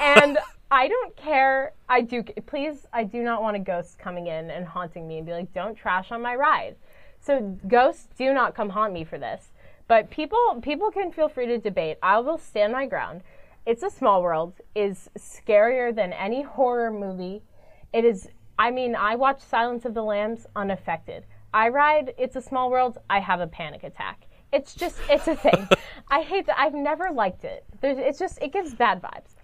and 0.00 0.38
I 0.70 0.88
don't 0.88 1.16
care. 1.16 1.72
I 1.88 2.00
do. 2.00 2.24
Please, 2.46 2.86
I 2.92 3.04
do 3.04 3.22
not 3.22 3.40
want 3.40 3.56
a 3.56 3.60
ghost 3.60 3.98
coming 3.98 4.26
in 4.26 4.50
and 4.50 4.66
haunting 4.66 5.06
me 5.06 5.18
and 5.18 5.26
be 5.26 5.32
like, 5.32 5.52
"Don't 5.54 5.76
trash 5.76 6.10
on 6.10 6.20
my 6.20 6.34
ride." 6.34 6.74
So 7.20 7.56
ghosts 7.68 8.08
do 8.18 8.34
not 8.34 8.54
come 8.54 8.70
haunt 8.70 8.92
me 8.92 9.04
for 9.04 9.16
this. 9.16 9.52
But 9.88 10.10
people, 10.10 10.58
people 10.60 10.90
can 10.90 11.12
feel 11.12 11.28
free 11.28 11.46
to 11.46 11.58
debate. 11.58 11.98
I 12.02 12.18
will 12.18 12.38
stand 12.38 12.72
my 12.72 12.86
ground. 12.86 13.22
It's 13.66 13.82
a 13.82 13.90
Small 13.90 14.22
World 14.22 14.54
is 14.76 15.10
scarier 15.18 15.94
than 15.94 16.12
any 16.12 16.42
horror 16.42 16.90
movie. 16.92 17.42
It 17.92 18.04
is. 18.04 18.28
I 18.58 18.70
mean, 18.70 18.94
I 18.94 19.16
watch 19.16 19.40
Silence 19.40 19.84
of 19.84 19.92
the 19.92 20.02
Lambs 20.02 20.46
unaffected. 20.54 21.24
I 21.52 21.68
ride 21.68 22.14
It's 22.16 22.36
a 22.36 22.40
Small 22.42 22.70
World. 22.70 22.98
I 23.10 23.18
have 23.20 23.40
a 23.40 23.46
panic 23.46 23.82
attack. 23.82 24.22
It's 24.52 24.74
just, 24.74 24.96
it's 25.10 25.26
a 25.26 25.34
thing. 25.34 25.68
I 26.10 26.22
hate 26.22 26.46
that. 26.46 26.58
I've 26.58 26.74
never 26.74 27.10
liked 27.10 27.44
it. 27.44 27.64
There's, 27.80 27.98
it's 27.98 28.18
just, 28.18 28.40
it 28.40 28.52
gives 28.52 28.74
bad 28.74 29.02
vibes. 29.02 29.34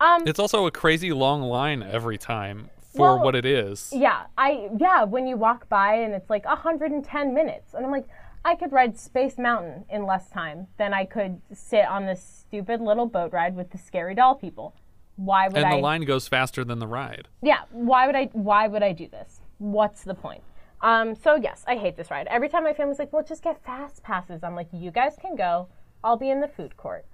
Um, 0.00 0.26
It's 0.26 0.38
also 0.38 0.66
a 0.66 0.70
crazy 0.70 1.12
long 1.12 1.42
line 1.42 1.82
every 1.82 2.16
time 2.18 2.70
for 2.94 3.00
Well, 3.16 3.24
what 3.24 3.34
it 3.34 3.44
is. 3.44 3.92
yeah, 3.94 4.24
I 4.38 4.70
yeah. 4.78 5.04
When 5.04 5.26
you 5.26 5.36
walk 5.36 5.68
by 5.68 5.94
and 5.96 6.14
it's 6.14 6.30
like 6.30 6.44
110 6.46 7.34
minutes, 7.34 7.74
and 7.74 7.84
I'm 7.84 7.92
like, 7.92 8.06
I 8.46 8.54
could 8.54 8.70
ride 8.70 8.96
Space 8.96 9.38
Mountain 9.38 9.84
in 9.90 10.06
less 10.06 10.30
time 10.30 10.68
than 10.78 10.94
I 10.94 11.04
could 11.04 11.40
sit 11.52 11.84
on 11.84 12.06
this 12.06 12.22
stupid 12.22 12.80
little 12.80 13.06
boat 13.06 13.32
ride 13.32 13.56
with 13.56 13.70
the 13.70 13.78
scary 13.78 14.14
doll 14.14 14.36
people. 14.36 14.74
Why 15.16 15.48
would 15.48 15.56
And 15.56 15.66
I? 15.66 15.70
And 15.70 15.78
the 15.78 15.82
line 15.82 16.02
goes 16.02 16.28
faster 16.28 16.62
than 16.64 16.78
the 16.78 16.86
ride. 16.86 17.26
yeah 17.42 17.62
why 17.70 18.06
would 18.06 18.14
i 18.14 18.26
why 18.32 18.68
would 18.68 18.82
i 18.82 18.92
do 18.92 19.08
this 19.08 19.40
what's 19.58 20.02
the 20.04 20.14
point 20.14 20.42
um, 20.82 21.14
so 21.14 21.36
yes 21.36 21.64
i 21.66 21.74
hate 21.74 21.96
this 21.96 22.10
ride 22.10 22.26
every 22.28 22.48
time 22.48 22.62
my 22.64 22.72
family's 22.74 22.98
like 22.98 23.12
well 23.12 23.24
just 23.24 23.42
get 23.42 23.64
fast 23.64 24.02
passes 24.02 24.44
i'm 24.44 24.54
like 24.54 24.68
you 24.72 24.90
guys 24.90 25.16
can 25.20 25.34
go 25.34 25.66
i'll 26.04 26.18
be 26.18 26.28
in 26.30 26.40
the 26.40 26.48
food 26.48 26.76
court 26.76 27.04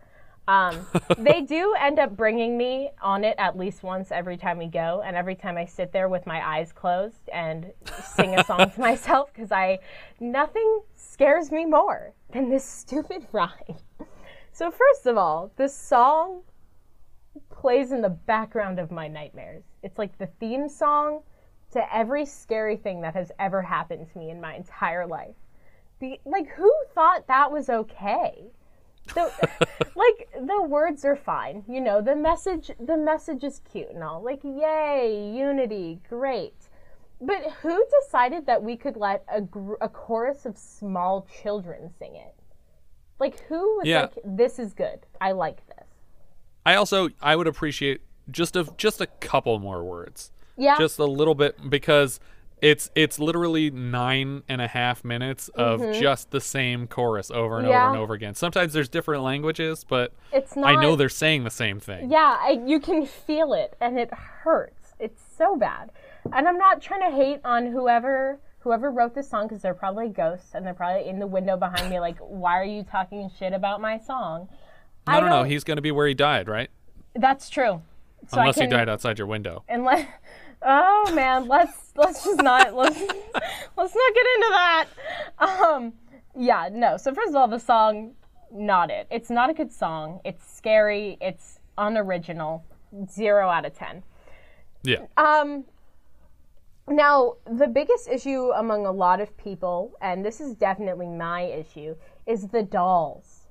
um, 0.49 0.87
they 1.19 1.43
do 1.43 1.75
end 1.79 1.99
up 1.99 2.17
bringing 2.17 2.59
me 2.59 2.91
on 3.01 3.25
it 3.25 3.37
at 3.39 3.57
least 3.57 3.83
once 3.83 4.11
every 4.11 4.37
time 4.37 4.59
we 4.59 4.67
go 4.67 5.03
and 5.05 5.17
every 5.17 5.35
time 5.35 5.57
i 5.57 5.65
sit 5.65 5.93
there 5.93 6.09
with 6.09 6.27
my 6.27 6.45
eyes 6.47 6.73
closed 6.73 7.29
and 7.33 7.73
sing 8.15 8.39
a 8.39 8.45
song 8.45 8.71
to 8.71 8.81
myself 8.89 9.33
because 9.33 9.53
i 9.53 9.79
nothing 10.19 10.81
scares 10.97 11.53
me 11.53 11.65
more 11.65 12.13
than 12.33 12.51
this 12.51 12.65
stupid 12.65 13.27
ride 13.33 13.77
so 14.53 14.71
first 14.71 15.07
of 15.07 15.17
all 15.17 15.53
this 15.57 15.75
song 15.75 16.43
plays 17.51 17.93
in 17.93 18.03
the 18.03 18.09
background 18.09 18.79
of 18.79 18.91
my 18.91 19.09
nightmares. 19.09 19.65
It's 19.83 19.99
like 19.99 20.17
the 20.19 20.29
theme 20.41 20.69
song 20.69 21.23
to 21.73 21.95
every 21.95 22.27
scary 22.27 22.77
thing 22.77 23.01
that 23.03 23.15
has 23.15 23.33
ever 23.39 23.63
happened 23.63 24.09
to 24.13 24.19
me 24.19 24.31
in 24.31 24.41
my 24.41 24.55
entire 24.55 25.07
life. 25.07 25.35
The, 26.01 26.21
like, 26.25 26.49
who 26.49 26.73
thought 26.95 27.27
that 27.29 27.51
was 27.51 27.71
okay? 27.71 28.51
The, 29.15 29.31
like 29.97 30.29
the 30.47 30.63
words 30.63 31.05
are 31.05 31.17
fine, 31.17 31.65
you 31.69 31.81
know. 31.81 32.01
The 32.01 32.17
message, 32.17 32.71
the 32.81 32.97
message 32.97 33.45
is 33.45 33.61
cute 33.71 33.91
and 33.91 34.03
all. 34.03 34.23
Like, 34.23 34.41
yay, 34.45 35.33
unity, 35.35 36.01
great. 36.09 36.55
But 37.21 37.43
who 37.63 37.85
decided 38.03 38.47
that 38.47 38.63
we 38.63 38.77
could 38.77 38.97
let 38.97 39.25
a, 39.33 39.41
gr- 39.41 39.75
a 39.81 39.89
chorus 39.89 40.45
of 40.47 40.57
small 40.59 41.27
children 41.43 41.91
sing 41.99 42.17
it? 42.17 42.35
Like, 43.21 43.39
who 43.49 43.77
was 43.79 43.87
Yeah. 43.87 44.03
like, 44.03 44.19
"This 44.25 44.59
is 44.59 44.73
good. 44.75 45.07
I 45.21 45.33
like 45.33 45.65
this." 45.69 45.87
I 46.67 46.75
also 46.75 47.11
I 47.21 47.37
would 47.37 47.47
appreciate 47.47 48.01
just 48.31 48.57
a 48.57 48.67
just 48.77 49.01
a 49.01 49.07
couple 49.07 49.59
more 49.61 49.85
words. 49.85 50.33
Yeah. 50.57 50.77
Just 50.79 50.99
a 50.99 51.05
little 51.05 51.35
bit 51.35 51.71
because 51.71 52.19
it's 52.63 52.91
it's 52.95 53.19
literally 53.19 53.71
nine 53.71 54.43
and 54.49 54.63
a 54.63 54.69
half 54.69 55.05
minutes 55.05 55.49
of 55.49 55.81
just 55.93 56.31
the 56.31 56.41
same 56.41 56.87
chorus 56.87 57.31
over 57.31 57.59
and 57.59 57.67
Mm-hmm. 57.67 57.73
Yeah. 57.73 57.83
over 57.83 57.93
and 57.95 58.01
over 58.03 58.15
again. 58.15 58.35
Sometimes 58.35 58.73
there's 58.73 58.89
different 58.89 59.23
languages, 59.23 59.85
but 59.87 60.15
It's 60.33 60.57
I 60.57 60.81
know 60.81 60.97
they're 60.97 61.09
saying 61.11 61.45
the 61.45 61.51
same 61.51 61.79
thing. 61.81 62.11
Yeah, 62.11 62.39
I, 62.41 62.63
you 62.65 62.81
can 62.81 63.05
feel 63.05 63.53
it, 63.53 63.77
and 63.81 63.99
it 63.99 64.15
hurts. 64.15 64.95
It's 64.99 65.21
so 65.37 65.57
bad. 65.57 65.91
And 66.33 66.47
I'm 66.49 66.57
not 66.57 66.81
trying 66.81 67.01
to 67.11 67.15
hate 67.15 67.41
on 67.45 67.67
whoever 67.67 68.39
whoever 68.61 68.93
wrote 68.93 69.13
this 69.17 69.29
song 69.29 69.49
because 69.49 69.61
they're 69.61 69.75
probably 69.75 70.09
ghosts 70.09 70.51
and 70.55 70.65
they're 70.65 70.73
probably 70.73 71.09
in 71.09 71.19
the 71.19 71.27
window 71.27 71.57
behind 71.57 71.91
me, 71.91 71.99
like, 71.99 72.17
why 72.21 72.53
are 72.61 72.65
you 72.65 72.85
talking 72.85 73.29
shit 73.37 73.53
about 73.53 73.81
my 73.81 73.99
song? 73.99 74.49
No, 75.09 75.13
I 75.15 75.21
no, 75.21 75.27
no. 75.27 75.33
don't- 75.41 75.47
He's 75.51 75.65
going 75.65 75.79
to 75.79 75.83
be 75.83 75.91
where 75.91 76.07
he 76.07 76.15
died, 76.15 76.47
right? 76.49 76.71
That's 77.17 77.51
true. 77.51 77.83
So 78.29 78.39
Unless 78.39 78.55
can, 78.59 78.71
he 78.71 78.77
died 78.77 78.89
outside 78.89 79.19
your 79.19 79.27
window. 79.27 79.65
Unless, 79.69 80.07
oh 80.65 81.13
man, 81.15 81.49
let's 81.49 81.93
let's 81.97 82.25
just 82.25 82.43
not 82.43 82.75
let's 82.75 83.01
let's 83.77 83.95
not 83.95 84.15
get 84.15 84.27
into 84.35 84.49
that. 84.51 84.87
Um, 85.39 85.93
yeah, 86.37 86.69
no. 86.73 86.97
So 86.97 87.15
first 87.15 87.31
of 87.31 87.37
all, 87.37 87.49
the 87.49 87.59
song, 87.59 88.15
not 88.53 88.91
it. 88.91 89.07
It's 89.11 89.31
not 89.31 89.51
a 89.51 89.55
good 89.55 89.73
song. 89.73 90.21
It's 90.25 90.45
scary. 90.57 91.19
It's 91.21 91.61
unoriginal. 91.79 92.65
Zero 93.11 93.49
out 93.49 93.65
of 93.65 93.75
ten. 93.75 94.03
Yeah. 94.85 95.07
Um, 95.17 95.65
now, 96.89 97.37
the 97.47 97.69
biggest 97.69 98.09
issue 98.09 98.51
among 98.51 98.87
a 98.87 98.91
lot 98.93 99.21
of 99.21 99.37
people, 99.37 99.93
and 100.01 100.25
this 100.25 100.41
is 100.41 100.55
definitely 100.55 101.09
my 101.09 101.43
issue, 101.43 101.95
is 102.27 102.49
the 102.49 102.63
dolls. 102.63 103.47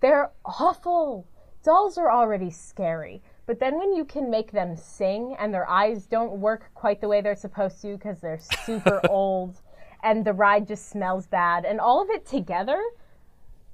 They're 0.00 0.30
awful. 0.44 1.26
Dolls 1.64 1.96
are 1.96 2.12
already 2.12 2.50
scary. 2.50 3.22
But 3.46 3.60
then 3.60 3.78
when 3.78 3.92
you 3.92 4.04
can 4.04 4.28
make 4.28 4.50
them 4.50 4.76
sing 4.76 5.36
and 5.38 5.54
their 5.54 5.68
eyes 5.68 6.06
don't 6.06 6.32
work 6.32 6.70
quite 6.74 7.00
the 7.00 7.08
way 7.08 7.20
they're 7.20 7.36
supposed 7.36 7.80
to 7.82 7.92
because 7.92 8.20
they're 8.20 8.40
super 8.64 9.00
old 9.08 9.60
and 10.02 10.24
the 10.24 10.32
ride 10.32 10.66
just 10.66 10.88
smells 10.90 11.26
bad 11.26 11.64
and 11.64 11.80
all 11.80 12.02
of 12.02 12.10
it 12.10 12.26
together, 12.26 12.82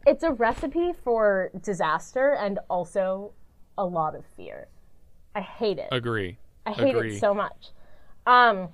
it's 0.06 0.22
a 0.22 0.32
recipe 0.32 0.92
for 0.92 1.50
disaster 1.62 2.34
and 2.34 2.58
also 2.68 3.32
a 3.78 3.84
lot 3.84 4.14
of 4.14 4.24
fear. 4.36 4.68
I 5.34 5.40
hate 5.40 5.78
it. 5.78 5.88
Agree. 5.90 6.36
I 6.66 6.72
hate 6.72 6.94
Agree. 6.94 7.16
it 7.16 7.20
so 7.20 7.32
much. 7.32 7.70
Um, 8.26 8.68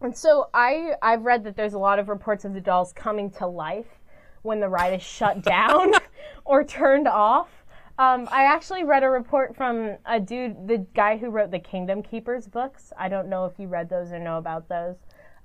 and 0.00 0.16
so 0.16 0.48
I 0.52 0.94
I've 1.02 1.22
read 1.22 1.44
that 1.44 1.56
there's 1.56 1.74
a 1.74 1.78
lot 1.78 1.98
of 1.98 2.08
reports 2.08 2.44
of 2.44 2.54
the 2.54 2.60
dolls 2.60 2.92
coming 2.92 3.30
to 3.32 3.46
life 3.46 3.86
when 4.42 4.60
the 4.60 4.68
ride 4.68 4.94
is 4.94 5.02
shut 5.02 5.42
down 5.42 5.92
or 6.44 6.64
turned 6.64 7.08
off. 7.08 7.48
Um, 7.98 8.28
I 8.30 8.44
actually 8.44 8.84
read 8.84 9.02
a 9.02 9.10
report 9.10 9.56
from 9.56 9.96
a 10.06 10.20
dude, 10.20 10.68
the 10.68 10.86
guy 10.94 11.16
who 11.16 11.30
wrote 11.30 11.50
the 11.50 11.58
Kingdom 11.58 12.02
Keepers 12.02 12.46
books. 12.46 12.92
I 12.96 13.08
don't 13.08 13.28
know 13.28 13.44
if 13.44 13.58
you 13.58 13.66
read 13.66 13.90
those 13.90 14.12
or 14.12 14.20
know 14.20 14.38
about 14.38 14.68
those. 14.68 14.96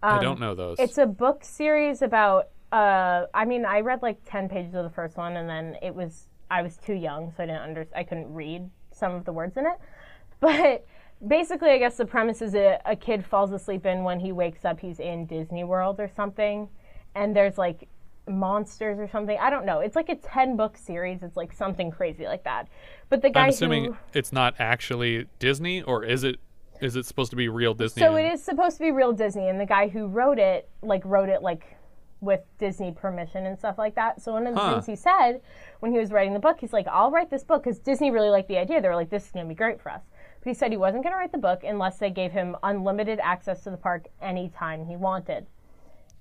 I 0.04 0.22
don't 0.22 0.40
know 0.40 0.54
those. 0.54 0.78
It's 0.80 0.98
a 0.98 1.06
book 1.06 1.44
series 1.44 2.02
about. 2.02 2.50
Uh, 2.72 3.26
I 3.34 3.46
mean, 3.46 3.66
I 3.66 3.80
read 3.80 4.02
like 4.02 4.18
ten 4.26 4.50
pages 4.50 4.76
of 4.76 4.84
the 4.84 4.90
first 4.90 5.18
one, 5.18 5.38
and 5.38 5.50
then 5.50 5.78
it 5.82 5.96
was 5.96 6.28
I 6.52 6.62
was 6.62 6.78
too 6.78 6.94
young, 6.94 7.32
so 7.36 7.44
I 7.44 7.48
didn't 7.48 7.62
under 7.62 7.88
I 7.96 8.04
couldn't 8.04 8.32
read 8.32 8.70
some 8.92 9.14
of 9.14 9.26
the 9.26 9.34
words 9.34 9.58
in 9.58 9.66
it. 9.66 9.80
But 10.40 10.86
basically, 11.26 11.70
I 11.70 11.78
guess 11.78 11.96
the 11.96 12.06
premise 12.06 12.42
is 12.42 12.54
a, 12.54 12.78
a 12.86 12.98
kid 12.98 13.26
falls 13.26 13.54
asleep, 13.54 13.86
and 13.86 14.04
when 14.04 14.20
he 14.20 14.34
wakes 14.34 14.66
up, 14.66 14.78
he's 14.78 15.00
in 15.00 15.26
Disney 15.26 15.64
World 15.64 16.02
or 16.02 16.10
something, 16.14 16.68
and 17.16 17.34
there's 17.34 17.58
like 17.58 17.88
monsters 18.28 19.00
or 19.00 19.08
something. 19.08 19.38
I 19.40 19.50
don't 19.50 19.66
know. 19.66 19.80
It's 19.80 19.96
like 19.96 20.10
a 20.10 20.16
ten 20.16 20.56
book 20.56 20.78
series. 20.78 21.24
It's 21.24 21.36
like 21.38 21.52
something 21.52 21.92
crazy 21.92 22.26
like 22.26 22.44
that. 22.44 22.68
But 23.10 23.22
the 23.22 23.30
guy 23.30 23.44
I'm 23.44 23.50
assuming 23.50 23.86
who 23.86 23.98
it's 24.14 24.32
not 24.32 24.56
actually 24.60 25.28
Disney, 25.40 25.82
or 25.82 26.04
is 26.04 26.24
it? 26.24 26.38
Is 26.82 26.96
it 26.96 27.06
supposed 27.06 27.30
to 27.30 27.38
be 27.38 27.48
real 27.48 27.74
Disney? 27.74 28.02
So 28.02 28.16
it 28.16 28.26
is 28.26 28.44
supposed 28.44 28.78
to 28.78 28.84
be 28.84 28.92
real 28.92 29.14
Disney, 29.14 29.48
and 29.48 29.60
the 29.60 29.66
guy 29.66 29.88
who 29.88 30.08
wrote 30.08 30.40
it, 30.40 30.70
like, 30.82 31.02
wrote 31.06 31.30
it 31.30 31.42
like 31.42 31.78
with 32.20 32.42
Disney 32.58 32.92
permission 32.92 33.46
and 33.46 33.58
stuff 33.60 33.78
like 33.78 33.96
that. 33.96 34.22
So 34.22 34.34
one 34.34 34.48
of 34.48 34.56
the 34.56 34.60
Huh. 34.62 34.74
things 34.74 34.86
he 34.86 34.96
said 34.96 35.42
when 35.82 35.92
he 35.92 36.00
was 36.00 36.12
writing 36.12 36.34
the 36.34 36.40
book, 36.40 36.60
he's 36.62 36.74
like, 36.74 36.88
"I'll 36.88 37.12
write 37.12 37.30
this 37.30 37.44
book," 37.44 37.64
because 37.64 37.80
Disney 37.80 38.12
really 38.12 38.30
liked 38.30 38.48
the 38.48 38.58
idea. 38.58 38.82
They 38.82 38.88
were 38.88 38.96
like, 38.96 39.10
"This 39.10 39.26
is 39.26 39.32
gonna 39.32 39.46
be 39.46 39.56
great 39.56 39.82
for 39.82 39.92
us." 39.92 40.02
But 40.40 40.50
he 40.50 40.54
said 40.54 40.72
he 40.72 40.78
wasn't 40.78 41.04
gonna 41.04 41.18
write 41.18 41.32
the 41.34 41.38
book 41.38 41.64
unless 41.64 41.98
they 41.98 42.10
gave 42.10 42.32
him 42.32 42.56
unlimited 42.64 43.20
access 43.22 43.64
to 43.64 43.70
the 43.72 43.78
park 43.78 44.08
anytime 44.22 44.86
he 44.86 44.96
wanted. 44.96 45.48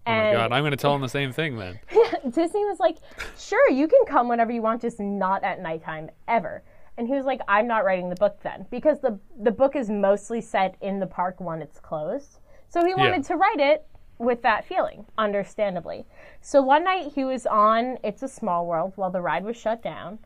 Oh 0.06 0.10
my 0.10 0.32
god, 0.32 0.52
I'm 0.52 0.62
going 0.62 0.72
to 0.72 0.76
tell 0.76 0.94
him 0.94 1.00
the 1.00 1.08
same 1.08 1.32
thing 1.32 1.56
then. 1.56 1.78
Disney 2.30 2.64
was 2.64 2.80
like, 2.80 2.98
sure, 3.38 3.70
you 3.70 3.86
can 3.86 4.04
come 4.06 4.28
whenever 4.28 4.50
you 4.52 4.62
want, 4.62 4.82
just 4.82 4.98
not 4.98 5.44
at 5.44 5.60
nighttime 5.60 6.10
ever. 6.28 6.62
And 6.98 7.06
he 7.06 7.14
was 7.14 7.24
like, 7.24 7.40
I'm 7.48 7.66
not 7.66 7.84
writing 7.84 8.08
the 8.08 8.16
book 8.16 8.38
then 8.42 8.66
because 8.70 9.00
the 9.00 9.18
the 9.40 9.50
book 9.50 9.76
is 9.76 9.88
mostly 9.88 10.40
set 10.40 10.76
in 10.80 11.00
the 11.00 11.06
park 11.06 11.40
when 11.40 11.62
it's 11.62 11.78
closed. 11.78 12.38
So 12.68 12.84
he 12.84 12.94
wanted 12.94 13.24
to 13.24 13.36
write 13.36 13.60
it 13.60 13.86
with 14.18 14.42
that 14.42 14.64
feeling, 14.64 15.04
understandably. 15.18 16.06
So 16.40 16.62
one 16.62 16.84
night 16.84 17.12
he 17.14 17.24
was 17.24 17.46
on 17.46 17.98
It's 18.02 18.22
a 18.22 18.28
Small 18.28 18.66
World 18.66 18.92
while 18.96 19.10
the 19.10 19.20
ride 19.20 19.44
was 19.44 19.56
shut 19.56 19.82
down, 19.82 20.18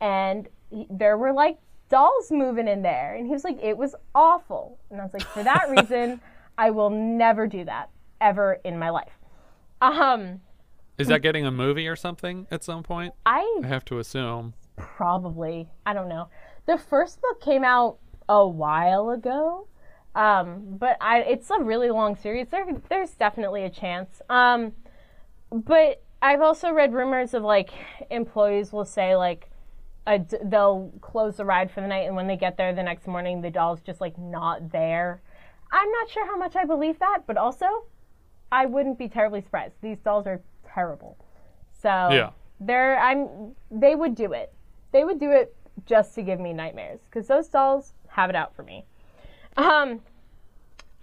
and 0.00 0.48
he, 0.70 0.86
there 0.90 1.16
were 1.16 1.32
like 1.32 1.58
dolls 1.88 2.30
moving 2.30 2.68
in 2.68 2.82
there, 2.82 3.14
and 3.14 3.26
he 3.26 3.32
was 3.32 3.44
like, 3.44 3.58
it 3.62 3.76
was 3.76 3.94
awful. 4.14 4.78
And 4.90 5.00
I 5.00 5.04
was 5.04 5.12
like, 5.12 5.22
for 5.22 5.42
that 5.42 5.68
reason, 5.76 6.20
I 6.56 6.70
will 6.70 6.90
never 6.90 7.46
do 7.46 7.64
that 7.64 7.90
ever 8.20 8.60
in 8.64 8.78
my 8.78 8.90
life. 8.90 9.12
Um, 9.82 10.40
Is 10.96 11.08
that 11.08 11.22
getting 11.22 11.44
a 11.44 11.50
movie 11.50 11.88
or 11.88 11.96
something 11.96 12.46
at 12.52 12.62
some 12.62 12.84
point? 12.84 13.14
I 13.26 13.60
I 13.64 13.66
have 13.66 13.84
to 13.86 13.98
assume. 13.98 14.54
probably 14.76 15.68
I 15.84 15.92
don't 15.92 16.08
know. 16.08 16.28
The 16.66 16.78
first 16.78 17.20
book 17.20 17.40
came 17.40 17.64
out 17.64 17.98
a 18.28 18.46
while 18.46 19.10
ago, 19.10 19.66
um, 20.14 20.76
but 20.78 20.96
I 21.00 21.18
it's 21.22 21.50
a 21.50 21.58
really 21.58 21.90
long 21.90 22.14
series. 22.14 22.48
There 22.48 22.64
there's 22.88 23.10
definitely 23.10 23.64
a 23.64 23.70
chance. 23.70 24.22
Um, 24.30 24.72
but 25.50 26.02
I've 26.22 26.40
also 26.40 26.70
read 26.70 26.92
rumors 26.92 27.34
of 27.34 27.42
like 27.42 27.70
employees 28.10 28.72
will 28.72 28.84
say 28.84 29.16
like 29.16 29.50
a 30.06 30.24
they'll 30.44 30.92
close 31.00 31.36
the 31.38 31.44
ride 31.44 31.72
for 31.72 31.80
the 31.80 31.88
night, 31.88 32.06
and 32.06 32.14
when 32.14 32.28
they 32.28 32.36
get 32.36 32.56
there 32.56 32.72
the 32.72 32.84
next 32.84 33.08
morning, 33.08 33.40
the 33.40 33.50
doll's 33.50 33.80
just 33.80 34.00
like 34.00 34.16
not 34.16 34.70
there. 34.70 35.20
I'm 35.72 35.90
not 35.90 36.08
sure 36.10 36.24
how 36.26 36.36
much 36.36 36.54
I 36.54 36.64
believe 36.66 37.00
that, 37.00 37.22
but 37.26 37.36
also 37.36 37.66
I 38.52 38.66
wouldn't 38.66 38.98
be 38.98 39.08
terribly 39.08 39.40
surprised. 39.40 39.74
These 39.80 39.98
dolls 39.98 40.26
are 40.26 40.40
terrible. 40.64 41.16
So 41.72 41.88
Yeah. 41.88 42.30
they're 42.60 42.98
I'm 42.98 43.56
they 43.70 43.96
would 43.96 44.14
do 44.14 44.32
it. 44.32 44.52
They 44.92 45.04
would 45.04 45.18
do 45.18 45.30
it 45.30 45.56
just 45.86 46.14
to 46.14 46.22
give 46.22 46.38
me 46.38 46.52
nightmares 46.52 47.00
because 47.06 47.26
those 47.26 47.48
dolls 47.48 47.94
have 48.08 48.30
it 48.30 48.36
out 48.36 48.54
for 48.54 48.62
me. 48.62 48.84
Um, 49.56 50.00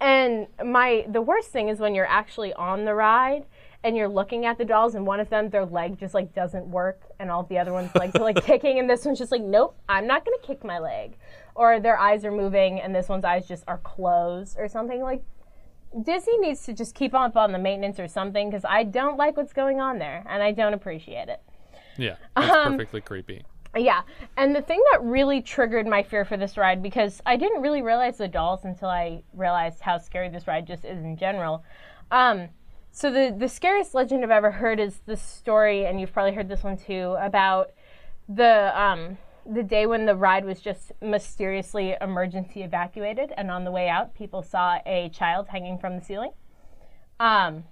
and 0.00 0.46
my 0.64 1.04
the 1.08 1.20
worst 1.20 1.50
thing 1.50 1.68
is 1.68 1.78
when 1.80 1.94
you're 1.94 2.06
actually 2.06 2.54
on 2.54 2.84
the 2.84 2.94
ride 2.94 3.44
and 3.82 3.96
you're 3.96 4.08
looking 4.08 4.46
at 4.46 4.58
the 4.58 4.64
dolls 4.64 4.94
and 4.94 5.06
one 5.06 5.20
of 5.20 5.28
them 5.28 5.50
their 5.50 5.66
leg 5.66 5.98
just 5.98 6.14
like 6.14 6.34
doesn't 6.34 6.66
work 6.66 7.02
and 7.18 7.30
all 7.30 7.42
the 7.44 7.58
other 7.58 7.72
ones 7.72 7.90
like 7.94 8.14
are 8.14 8.22
like 8.22 8.42
kicking 8.44 8.78
and 8.78 8.88
this 8.88 9.04
one's 9.04 9.18
just 9.18 9.32
like 9.32 9.42
nope 9.42 9.76
I'm 9.88 10.06
not 10.06 10.24
gonna 10.24 10.38
kick 10.42 10.64
my 10.64 10.78
leg 10.78 11.16
or 11.54 11.80
their 11.80 11.98
eyes 11.98 12.24
are 12.24 12.30
moving 12.30 12.80
and 12.80 12.94
this 12.94 13.08
one's 13.08 13.24
eyes 13.24 13.46
just 13.46 13.64
are 13.68 13.78
closed 13.78 14.56
or 14.58 14.68
something 14.68 15.02
like 15.02 15.22
Disney 16.02 16.38
needs 16.38 16.64
to 16.66 16.72
just 16.72 16.94
keep 16.94 17.14
up 17.14 17.36
on 17.36 17.52
the 17.52 17.58
maintenance 17.58 17.98
or 17.98 18.08
something 18.08 18.48
because 18.48 18.64
I 18.64 18.84
don't 18.84 19.16
like 19.16 19.36
what's 19.36 19.52
going 19.52 19.80
on 19.80 19.98
there 19.98 20.24
and 20.28 20.42
I 20.42 20.52
don't 20.52 20.74
appreciate 20.74 21.28
it. 21.28 21.42
Yeah, 21.96 22.16
it's 22.36 22.50
Um, 22.50 22.72
perfectly 22.72 23.00
creepy. 23.00 23.44
Yeah, 23.76 24.02
and 24.36 24.54
the 24.54 24.62
thing 24.62 24.82
that 24.92 25.02
really 25.02 25.40
triggered 25.40 25.86
my 25.86 26.02
fear 26.02 26.24
for 26.24 26.36
this 26.36 26.56
ride 26.56 26.82
because 26.82 27.20
I 27.24 27.36
didn't 27.36 27.62
really 27.62 27.82
realize 27.82 28.18
the 28.18 28.26
dolls 28.26 28.64
until 28.64 28.88
I 28.88 29.22
realized 29.32 29.80
how 29.80 29.98
scary 29.98 30.28
this 30.28 30.48
ride 30.48 30.66
just 30.66 30.84
is 30.84 31.04
in 31.04 31.16
general. 31.16 31.64
Um, 32.10 32.48
so 32.90 33.12
the 33.12 33.34
the 33.36 33.48
scariest 33.48 33.94
legend 33.94 34.24
I've 34.24 34.30
ever 34.30 34.50
heard 34.50 34.80
is 34.80 35.00
the 35.06 35.16
story, 35.16 35.86
and 35.86 36.00
you've 36.00 36.12
probably 36.12 36.32
heard 36.32 36.48
this 36.48 36.64
one 36.64 36.76
too, 36.76 37.16
about 37.20 37.70
the 38.28 38.72
um, 38.80 39.18
the 39.46 39.62
day 39.62 39.86
when 39.86 40.06
the 40.06 40.14
ride 40.14 40.44
was 40.44 40.60
just 40.60 40.92
mysteriously 41.00 41.96
emergency 42.00 42.62
evacuated, 42.62 43.32
and 43.36 43.50
on 43.50 43.64
the 43.64 43.70
way 43.70 43.88
out, 43.88 44.14
people 44.14 44.42
saw 44.42 44.78
a 44.86 45.10
child 45.10 45.48
hanging 45.48 45.78
from 45.78 45.96
the 45.98 46.04
ceiling. 46.04 46.32
Um, 47.18 47.64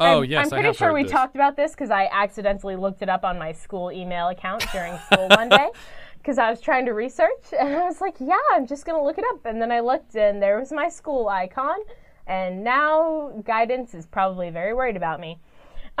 Oh 0.00 0.22
I'm, 0.22 0.24
yes, 0.30 0.44
I'm 0.52 0.62
pretty 0.62 0.76
sure 0.76 0.94
we 0.94 1.02
this. 1.02 1.12
talked 1.12 1.34
about 1.34 1.56
this 1.56 1.72
because 1.72 1.90
I 1.90 2.08
accidentally 2.10 2.74
looked 2.74 3.02
it 3.02 3.10
up 3.10 3.22
on 3.22 3.38
my 3.38 3.52
school 3.52 3.92
email 3.92 4.28
account 4.28 4.64
during 4.72 4.96
school 4.98 5.28
one 5.36 5.50
day 5.50 5.68
because 6.16 6.38
I 6.38 6.48
was 6.50 6.60
trying 6.60 6.86
to 6.86 6.92
research 6.92 7.52
and 7.58 7.74
I 7.74 7.84
was 7.84 8.00
like, 8.00 8.14
yeah, 8.18 8.36
I'm 8.54 8.66
just 8.66 8.86
gonna 8.86 9.02
look 9.02 9.18
it 9.18 9.24
up. 9.30 9.44
And 9.44 9.60
then 9.60 9.70
I 9.70 9.80
looked 9.80 10.16
and 10.16 10.42
there 10.42 10.58
was 10.58 10.72
my 10.72 10.88
school 10.88 11.28
icon, 11.28 11.80
and 12.26 12.64
now 12.64 13.42
guidance 13.44 13.92
is 13.92 14.06
probably 14.06 14.48
very 14.48 14.72
worried 14.72 14.96
about 14.96 15.20
me. 15.20 15.38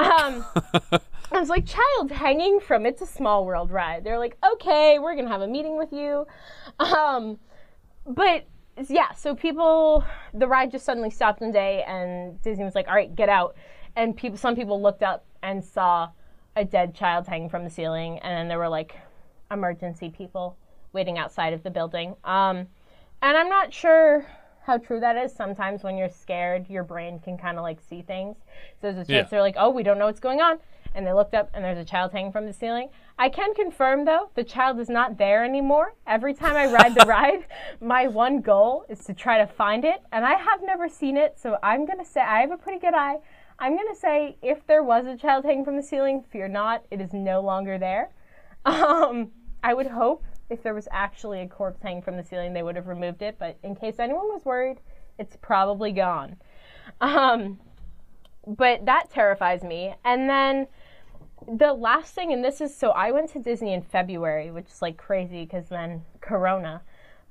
Um, 0.00 0.44
I 1.32 1.38
was 1.38 1.50
like, 1.50 1.66
child 1.66 2.10
hanging 2.10 2.58
from 2.58 2.86
It's 2.86 3.02
a 3.02 3.06
Small 3.06 3.44
World 3.44 3.70
ride. 3.70 4.02
They're 4.02 4.18
like, 4.18 4.38
okay, 4.52 4.98
we're 4.98 5.14
gonna 5.14 5.28
have 5.28 5.42
a 5.42 5.46
meeting 5.46 5.76
with 5.76 5.92
you. 5.92 6.26
Um, 6.78 7.38
but 8.06 8.46
yeah, 8.88 9.12
so 9.12 9.34
people, 9.34 10.02
the 10.32 10.48
ride 10.48 10.70
just 10.70 10.86
suddenly 10.86 11.10
stopped 11.10 11.42
one 11.42 11.52
day, 11.52 11.84
and 11.86 12.40
Disney 12.40 12.64
was 12.64 12.74
like, 12.74 12.88
all 12.88 12.94
right, 12.94 13.14
get 13.14 13.28
out. 13.28 13.56
And 13.94 14.16
people, 14.16 14.38
some 14.38 14.56
people 14.56 14.80
looked 14.80 15.02
up 15.02 15.26
and 15.42 15.62
saw 15.62 16.08
a 16.56 16.64
dead 16.64 16.94
child 16.94 17.26
hanging 17.26 17.50
from 17.50 17.64
the 17.64 17.70
ceiling, 17.70 18.18
and 18.20 18.32
then 18.36 18.48
there 18.48 18.58
were 18.58 18.68
like 18.68 18.96
emergency 19.50 20.08
people 20.08 20.56
waiting 20.94 21.18
outside 21.18 21.52
of 21.52 21.62
the 21.62 21.70
building. 21.70 22.14
Um, 22.24 22.68
and 23.20 23.36
I'm 23.36 23.50
not 23.50 23.72
sure 23.74 24.26
how 24.62 24.78
true 24.78 25.00
that 25.00 25.16
is. 25.16 25.32
Sometimes 25.32 25.82
when 25.82 25.96
you're 25.96 26.08
scared, 26.10 26.68
your 26.68 26.84
brain 26.84 27.18
can 27.20 27.36
kind 27.38 27.56
of 27.58 27.62
like 27.62 27.80
see 27.80 28.02
things. 28.02 28.36
So 28.80 28.92
there's 28.92 28.96
a 28.96 28.98
chance 29.00 29.08
Yeah. 29.08 29.22
they're 29.30 29.40
like, 29.40 29.56
oh, 29.58 29.70
we 29.70 29.82
don't 29.82 29.98
know 29.98 30.06
what's 30.06 30.20
going 30.20 30.40
on. 30.40 30.58
And 30.94 31.06
they 31.06 31.12
looked 31.12 31.34
up 31.34 31.50
and 31.54 31.64
there's 31.64 31.78
a 31.78 31.84
child 31.84 32.10
hanging 32.12 32.32
from 32.32 32.46
the 32.46 32.52
ceiling. 32.52 32.88
I 33.18 33.28
can 33.28 33.54
confirm 33.54 34.04
though, 34.04 34.30
the 34.34 34.42
child 34.44 34.80
is 34.80 34.88
not 34.88 35.18
there 35.18 35.44
anymore. 35.44 35.94
Every 36.06 36.34
time 36.34 36.56
I 36.56 36.66
ride 36.66 36.94
the 36.94 37.04
ride, 37.08 37.46
my 37.80 38.08
one 38.08 38.40
goal 38.40 38.84
is 38.88 39.04
to 39.04 39.14
try 39.14 39.38
to 39.38 39.46
find 39.46 39.84
it. 39.84 40.02
And 40.12 40.24
I 40.24 40.34
have 40.34 40.62
never 40.62 40.88
seen 40.88 41.16
it. 41.16 41.38
So 41.38 41.58
I'm 41.62 41.86
going 41.86 41.98
to 41.98 42.04
say, 42.04 42.20
I 42.20 42.40
have 42.40 42.50
a 42.50 42.56
pretty 42.56 42.80
good 42.80 42.94
eye. 42.94 43.16
I'm 43.58 43.76
going 43.76 43.88
to 43.92 43.98
say, 43.98 44.36
if 44.42 44.66
there 44.66 44.82
was 44.82 45.06
a 45.06 45.16
child 45.16 45.44
hanging 45.44 45.64
from 45.64 45.76
the 45.76 45.82
ceiling, 45.82 46.24
fear 46.32 46.48
not, 46.48 46.84
it 46.90 47.00
is 47.00 47.12
no 47.12 47.40
longer 47.40 47.78
there. 47.78 48.10
Um, 48.66 49.30
I 49.62 49.72
would 49.74 49.86
hope 49.86 50.22
if 50.50 50.62
there 50.62 50.74
was 50.74 50.88
actually 50.90 51.40
a 51.40 51.46
corpse 51.46 51.80
hanging 51.82 52.02
from 52.02 52.16
the 52.16 52.24
ceiling, 52.24 52.52
they 52.52 52.62
would 52.62 52.76
have 52.76 52.88
removed 52.88 53.22
it. 53.22 53.36
But 53.38 53.56
in 53.62 53.74
case 53.74 53.98
anyone 53.98 54.28
was 54.28 54.44
worried, 54.44 54.78
it's 55.18 55.36
probably 55.40 55.92
gone. 55.92 56.36
Um, 57.00 57.58
but 58.46 58.84
that 58.86 59.10
terrifies 59.10 59.62
me. 59.62 59.94
And 60.04 60.28
then 60.28 60.66
the 61.46 61.72
last 61.72 62.14
thing, 62.14 62.32
and 62.32 62.44
this 62.44 62.60
is 62.60 62.76
so 62.76 62.90
I 62.90 63.10
went 63.10 63.30
to 63.30 63.38
Disney 63.38 63.72
in 63.72 63.82
February, 63.82 64.50
which 64.50 64.66
is 64.66 64.82
like 64.82 64.96
crazy 64.96 65.44
because 65.44 65.68
then 65.68 66.02
Corona. 66.20 66.82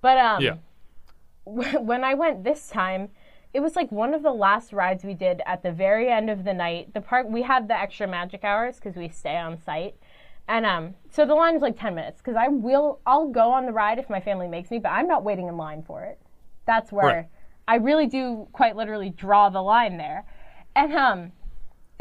But 0.02 0.18
um, 0.18 0.42
Yeah. 0.42 0.56
when 1.46 2.04
I 2.04 2.14
went 2.14 2.44
this 2.44 2.68
time, 2.68 3.10
it 3.54 3.60
was 3.62 3.76
like 3.76 3.92
one 3.92 4.14
of 4.14 4.22
the 4.22 4.32
last 4.32 4.74
rides 4.74 5.04
we 5.04 5.16
did 5.16 5.42
at 5.46 5.64
the 5.64 5.72
very 5.72 6.10
end 6.10 6.30
of 6.30 6.44
the 6.44 6.54
night. 6.54 6.94
The 6.94 7.02
park 7.02 7.28
we 7.28 7.42
had 7.42 7.68
the 7.68 7.80
extra 7.80 8.08
magic 8.08 8.44
hours 8.44 8.76
because 8.76 8.96
we 8.96 9.10
stay 9.10 9.38
on 9.38 9.60
site, 9.60 9.96
and 10.50 10.66
um, 10.66 10.96
so 11.10 11.26
the 11.26 11.36
line 11.36 11.54
was 11.54 11.62
like 11.62 11.80
ten 11.80 11.96
minutes 11.96 12.20
because 12.20 12.36
I 12.36 12.50
will 12.50 13.00
I'll 13.06 13.30
go 13.30 13.52
on 13.52 13.66
the 13.66 13.72
ride 13.72 14.00
if 14.00 14.10
my 14.10 14.20
family 14.20 14.50
makes 14.50 14.70
me, 14.70 14.80
but 14.80 14.90
I'm 14.90 15.08
not 15.08 15.24
waiting 15.24 15.48
in 15.48 15.56
line 15.56 15.84
for 15.84 16.04
it. 16.04 16.20
That's 16.66 16.92
where 16.92 17.06
Right. 17.06 17.26
I 17.68 17.76
really 17.76 18.08
do 18.08 18.48
quite 18.52 18.76
literally 18.76 19.12
draw 19.12 19.50
the 19.50 19.62
line 19.62 19.98
there, 19.98 20.26
and 20.76 20.94
um, 20.94 21.32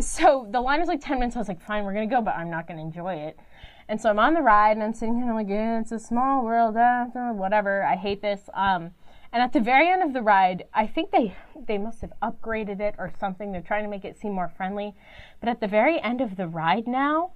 so 0.01 0.47
the 0.51 0.61
line 0.61 0.81
was 0.81 0.89
like 0.89 1.01
10 1.01 1.19
minutes. 1.19 1.37
I 1.37 1.41
was 1.41 1.49
like, 1.49 1.61
fine, 1.61 1.85
we're 1.85 1.93
going 1.93 2.09
to 2.09 2.15
go, 2.15 2.23
but 2.23 2.37
I'm 2.37 2.51
not 2.51 2.67
going 2.67 2.79
to 2.79 2.83
enjoy 2.85 3.15
it. 3.15 3.39
And 3.89 4.01
so 4.01 4.11
I'm 4.11 4.19
on 4.19 4.35
the 4.35 4.43
ride 4.43 4.73
and 4.73 4.83
I'm 4.83 4.93
sitting 4.93 5.15
here 5.15 5.23
and 5.23 5.31
I'm 5.31 5.37
like, 5.37 5.49
yeah, 5.49 5.81
it's 5.81 5.93
a 5.93 5.99
small 5.99 6.45
world, 6.45 6.77
uh, 6.77 7.07
whatever. 7.33 7.83
I 7.83 7.97
hate 7.97 8.21
this. 8.21 8.43
Um, 8.55 8.93
and 9.33 9.43
at 9.43 9.53
the 9.53 9.61
very 9.61 9.89
end 9.89 10.03
of 10.03 10.13
the 10.13 10.23
ride, 10.23 10.65
I 10.73 10.87
think 10.87 11.11
they 11.11 11.35
they 11.67 11.79
must 11.79 12.01
have 12.01 12.13
upgraded 12.23 12.81
it 12.81 12.95
or 12.99 13.13
something. 13.19 13.51
They're 13.53 13.61
trying 13.61 13.85
to 13.85 13.91
make 13.91 14.05
it 14.05 14.19
seem 14.19 14.33
more 14.33 14.53
friendly. 14.57 14.95
But 15.41 15.49
at 15.49 15.61
the 15.61 15.67
very 15.67 16.01
end 16.01 16.21
of 16.21 16.37
the 16.37 16.47
ride 16.47 16.87
now, 16.87 17.33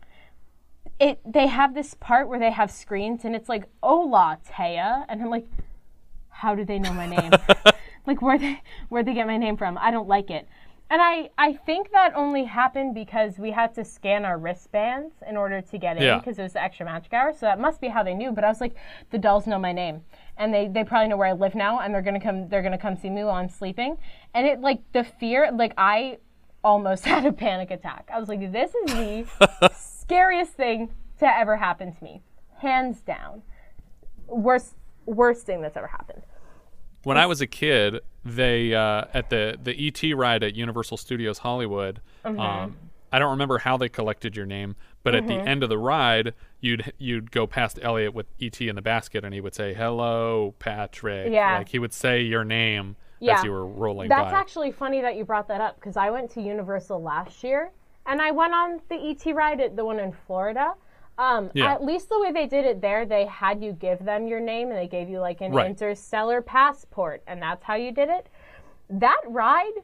it 1.02 1.20
they 1.30 1.48
have 1.48 1.74
this 1.74 1.94
part 1.94 2.28
where 2.28 2.38
they 2.38 2.52
have 2.52 2.70
screens 2.70 3.24
and 3.24 3.34
it's 3.34 3.48
like, 3.48 3.64
"Hola, 3.82 4.38
Taya," 4.48 5.04
and 5.08 5.20
I'm 5.20 5.30
like, 5.30 5.46
"How 6.28 6.54
do 6.54 6.64
they 6.64 6.78
know 6.78 6.92
my 6.94 7.06
name? 7.06 7.32
like 8.06 8.22
where 8.22 8.38
they 8.38 8.62
where 8.88 9.02
they 9.02 9.12
get 9.12 9.26
my 9.26 9.36
name 9.36 9.56
from? 9.56 9.76
I 9.78 9.90
don't 9.90 10.08
like 10.08 10.30
it." 10.30 10.46
And 10.90 11.00
I, 11.00 11.30
I 11.38 11.54
think 11.54 11.90
that 11.92 12.12
only 12.14 12.44
happened 12.44 12.94
because 12.94 13.38
we 13.38 13.50
had 13.50 13.74
to 13.76 13.84
scan 13.84 14.26
our 14.26 14.36
wristbands 14.38 15.14
in 15.26 15.38
order 15.38 15.62
to 15.62 15.78
get 15.78 15.96
in 15.96 16.18
because 16.18 16.38
it 16.38 16.42
was 16.42 16.52
the 16.52 16.62
extra 16.62 16.84
magic 16.84 17.14
hour. 17.14 17.32
So 17.32 17.46
that 17.46 17.58
must 17.58 17.80
be 17.80 17.88
how 17.88 18.02
they 18.02 18.12
knew. 18.12 18.30
But 18.30 18.44
I 18.44 18.48
was 18.48 18.60
like, 18.60 18.74
the 19.10 19.16
dolls 19.16 19.46
know 19.46 19.58
my 19.58 19.72
name, 19.72 20.02
and 20.36 20.52
they, 20.52 20.68
they 20.68 20.84
probably 20.84 21.08
know 21.08 21.16
where 21.16 21.28
I 21.28 21.32
live 21.32 21.54
now, 21.54 21.80
and 21.80 21.94
they're 21.94 22.02
gonna 22.02 22.20
come 22.20 22.48
they're 22.48 22.62
gonna 22.62 22.78
come 22.78 22.96
see 22.96 23.10
me 23.10 23.24
while 23.24 23.36
I'm 23.36 23.48
sleeping. 23.48 23.96
And 24.34 24.46
it 24.46 24.60
like 24.60 24.80
the 24.92 25.02
fear 25.02 25.50
like 25.50 25.72
I 25.76 26.18
almost 26.62 27.04
had 27.12 27.26
a 27.26 27.32
panic 27.32 27.72
attack. 27.72 28.08
I 28.12 28.20
was 28.20 28.28
like, 28.28 28.52
this 28.52 28.72
is 28.74 28.92
the 28.92 29.70
scariest 30.06 30.52
thing 30.52 30.90
to 31.18 31.26
ever 31.26 31.56
happen 31.56 31.92
to 31.94 32.04
me, 32.04 32.22
hands 32.58 33.00
down. 33.00 33.42
Worst 34.26 34.74
worst 35.06 35.46
thing 35.46 35.60
that's 35.62 35.76
ever 35.76 35.86
happened. 35.88 36.22
When 37.04 37.16
I 37.18 37.26
was 37.26 37.40
a 37.40 37.46
kid, 37.46 38.00
they 38.24 38.74
uh, 38.74 39.04
at 39.12 39.30
the 39.30 39.56
the 39.62 39.74
ET 39.88 40.16
ride 40.16 40.42
at 40.42 40.54
Universal 40.54 40.96
Studios 40.98 41.38
Hollywood. 41.38 42.00
Mm-hmm. 42.24 42.38
Um, 42.40 42.76
I 43.14 43.18
don't 43.18 43.30
remember 43.32 43.58
how 43.58 43.76
they 43.76 43.90
collected 43.90 44.34
your 44.36 44.46
name, 44.46 44.74
but 45.02 45.14
at 45.14 45.26
the 45.26 45.34
Mm-hmm. 45.34 45.48
end 45.48 45.62
of 45.62 45.68
the 45.68 45.76
ride, 45.78 46.32
you'd 46.60 46.92
you'd 46.98 47.30
go 47.30 47.46
past 47.46 47.78
Elliott 47.82 48.14
with 48.14 48.26
ET 48.40 48.58
in 48.60 48.74
the 48.76 48.82
basket, 48.82 49.24
and 49.24 49.34
he 49.34 49.40
would 49.40 49.54
say, 49.54 49.74
"Hello, 49.74 50.54
Patrick." 50.58 51.30
Yeah. 51.32 51.58
like 51.58 51.68
he 51.68 51.78
would 51.78 51.92
say 51.92 52.22
your 52.22 52.44
name 52.44 52.96
Yeah. 53.20 53.38
as 53.38 53.44
you 53.44 53.50
were 53.50 53.66
rolling 53.66 54.08
That's 54.08 54.32
by. 54.32 54.38
actually 54.38 54.72
funny 54.72 55.02
that 55.02 55.16
you 55.16 55.24
brought 55.24 55.48
that 55.48 55.60
up 55.60 55.74
because 55.76 55.96
I 55.96 56.10
went 56.10 56.30
to 56.32 56.40
Universal 56.40 57.02
last 57.02 57.42
year 57.44 57.72
and 58.06 58.20
I 58.20 58.30
went 58.30 58.52
on 58.54 58.80
the 58.88 58.96
ET 58.96 59.32
ride 59.34 59.60
at 59.60 59.76
the 59.76 59.84
one 59.84 59.98
in 60.00 60.12
Florida. 60.12 60.74
Um, 61.18 61.50
Yeah. 61.54 61.72
At 61.72 61.84
least 61.84 62.08
the 62.08 62.18
way 62.20 62.32
they 62.32 62.46
did 62.46 62.64
it 62.64 62.80
there, 62.80 63.04
they 63.04 63.26
had 63.26 63.62
you 63.62 63.72
give 63.72 64.04
them 64.04 64.26
your 64.26 64.40
name 64.40 64.68
and 64.70 64.78
they 64.78 64.88
gave 64.88 65.08
you 65.08 65.20
like 65.20 65.40
an 65.40 65.52
Right. 65.52 65.66
interstellar 65.66 66.40
passport, 66.42 67.22
and 67.26 67.40
that's 67.42 67.62
how 67.64 67.74
you 67.74 67.92
did 67.92 68.08
it. 68.08 68.28
That 68.88 69.20
ride 69.26 69.82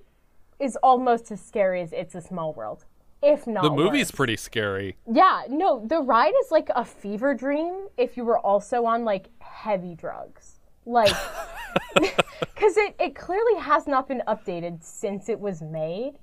is 0.58 0.76
almost 0.82 1.30
as 1.30 1.40
scary 1.40 1.80
as 1.82 1.92
It's 1.92 2.14
a 2.14 2.20
Small 2.20 2.52
World, 2.54 2.84
if 3.22 3.46
not. 3.46 3.62
the 3.62 3.70
movie's 3.70 4.06
worse. 4.08 4.16
pretty 4.16 4.36
scary. 4.36 4.96
Yeah, 5.06 5.42
no, 5.48 5.84
the 5.86 6.00
ride 6.00 6.34
is 6.42 6.50
like 6.50 6.70
a 6.74 6.84
fever 6.84 7.34
dream 7.34 7.88
if 7.96 8.16
you 8.16 8.24
were 8.24 8.38
also 8.38 8.84
on 8.86 9.04
like 9.04 9.28
heavy 9.40 9.94
drugs. 9.94 10.58
Like, 10.86 11.14
because 11.94 12.76
it, 12.78 12.94
it 12.98 13.14
clearly 13.14 13.60
has 13.60 13.86
not 13.86 14.08
been 14.08 14.22
updated 14.26 14.82
since 14.82 15.28
it 15.28 15.38
was 15.38 15.60
made. 15.62 16.14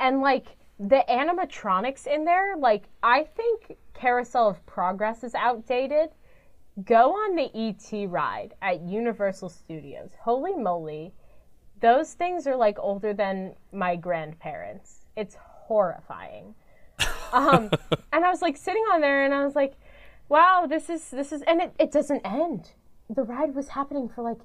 And 0.00 0.20
like, 0.20 0.56
the 0.78 1.04
animatronics 1.08 2.06
in 2.06 2.24
there, 2.24 2.56
like 2.56 2.84
I 3.02 3.24
think 3.24 3.76
Carousel 3.94 4.48
of 4.48 4.64
Progress 4.66 5.24
is 5.24 5.34
outdated. 5.34 6.10
Go 6.84 7.12
on 7.12 7.34
the 7.34 7.50
ET 7.54 8.08
ride 8.08 8.54
at 8.62 8.82
Universal 8.82 9.48
Studios. 9.48 10.10
Holy 10.20 10.54
moly. 10.54 11.12
Those 11.80 12.14
things 12.14 12.46
are 12.46 12.56
like 12.56 12.78
older 12.78 13.12
than 13.12 13.54
my 13.72 13.96
grandparents. 13.96 15.06
It's 15.16 15.36
horrifying. 15.38 16.54
Um, 17.30 17.68
and 18.10 18.24
I 18.24 18.30
was 18.30 18.40
like 18.40 18.56
sitting 18.56 18.82
on 18.90 19.02
there 19.02 19.22
and 19.22 19.34
I 19.34 19.44
was 19.44 19.54
like, 19.54 19.74
wow, 20.30 20.64
this 20.66 20.88
is 20.88 21.10
this 21.10 21.30
is 21.30 21.42
and 21.42 21.60
it, 21.60 21.74
it 21.78 21.92
doesn't 21.92 22.22
end. 22.24 22.70
The 23.10 23.22
ride 23.22 23.54
was 23.54 23.68
happening 23.68 24.08
for 24.08 24.22
like 24.22 24.38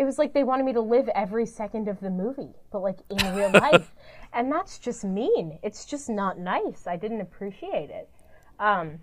it 0.00 0.04
was 0.06 0.18
like 0.18 0.32
they 0.32 0.44
wanted 0.44 0.64
me 0.64 0.72
to 0.72 0.80
live 0.80 1.08
every 1.10 1.44
second 1.44 1.86
of 1.86 2.00
the 2.00 2.08
movie, 2.08 2.54
but 2.72 2.80
like 2.80 3.00
in 3.10 3.34
real 3.36 3.50
life. 3.54 3.92
And 4.32 4.50
that's 4.50 4.78
just 4.78 5.04
mean. 5.04 5.58
It's 5.62 5.84
just 5.84 6.08
not 6.08 6.38
nice. 6.38 6.86
I 6.86 6.96
didn't 6.96 7.20
appreciate 7.20 7.90
it. 7.90 8.08
Um, 8.58 9.00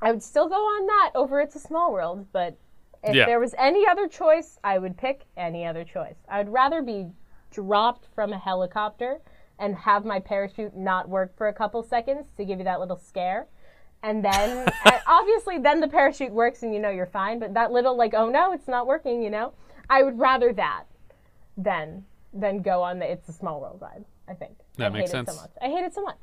I 0.00 0.10
would 0.10 0.22
still 0.22 0.48
go 0.48 0.54
on 0.54 0.86
that 0.86 1.10
over 1.14 1.38
It's 1.42 1.54
a 1.54 1.60
Small 1.60 1.92
World, 1.92 2.26
but 2.32 2.56
if 3.04 3.14
Yeah. 3.14 3.26
there 3.26 3.40
was 3.40 3.54
any 3.58 3.86
other 3.86 4.08
choice, 4.08 4.58
I 4.64 4.78
would 4.78 4.96
pick 4.96 5.26
any 5.36 5.66
other 5.66 5.84
choice. 5.84 6.16
I 6.30 6.38
would 6.38 6.50
rather 6.50 6.80
be 6.80 7.10
dropped 7.50 8.06
from 8.14 8.32
a 8.32 8.38
helicopter 8.38 9.20
and 9.58 9.76
have 9.76 10.06
my 10.06 10.18
parachute 10.18 10.74
not 10.74 11.10
work 11.10 11.36
for 11.36 11.48
a 11.48 11.52
couple 11.52 11.82
seconds 11.82 12.32
to 12.38 12.46
give 12.46 12.58
you 12.58 12.64
that 12.64 12.80
little 12.80 12.96
scare. 12.96 13.48
And 14.02 14.24
then, 14.24 14.66
and 14.86 15.00
obviously, 15.06 15.58
then 15.58 15.80
the 15.80 15.88
parachute 15.88 16.32
works 16.32 16.62
and 16.62 16.72
you 16.72 16.80
know 16.80 16.88
you're 16.90 17.04
fine. 17.06 17.38
But 17.38 17.52
that 17.52 17.70
little, 17.70 17.94
like, 17.98 18.14
oh 18.14 18.30
no, 18.30 18.52
it's 18.54 18.66
not 18.66 18.86
working, 18.86 19.22
you 19.22 19.28
know? 19.28 19.52
I 19.92 20.02
would 20.02 20.18
rather 20.18 20.52
that 20.54 20.84
than 21.56 22.04
than 22.32 22.62
go 22.62 22.82
on 22.82 22.98
the 22.98 23.10
It's 23.10 23.28
a 23.28 23.32
Small 23.32 23.60
World 23.60 23.78
ride. 23.82 24.04
I 24.26 24.32
think 24.32 24.56
That 24.78 24.86
I 24.86 24.88
makes 24.98 25.10
sense. 25.10 25.30
so 25.30 25.40
much. 25.40 25.50
I 25.60 25.66
hate 25.66 25.84
it 25.84 25.94
so 25.94 26.02
much. 26.02 26.16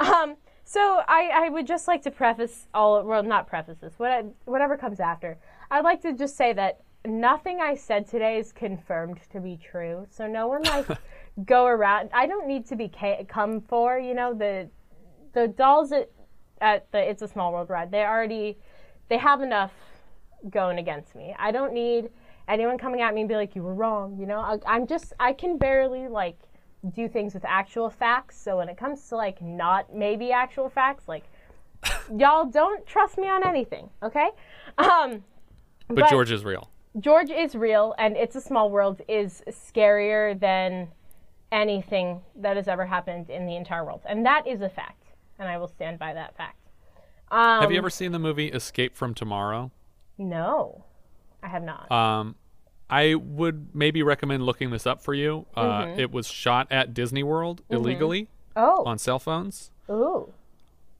Um, 0.00 0.36
so 0.64 1.00
I, 1.08 1.30
I 1.34 1.48
would 1.48 1.66
just 1.66 1.88
like 1.88 2.02
to 2.02 2.10
preface 2.10 2.66
all 2.74 3.02
well 3.02 3.22
not 3.22 3.46
preface 3.48 3.78
this 3.78 3.94
what 3.98 4.26
whatever 4.44 4.76
comes 4.76 5.00
after. 5.00 5.38
I'd 5.70 5.84
like 5.84 6.02
to 6.02 6.12
just 6.12 6.36
say 6.36 6.52
that 6.52 6.82
nothing 7.06 7.60
I 7.60 7.74
said 7.74 8.06
today 8.06 8.38
is 8.38 8.52
confirmed 8.52 9.18
to 9.32 9.40
be 9.40 9.56
true. 9.56 10.06
So 10.10 10.26
no 10.26 10.46
one 10.46 10.62
like 10.64 10.86
go 11.46 11.64
around. 11.66 12.10
I 12.12 12.26
don't 12.26 12.46
need 12.46 12.66
to 12.66 12.76
be 12.76 12.88
ca- 12.88 13.24
come 13.24 13.62
for 13.62 13.98
you 13.98 14.12
know 14.14 14.34
the 14.34 14.68
the 15.32 15.48
dolls 15.48 15.90
at 15.92 16.10
at 16.60 16.92
the 16.92 16.98
It's 17.10 17.22
a 17.22 17.28
Small 17.28 17.52
World 17.54 17.70
ride. 17.70 17.90
They 17.90 18.04
already 18.04 18.58
they 19.08 19.16
have 19.16 19.40
enough 19.40 19.72
going 20.50 20.78
against 20.78 21.14
me. 21.14 21.34
I 21.38 21.50
don't 21.50 21.72
need 21.72 22.10
anyone 22.50 22.76
coming 22.78 23.00
at 23.00 23.14
me 23.14 23.20
and 23.22 23.28
be 23.28 23.36
like, 23.36 23.54
"You 23.54 23.62
were 23.62 23.74
wrong." 23.74 24.16
You 24.18 24.26
know, 24.26 24.40
I, 24.40 24.58
I'm 24.66 24.86
just 24.86 25.12
I 25.20 25.32
can 25.32 25.56
barely 25.56 26.08
like 26.08 26.36
do 26.94 27.08
things 27.08 27.34
with 27.34 27.44
actual 27.44 27.90
facts. 27.90 28.40
So 28.40 28.56
when 28.58 28.68
it 28.68 28.76
comes 28.76 29.06
to 29.08 29.16
like 29.16 29.40
not 29.42 29.94
maybe 29.94 30.32
actual 30.32 30.68
facts, 30.68 31.08
like 31.08 31.24
y'all 32.16 32.46
don't 32.46 32.86
trust 32.86 33.18
me 33.18 33.28
on 33.28 33.46
anything, 33.46 33.88
okay? 34.02 34.30
Um, 34.78 35.24
But, 35.88 35.96
But- 35.96 36.10
George 36.10 36.30
is 36.30 36.44
real. 36.44 36.70
George 36.98 37.30
is 37.30 37.54
real, 37.54 37.94
and 37.98 38.16
It's 38.16 38.34
a 38.34 38.40
Small 38.40 38.68
World 38.68 39.00
is 39.06 39.42
scarier 39.48 40.38
than 40.38 40.88
anything 41.52 42.20
that 42.34 42.56
has 42.56 42.66
ever 42.66 42.84
happened 42.84 43.30
in 43.30 43.46
the 43.46 43.54
entire 43.54 43.84
world, 43.84 44.00
and 44.06 44.26
that 44.26 44.44
is 44.46 44.60
a 44.60 44.68
fact, 44.68 45.04
and 45.38 45.48
I 45.48 45.56
will 45.56 45.68
stand 45.68 46.00
by 46.00 46.12
that 46.14 46.36
fact. 46.36 46.56
Um, 47.30 47.60
Have 47.60 47.70
you 47.70 47.78
ever 47.78 47.90
seen 47.90 48.10
the 48.10 48.18
movie 48.18 48.48
Escape 48.48 48.96
from 48.96 49.14
Tomorrow? 49.14 49.70
No, 50.18 50.84
I 51.44 51.48
have 51.48 51.62
not. 51.62 51.90
Um, 51.92 52.34
I 52.90 53.14
would 53.14 53.68
maybe 53.74 54.02
recommend 54.02 54.44
looking 54.44 54.70
this 54.70 54.86
up 54.86 55.00
for 55.02 55.14
you. 55.14 55.46
Uh, 55.56 55.62
Mm-hmm. 55.84 56.00
It 56.00 56.10
was 56.12 56.26
shot 56.26 56.66
at 56.70 56.92
Disney 56.92 57.22
World 57.22 57.62
illegally 57.70 58.28
oh, 58.56 58.84
on 58.84 58.98
cell 58.98 59.18
phones. 59.18 59.70
ooh, 59.88 60.32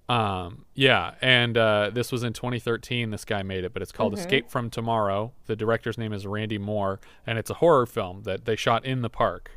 Um, 0.08 0.64
yeah, 0.74 1.14
and 1.20 1.56
uh, 1.56 1.90
this 1.92 2.10
was 2.10 2.22
in 2.22 2.32
2013. 2.32 3.10
This 3.10 3.24
guy 3.24 3.42
made 3.42 3.64
it, 3.64 3.72
but 3.72 3.82
it's 3.82 3.92
called 3.92 4.12
Mm-hmm. 4.14 4.20
Escape 4.20 4.50
from 4.50 4.70
Tomorrow. 4.70 5.32
The 5.46 5.54
director's 5.56 5.98
name 5.98 6.12
is 6.12 6.26
Randy 6.26 6.58
Moore, 6.58 7.00
and 7.26 7.38
it's 7.38 7.50
a 7.50 7.54
horror 7.54 7.86
film 7.86 8.22
that 8.24 8.44
they 8.44 8.56
shot 8.56 8.84
in 8.84 9.02
the 9.02 9.10
park. 9.10 9.50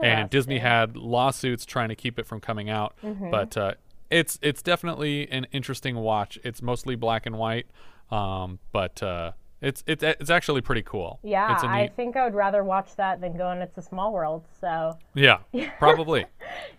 And 0.00 0.30
Disney 0.30 0.58
had 0.60 0.96
lawsuits 0.96 1.66
trying 1.66 1.88
to 1.88 1.96
keep 1.96 2.18
it 2.20 2.26
from 2.26 2.40
coming 2.40 2.70
out, 2.70 2.94
Mm-hmm. 3.02 3.30
but 3.30 3.56
uh, 3.56 3.74
it's 4.10 4.38
it's 4.42 4.62
definitely 4.62 5.28
an 5.30 5.46
interesting 5.50 5.96
watch. 5.96 6.38
It's 6.44 6.62
mostly 6.62 6.94
black 6.94 7.26
and 7.26 7.36
white, 7.36 7.66
um, 8.12 8.60
but 8.70 9.02
uh, 9.02 9.32
it's 9.64 9.82
it's 9.86 10.02
it's 10.04 10.30
actually 10.30 10.60
pretty 10.60 10.82
cool. 10.82 11.18
Yeah, 11.22 11.52
it's 11.54 11.62
a 11.62 11.66
I 11.66 11.82
neat, 11.82 11.96
think 11.96 12.16
I 12.16 12.24
would 12.24 12.34
rather 12.34 12.62
watch 12.62 12.94
that 12.96 13.20
than 13.20 13.36
go 13.36 13.46
on 13.48 13.58
It's 13.62 13.76
a 13.78 13.82
Small 13.82 14.12
World. 14.12 14.44
So 14.60 14.96
yeah, 15.14 15.38
probably. 15.78 16.26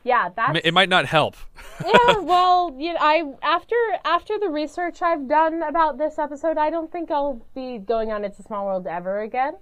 yeah, 0.04 0.30
that 0.36 0.62
it 0.64 0.74
might 0.74 0.90
not 0.90 1.06
help. 1.06 1.36
yeah. 1.86 2.20
Well, 2.20 2.76
you 2.78 2.94
know, 2.94 3.00
I 3.02 3.24
after 3.42 3.76
after 4.06 4.40
the 4.40 4.50
research 4.50 5.02
I've 5.02 5.28
done 5.28 5.64
about 5.64 5.98
this 5.98 6.18
episode, 6.20 6.58
I 6.58 6.70
don't 6.70 6.92
think 6.92 7.12
I'll 7.12 7.42
be 7.54 7.78
going 7.80 8.12
on 8.12 8.24
It's 8.24 8.40
a 8.40 8.44
Small 8.44 8.66
World 8.66 8.88
ever 8.88 9.22
again. 9.22 9.56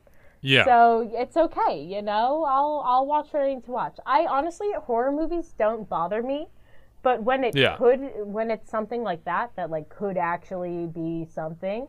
Yeah, 0.45 0.65
So 0.65 1.09
it's 1.13 1.37
okay, 1.37 1.81
you 1.81 2.01
know. 2.01 2.43
I'll 2.43 2.83
I'll 2.85 3.05
watch 3.05 3.27
what 3.31 3.43
I 3.43 3.53
need 3.53 3.63
to 3.65 3.71
watch. 3.71 3.97
I 4.05 4.25
honestly 4.25 4.67
horror 4.77 5.11
movies 5.11 5.53
don't 5.57 5.87
bother 5.87 6.21
me, 6.21 6.47
but 7.01 7.23
when 7.23 7.45
it 7.45 7.55
Yeah. 7.55 7.77
could 7.77 8.01
when 8.25 8.51
it's 8.51 8.69
something 8.69 9.03
like 9.03 9.23
that 9.23 9.51
that 9.55 9.69
like 9.69 9.87
could 9.87 10.17
actually 10.17 10.87
be 10.87 11.25
something, 11.33 11.87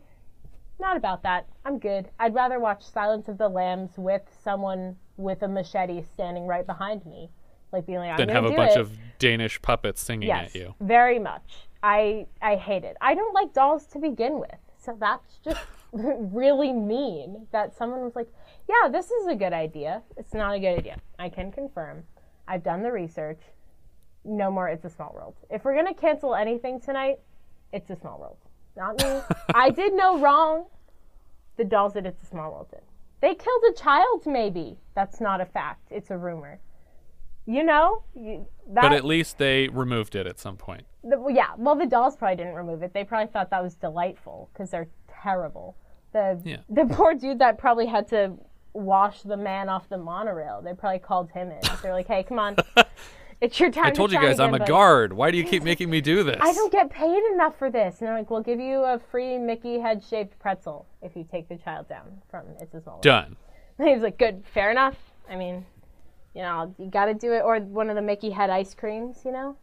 not 0.80 0.96
about 0.96 1.22
that. 1.22 1.46
I'm 1.64 1.78
good. 1.78 2.08
I'd 2.18 2.34
rather 2.34 2.58
watch 2.58 2.82
Silence 2.82 3.28
of 3.28 3.38
the 3.38 3.48
Lambs 3.48 3.92
with 3.96 4.22
someone 4.42 4.96
with 5.16 5.42
a 5.42 5.48
machete 5.48 6.02
standing 6.02 6.46
right 6.46 6.66
behind 6.66 7.06
me, 7.06 7.30
like 7.72 7.86
being 7.86 7.98
like, 7.98 8.10
I'm 8.10 8.16
then 8.16 8.28
have 8.28 8.44
a 8.44 8.50
do 8.50 8.56
bunch 8.56 8.72
it. 8.72 8.80
of 8.80 8.96
Danish 9.18 9.60
puppets 9.62 10.00
singing 10.02 10.28
yes, 10.28 10.48
at 10.48 10.54
you. 10.54 10.74
very 10.80 11.18
much. 11.18 11.68
I 11.82 12.26
I 12.40 12.56
hate 12.56 12.84
it. 12.84 12.96
I 13.00 13.14
don't 13.14 13.34
like 13.34 13.52
dolls 13.52 13.86
to 13.88 13.98
begin 13.98 14.38
with, 14.40 14.58
so 14.78 14.96
that's 14.98 15.38
just 15.44 15.60
really 15.92 16.72
mean 16.72 17.46
that 17.52 17.76
someone 17.76 18.00
was 18.00 18.16
like, 18.16 18.28
"Yeah, 18.68 18.88
this 18.90 19.10
is 19.10 19.26
a 19.26 19.34
good 19.34 19.52
idea." 19.52 20.02
It's 20.16 20.34
not 20.34 20.54
a 20.54 20.58
good 20.58 20.78
idea. 20.78 20.96
I 21.18 21.28
can 21.28 21.52
confirm. 21.52 22.04
I've 22.48 22.62
done 22.62 22.82
the 22.82 22.90
research. 22.90 23.40
No 24.24 24.50
more. 24.50 24.68
It's 24.68 24.84
a 24.84 24.90
small 24.90 25.12
world. 25.14 25.34
If 25.50 25.64
we're 25.64 25.74
gonna 25.74 25.94
cancel 25.94 26.34
anything 26.34 26.80
tonight, 26.80 27.20
it's 27.72 27.90
a 27.90 27.96
small 27.96 28.18
world. 28.18 28.38
Not 28.76 28.98
me. 29.02 29.20
I 29.54 29.70
did 29.70 29.92
no 29.94 30.18
wrong. 30.18 30.66
The 31.56 31.64
dolls 31.64 31.94
that 31.94 32.06
it's 32.06 32.22
a 32.22 32.26
small 32.26 32.50
world 32.52 32.68
did. 32.70 32.80
They 33.20 33.34
killed 33.34 33.62
a 33.70 33.72
child. 33.74 34.26
Maybe 34.26 34.76
that's 34.94 35.20
not 35.20 35.40
a 35.40 35.44
fact. 35.46 35.82
It's 35.90 36.10
a 36.10 36.16
rumor. 36.18 36.58
You 37.46 37.62
know, 37.62 38.02
you, 38.14 38.46
that, 38.72 38.82
But 38.82 38.92
at 38.94 39.04
least 39.04 39.38
they 39.38 39.68
removed 39.68 40.14
it 40.16 40.26
at 40.26 40.38
some 40.40 40.56
point. 40.56 40.84
the, 41.02 41.20
well, 41.20 41.34
yeah, 41.34 41.48
well, 41.58 41.76
the 41.76 41.86
dolls 41.86 42.16
probably 42.16 42.36
didn't 42.36 42.54
remove 42.54 42.82
it. 42.82 42.92
They 42.94 43.04
probably 43.04 43.30
thought 43.30 43.50
that 43.50 43.62
was 43.62 43.74
delightful 43.74 44.48
because 44.52 44.70
they're 44.70 44.88
terrible. 45.22 45.76
The 46.12 46.40
Yeah. 46.44 46.56
the 46.70 46.86
poor 46.86 47.14
dude 47.14 47.38
that 47.40 47.58
probably 47.58 47.86
had 47.86 48.08
to 48.08 48.32
wash 48.72 49.22
the 49.22 49.36
man 49.36 49.68
off 49.68 49.88
the 49.88 49.98
monorail. 49.98 50.62
They 50.62 50.72
probably 50.74 50.98
called 51.00 51.30
him 51.30 51.50
in. 51.50 51.60
They're 51.82 51.92
like, 51.92 52.06
"Hey, 52.08 52.22
come 52.22 52.38
on, 52.38 52.56
it's 53.44 53.60
your 53.60 53.70
time." 53.70 53.86
I 53.86 53.90
to 53.90 53.96
told 53.96 54.12
you 54.12 54.18
shine 54.18 54.26
guys 54.26 54.40
I'm 54.40 54.54
a 54.54 54.64
guard. 54.64 55.12
Why 55.12 55.30
do 55.30 55.38
you 55.38 55.44
keep 55.44 55.62
making 55.70 55.90
me 55.90 56.00
do 56.00 56.22
this? 56.22 56.38
I 56.40 56.52
don't 56.52 56.72
get 56.72 56.90
paid 56.90 57.22
enough 57.32 57.58
for 57.58 57.70
this. 57.70 58.00
And 58.00 58.08
they're 58.08 58.16
like, 58.16 58.30
"We'll 58.30 58.42
give 58.42 58.60
you 58.60 58.82
a 58.82 58.98
free 59.10 59.38
Mickey 59.38 59.78
head 59.78 60.02
shaped 60.02 60.38
pretzel 60.38 60.86
if 61.02 61.14
you 61.16 61.26
take 61.30 61.48
the 61.48 61.56
child 61.56 61.88
down 61.88 62.22
from 62.30 62.46
It's 62.60 62.74
a 62.74 62.80
Small 62.80 63.00
Done. 63.00 63.36
And 63.78 63.88
he 63.88 63.94
was 63.94 64.04
like, 64.04 64.18
"Good, 64.18 64.44
fair 64.54 64.70
enough." 64.70 64.96
I 65.28 65.34
mean, 65.34 65.66
you 66.34 66.42
know, 66.42 66.74
you 66.78 66.86
got 66.86 67.06
to 67.06 67.14
do 67.14 67.32
it, 67.32 67.42
or 67.42 67.58
one 67.58 67.90
of 67.90 67.96
the 67.96 68.02
Mickey 68.02 68.30
head 68.30 68.50
ice 68.50 68.72
creams. 68.72 69.22
You 69.24 69.32
know, 69.32 69.56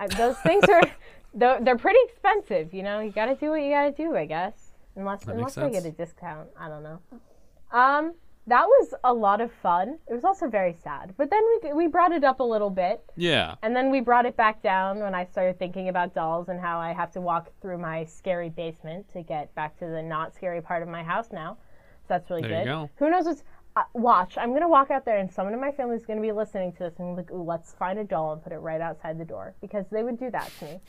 I, 0.00 0.06
those 0.06 0.38
things 0.38 0.64
are 0.70 0.82
they're, 1.34 1.60
they're 1.60 1.78
pretty 1.78 1.98
expensive. 2.08 2.72
You 2.72 2.82
know, 2.82 3.00
you 3.00 3.10
got 3.10 3.26
to 3.26 3.34
do 3.34 3.50
what 3.50 3.62
you 3.62 3.70
got 3.70 3.84
to 3.84 3.92
do, 3.92 4.16
I 4.16 4.26
guess. 4.26 4.72
Unless 4.96 5.24
That 5.24 5.36
unless 5.36 5.54
they 5.54 5.70
get 5.70 5.86
a 5.86 5.90
discount, 5.90 6.48
I 6.58 6.68
don't 6.68 6.82
know. 6.82 6.98
Um, 7.72 8.14
that 8.48 8.64
was 8.66 8.94
a 9.04 9.12
lot 9.14 9.40
of 9.40 9.52
fun. 9.52 9.98
It 10.08 10.14
was 10.14 10.24
also 10.24 10.48
very 10.48 10.74
sad, 10.82 11.14
but 11.16 11.30
then 11.30 11.42
we 11.62 11.72
we 11.72 11.86
brought 11.86 12.12
it 12.12 12.24
up 12.24 12.40
a 12.40 12.44
little 12.44 12.70
bit. 12.70 13.02
Yeah. 13.16 13.54
And 13.62 13.74
then 13.74 13.90
we 13.90 14.00
brought 14.00 14.26
it 14.26 14.36
back 14.36 14.62
down 14.62 14.98
when 14.98 15.14
I 15.14 15.24
started 15.24 15.58
thinking 15.58 15.88
about 15.88 16.14
dolls 16.14 16.48
and 16.48 16.60
how 16.60 16.80
I 16.80 16.92
have 16.92 17.12
to 17.12 17.20
walk 17.20 17.50
through 17.60 17.78
my 17.78 18.04
scary 18.04 18.50
basement 18.50 19.08
to 19.12 19.22
get 19.22 19.54
back 19.54 19.78
to 19.78 19.86
the 19.86 20.02
not 20.02 20.34
scary 20.34 20.60
part 20.60 20.82
of 20.82 20.88
my 20.88 21.04
house 21.04 21.28
now. 21.32 21.56
So 22.02 22.06
that's 22.08 22.30
really 22.30 22.42
There 22.42 22.50
good. 22.50 22.58
you 22.58 22.64
go. 22.64 22.90
Who 22.96 23.10
knows 23.10 23.26
what's. 23.26 23.44
Uh, 23.74 23.84
watch, 23.94 24.36
I'm 24.36 24.50
going 24.50 24.60
to 24.60 24.68
walk 24.68 24.90
out 24.90 25.06
there 25.06 25.16
and 25.16 25.32
someone 25.32 25.54
in 25.54 25.60
my 25.60 25.72
family 25.72 25.96
is 25.96 26.04
going 26.04 26.18
to 26.18 26.22
be 26.22 26.30
listening 26.30 26.72
to 26.72 26.78
this 26.80 26.98
and 26.98 27.16
be 27.16 27.22
like, 27.22 27.30
ooh, 27.32 27.42
let's 27.42 27.72
find 27.72 27.98
a 27.98 28.04
doll 28.04 28.34
and 28.34 28.42
put 28.42 28.52
it 28.52 28.58
right 28.58 28.82
outside 28.82 29.18
the 29.18 29.24
door 29.24 29.54
because 29.62 29.86
they 29.90 30.02
would 30.02 30.18
do 30.18 30.30
that 30.30 30.50
to 30.58 30.66
me. 30.66 30.80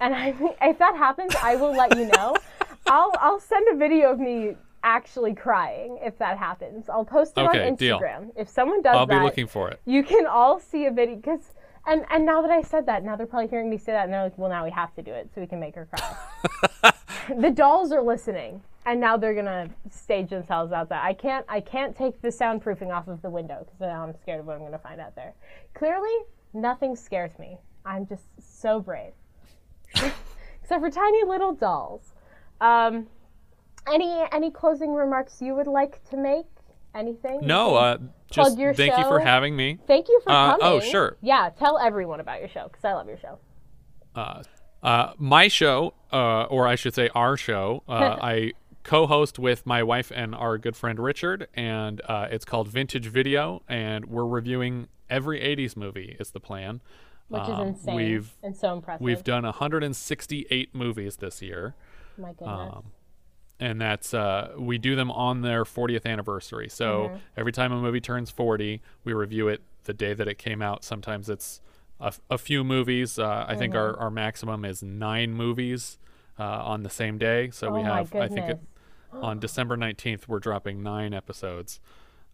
And 0.00 0.14
I, 0.14 0.28
if 0.62 0.78
that 0.78 0.96
happens, 0.96 1.34
I 1.42 1.56
will 1.56 1.76
let 1.76 1.94
you 1.94 2.06
know. 2.06 2.34
I'll, 2.86 3.12
I'll 3.20 3.38
send 3.38 3.66
a 3.70 3.76
video 3.76 4.12
of 4.12 4.18
me 4.18 4.56
actually 4.82 5.34
crying 5.34 5.98
if 6.02 6.18
that 6.18 6.38
happens. 6.38 6.88
I'll 6.88 7.04
post 7.04 7.32
it 7.36 7.40
Okay, 7.42 7.66
on 7.68 7.74
deal. 7.76 7.98
Instagram. 7.98 8.30
If 8.36 8.48
someone 8.48 8.82
does 8.82 8.96
I'll 8.96 9.06
be 9.06 9.14
looking 9.16 9.46
for 9.46 9.70
it. 9.70 9.80
you 9.84 10.02
can 10.02 10.26
all 10.26 10.58
see 10.58 10.86
a 10.86 10.90
video 10.90 11.16
because 11.16 11.52
and 11.86 12.04
and 12.10 12.24
now 12.24 12.42
that 12.42 12.50
I 12.50 12.62
said 12.62 12.86
that, 12.86 13.04
now 13.04 13.16
they're 13.16 13.26
probably 13.26 13.48
hearing 13.48 13.68
me 13.68 13.76
say 13.76 13.92
that, 13.92 14.04
and 14.04 14.12
they're 14.12 14.22
like, 14.22 14.38
well, 14.38 14.48
now 14.50 14.64
we 14.64 14.70
have 14.70 14.94
to 14.94 15.02
do 15.02 15.12
it 15.12 15.30
so 15.34 15.40
we 15.40 15.46
can 15.46 15.58
make 15.58 15.74
her 15.74 15.86
cry. 15.92 16.92
the 17.40 17.50
dolls 17.50 17.90
are 17.90 18.02
listening, 18.02 18.62
and 18.86 19.00
now 19.00 19.16
they're 19.16 19.34
gonna 19.34 19.68
stage 19.90 20.30
themselves 20.30 20.72
outside. 20.72 21.00
I 21.02 21.12
can't 21.12 21.44
I 21.48 21.60
can't 21.60 21.96
take 21.96 22.20
the 22.22 22.28
soundproofing 22.28 22.92
off 22.94 23.08
of 23.08 23.20
the 23.22 23.30
window 23.30 23.58
because 23.60 23.80
now 23.80 24.04
I'm 24.04 24.14
scared 24.20 24.40
of 24.40 24.46
what 24.46 24.56
I'm 24.56 24.62
gonna 24.62 24.78
find 24.78 25.00
out 25.00 25.16
there. 25.16 25.34
Clearly, 25.74 26.14
nothing 26.52 26.94
scares 26.94 27.36
me. 27.38 27.58
I'm 27.84 28.06
just 28.06 28.24
so 28.38 28.78
brave. 28.78 29.12
Except 29.94 30.80
for 30.80 30.90
tiny 30.90 31.24
little 31.24 31.52
dolls. 31.52 32.12
Um, 32.60 33.08
any 33.86 34.22
any 34.32 34.50
closing 34.50 34.92
remarks 34.94 35.40
you 35.40 35.54
would 35.54 35.66
like 35.66 36.02
to 36.10 36.16
make? 36.16 36.46
Anything? 36.94 37.40
No, 37.46 37.74
uh, 37.74 37.98
just 38.30 38.56
thank 38.58 38.98
you 38.98 39.04
for 39.04 39.18
having 39.20 39.56
me. 39.56 39.78
Thank 39.86 40.08
you 40.08 40.20
for 40.22 40.30
uh, 40.30 40.58
coming. 40.58 40.58
oh, 40.62 40.80
sure. 40.80 41.16
Yeah, 41.22 41.48
tell 41.58 41.78
everyone 41.78 42.20
about 42.20 42.40
your 42.40 42.50
show 42.50 42.64
because 42.68 42.84
I 42.84 42.92
love 42.92 43.08
your 43.08 43.16
show. 43.18 43.38
uh, 44.14 44.42
uh, 44.82 45.12
my 45.16 45.48
show, 45.48 45.94
uh, 46.12 46.42
or 46.44 46.66
I 46.68 46.74
should 46.74 46.94
say 46.94 47.08
our 47.14 47.36
show, 47.38 47.82
uh, 47.88 47.94
I 48.22 48.52
co-host 48.82 49.38
with 49.38 49.64
my 49.64 49.82
wife 49.82 50.12
and 50.14 50.34
our 50.34 50.58
good 50.58 50.76
friend 50.76 50.98
Richard, 50.98 51.46
and 51.54 52.02
uh, 52.06 52.26
it's 52.30 52.44
called 52.44 52.68
Vintage 52.68 53.06
Video, 53.06 53.62
and 53.68 54.04
we're 54.06 54.26
reviewing 54.26 54.88
every 55.08 55.40
'80s 55.40 55.74
movie. 55.76 56.16
Is 56.20 56.32
the 56.32 56.40
plan? 56.40 56.82
Which 57.28 57.44
is 57.44 57.48
Um, 57.48 57.68
insane 57.68 57.94
We've 57.96 58.32
and 58.42 58.54
so 58.54 58.74
impressive. 58.74 59.00
we've 59.00 59.24
done 59.24 59.44
168 59.44 60.74
movies 60.74 61.16
this 61.16 61.40
year, 61.40 61.74
My 62.18 62.32
goodness. 62.34 62.48
um, 62.74 62.84
and 63.62 63.80
that's 63.80 64.12
uh, 64.14 64.52
we 64.58 64.76
do 64.78 64.94
them 64.96 65.10
on 65.10 65.42
their 65.42 65.64
40th 65.64 66.04
anniversary. 66.06 66.68
So 66.68 66.86
Mm-hmm. 67.08 67.16
every 67.36 67.52
time 67.52 67.72
a 67.72 67.80
movie 67.80 68.00
turns 68.00 68.30
40, 68.30 68.80
we 69.04 69.12
review 69.12 69.48
it 69.48 69.62
the 69.84 69.92
day 69.92 70.14
that 70.14 70.28
it 70.28 70.36
came 70.38 70.60
out. 70.62 70.84
Sometimes 70.84 71.28
it's 71.30 71.60
a, 72.00 72.06
f- 72.06 72.20
a 72.30 72.38
few 72.38 72.64
movies. 72.64 73.18
Uh, 73.18 73.44
I 73.48 73.54
think 73.56 73.74
our, 73.74 73.92
Mm-hmm. 73.92 74.02
our 74.02 74.10
maximum 74.10 74.64
is 74.64 74.82
nine 74.82 75.32
movies 75.34 75.98
uh, 76.38 76.42
on 76.44 76.82
the 76.82 76.90
same 76.90 77.18
day. 77.18 77.50
So 77.50 77.70
we 77.70 77.80
Oh 77.80 77.82
my 77.84 77.96
have, 77.98 78.14
I 78.14 78.28
think, 78.28 78.48
it, 78.48 78.60
on 79.12 79.38
December 79.38 79.76
19th, 79.76 80.26
we're 80.28 80.38
dropping 80.40 80.82
nine 80.82 81.12
episodes. 81.14 81.80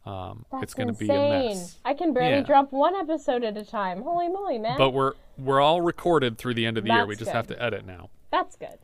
Um, 0.07 0.45
That's 0.51 0.63
it's 0.63 0.75
going 0.75 0.89
to 0.89 0.95
be 0.95 1.09
a 1.11 1.49
mess. 1.49 1.77
I 1.85 1.93
can 1.93 2.15
barely 2.15 2.37
Yeah. 2.37 2.43
drop 2.43 2.73
one 2.73 2.95
episode 2.97 3.45
at 3.45 3.57
a 3.59 3.65
time. 3.65 4.03
Holy 4.03 4.29
moly, 4.29 4.59
man. 4.59 4.79
But 4.79 4.91
we're 4.91 5.13
we're 5.37 5.61
all 5.61 5.81
recorded 5.83 6.39
through 6.39 6.55
the 6.55 6.65
end 6.67 6.79
of 6.79 6.85
the 6.85 6.91
year. 6.91 7.05
We 7.05 7.15
That's 7.15 7.25
just 7.27 7.33
have 7.33 7.47
to 7.49 7.63
edit 7.63 7.85
now. 7.85 8.09
That's 8.31 8.57
good. 8.57 8.79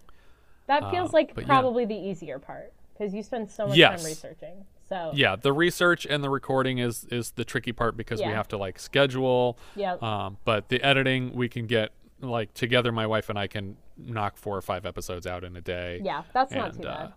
That 0.66 0.90
feels 0.90 1.10
Uh, 1.10 1.18
like 1.18 1.34
but 1.34 1.42
yeah. 1.42 1.48
probably 1.48 1.84
the 1.84 1.94
easier 1.96 2.38
part 2.38 2.72
because 2.96 3.12
you 3.14 3.22
spend 3.22 3.50
so 3.50 3.66
much 3.68 3.76
Yes. 3.76 4.00
time 4.00 4.06
researching. 4.06 4.64
So 4.88 5.12
yeah 5.14 5.36
the 5.36 5.52
research 5.52 6.06
and 6.06 6.22
the 6.22 6.30
recording 6.30 6.78
is 6.78 7.04
is 7.10 7.30
the 7.32 7.44
tricky 7.44 7.72
part 7.72 7.96
because 7.96 8.20
we 8.20 8.26
have 8.26 8.48
to 8.48 8.58
like 8.58 8.78
schedule 8.78 9.58
Yep. 9.76 10.02
um 10.02 10.36
but 10.44 10.68
the 10.68 10.82
editing 10.82 11.32
we 11.34 11.48
can 11.48 11.66
get 11.66 11.90
like 12.20 12.52
together 12.54 12.92
my 12.92 13.06
wife 13.06 13.28
and 13.30 13.38
i 13.38 13.46
can 13.46 13.76
knock 13.96 14.36
four 14.36 14.56
or 14.56 14.60
five 14.62 14.84
episodes 14.86 15.26
out 15.26 15.42
in 15.42 15.56
a 15.56 15.60
day 15.60 16.00
yeah, 16.04 16.22
that's 16.34 16.52
not 16.52 16.70
and 16.70 16.76
too 16.78 16.82
bad. 16.84 17.06
uh, 17.06 17.08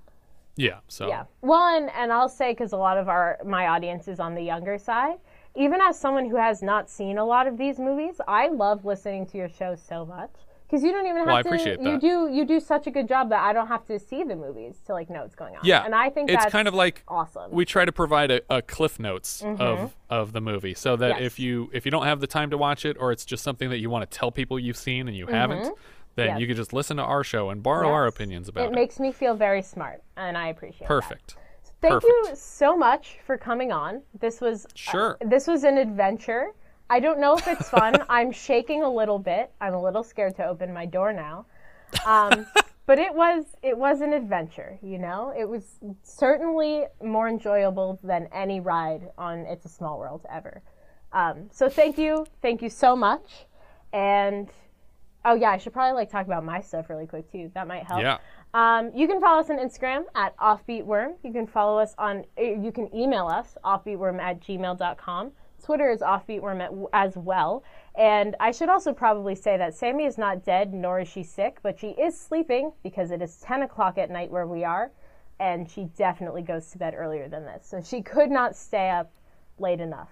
yeah 0.56 0.78
so 0.88 1.08
Yeah. 1.10 1.26
Well, 1.42 1.76
and, 1.78 1.90
and 1.92 2.12
I'll 2.12 2.30
say 2.30 2.52
because 2.52 2.72
a 2.72 2.78
lot 2.78 2.98
of 2.98 3.08
our 3.10 3.38
my 3.46 3.68
audience 3.68 4.08
is 4.08 4.20
on 4.20 4.34
the 4.34 4.42
younger 4.42 4.78
side. 4.78 5.18
Even 5.56 5.80
as 5.82 6.00
someone 6.00 6.28
who 6.30 6.36
has 6.38 6.62
not 6.64 6.90
seen 6.90 7.18
a 7.18 7.26
lot 7.26 7.48
of 7.48 7.58
these 7.58 7.80
movies, 7.80 8.20
I 8.28 8.48
love 8.50 8.86
listening 8.86 9.26
to 9.28 9.38
your 9.38 9.50
show 9.50 9.76
so 9.76 10.06
much 10.06 10.32
because 10.68 10.84
you 10.84 10.92
don't 10.92 11.06
even 11.06 11.18
have 11.18 11.28
Well, 11.28 11.36
I 11.38 11.42
to. 11.44 11.48
appreciate 11.50 11.80
You 11.82 12.00
do 12.00 12.30
you 12.32 12.46
do 12.46 12.60
such 12.60 12.88
a 12.88 12.92
good 12.92 13.08
job 13.08 13.30
that 13.30 13.42
I 13.42 13.54
don't 13.54 13.68
have 13.68 13.86
to 13.86 13.98
see 14.00 14.24
the 14.24 14.36
movies 14.36 14.80
to 14.88 14.94
like 14.94 15.10
know 15.10 15.22
what's 15.22 15.36
going 15.36 15.56
on. 15.56 15.62
yeah 15.64 15.86
and 15.86 15.96
I 15.96 16.10
think 16.10 16.30
it's 16.30 16.44
that's 16.44 16.52
kind 16.52 16.68
of 16.68 16.74
like 16.74 17.04
awesome. 17.08 17.52
we 17.52 17.66
try 17.66 17.86
to 17.86 17.92
provide 17.92 18.32
a, 18.32 18.42
a 18.50 18.62
cliff 18.62 19.00
notes 19.00 19.42
of 19.44 19.96
of 20.10 20.34
the 20.34 20.42
movie 20.42 20.74
so 20.74 20.96
that 20.98 21.14
Mm-hmm. 21.14 21.24
Yes. 21.24 21.28
if 21.34 21.40
you 21.40 21.70
if 21.74 21.86
you 21.86 21.92
don't 21.92 22.06
have 22.06 22.20
the 22.20 22.28
time 22.28 22.50
to 22.50 22.58
watch 22.58 22.86
it 22.86 22.98
or 23.00 23.12
it's 23.12 23.24
just 23.26 23.44
something 23.44 23.70
that 23.70 23.80
you 23.80 23.90
want 23.90 24.10
to 24.10 24.18
tell 24.18 24.32
people 24.32 24.60
you've 24.60 24.78
seen 24.78 25.08
and 25.08 25.16
you 25.16 25.28
haven't 25.28 25.64
then 26.16 26.28
Mm-hmm. 26.30 26.34
Yes. 26.36 26.42
you 26.42 26.48
can 26.48 26.56
just 26.56 26.74
listen 26.74 26.98
to 26.98 27.04
our 27.04 27.24
show 27.24 27.50
and 27.52 27.62
borrow 27.64 27.90
our 27.90 28.08
opinions 28.08 28.48
about 28.50 28.66
it 28.66 28.68
it, 28.72 28.76
makes 28.76 29.00
me 29.00 29.12
feel 29.12 29.36
very 29.36 29.62
smart, 29.62 30.02
and 30.18 30.38
I 30.38 30.48
appreciate. 30.50 30.80
that. 30.82 30.88
perfect 30.88 31.36
Thank 31.80 32.02
you 32.02 32.30
so 32.34 32.76
much 32.76 33.20
for 33.24 33.38
coming 33.38 33.72
on. 33.72 34.02
This 34.20 34.42
was 34.42 34.66
Sure. 34.74 35.16
this 35.22 35.46
was 35.46 35.64
an 35.64 35.78
adventure. 35.78 36.48
I 36.90 37.00
don't 37.00 37.20
know 37.20 37.38
if 37.38 37.48
it's 37.48 37.70
fun. 37.70 38.04
I'm 38.10 38.32
shaking 38.32 38.84
a 38.84 38.90
little 38.90 39.20
bit. 39.20 39.52
I'm 39.60 39.74
a 39.74 39.82
little 39.82 40.04
scared 40.04 40.36
to 40.38 40.46
open 40.46 40.74
my 40.74 40.86
door 40.86 41.14
now. 41.14 41.46
Um, 42.06 42.46
but 42.86 43.00
it 43.00 43.14
was 43.14 43.46
it 43.62 43.78
was 43.78 44.02
an 44.02 44.14
adventure. 44.14 44.78
You 44.82 44.98
know, 44.98 45.34
it 45.38 45.48
was 45.48 45.64
certainly 46.04 46.86
more 47.04 47.28
enjoyable 47.28 48.00
than 48.04 48.28
any 48.34 48.60
ride 48.60 49.10
on 49.18 49.40
It's 49.40 49.66
a 49.66 49.70
Small 49.70 50.00
World 50.00 50.26
ever. 50.32 50.62
Um, 51.14 51.50
so 51.52 51.70
thank 51.70 51.98
you, 51.98 52.26
thank 52.42 52.62
you 52.62 52.70
so 52.70 52.96
much. 52.96 53.46
And 53.94 54.50
oh 55.26 55.36
yeah, 55.36 55.52
I 55.52 55.58
should 55.58 55.74
probably 55.74 55.94
like 55.94 56.10
talk 56.10 56.26
about 56.26 56.44
my 56.44 56.62
stuff 56.62 56.90
really 56.90 57.08
quick 57.08 57.32
too. 57.32 57.52
That 57.54 57.68
might 57.68 57.84
help. 57.84 58.02
yeah 58.02 58.18
Um, 58.54 58.92
you 58.96 59.08
can 59.08 59.20
follow 59.20 59.40
us 59.40 59.50
on 59.50 59.58
Instagram 59.58 60.04
at 60.16 60.36
offbeatworm. 60.38 61.16
You 61.24 61.34
can 61.34 61.48
follow 61.48 61.80
us 61.80 61.94
on, 61.98 62.24
you 62.38 62.72
can 62.74 62.94
email 62.96 63.28
us, 63.28 63.58
offbeatworm 63.64 64.20
at 64.20 64.42
gmail.com. 64.42 65.32
Twitter 65.68 65.90
is 65.92 66.00
offbeatworm 66.00 66.62
at, 66.62 66.72
as 66.94 67.18
well. 67.18 67.62
And 67.96 68.38
I 68.40 68.52
should 68.52 68.70
also 68.70 68.94
probably 68.94 69.36
say 69.36 69.58
that 69.58 69.76
Sammy 69.76 70.06
is 70.06 70.18
not 70.18 70.46
dead, 70.46 70.74
nor 70.74 71.02
is 71.02 71.10
she 71.10 71.24
sick, 71.24 71.58
but 71.62 71.78
she 71.78 71.88
is 71.90 72.18
sleeping 72.18 72.72
because 72.84 73.12
it 73.12 73.22
is 73.22 73.36
10 73.42 73.64
o'clock 73.64 73.98
at 73.98 74.10
night 74.10 74.32
where 74.32 74.48
we 74.48 74.64
are. 74.64 74.92
And 75.42 75.70
she 75.70 75.90
definitely 75.98 76.42
goes 76.42 76.72
to 76.72 76.78
bed 76.78 76.94
earlier 76.96 77.28
than 77.28 77.44
this. 77.44 77.66
So 77.66 77.82
she 77.82 78.02
could 78.02 78.32
not 78.32 78.56
stay 78.56 78.90
up 78.90 79.12
late 79.60 79.82
enough. 79.82 80.08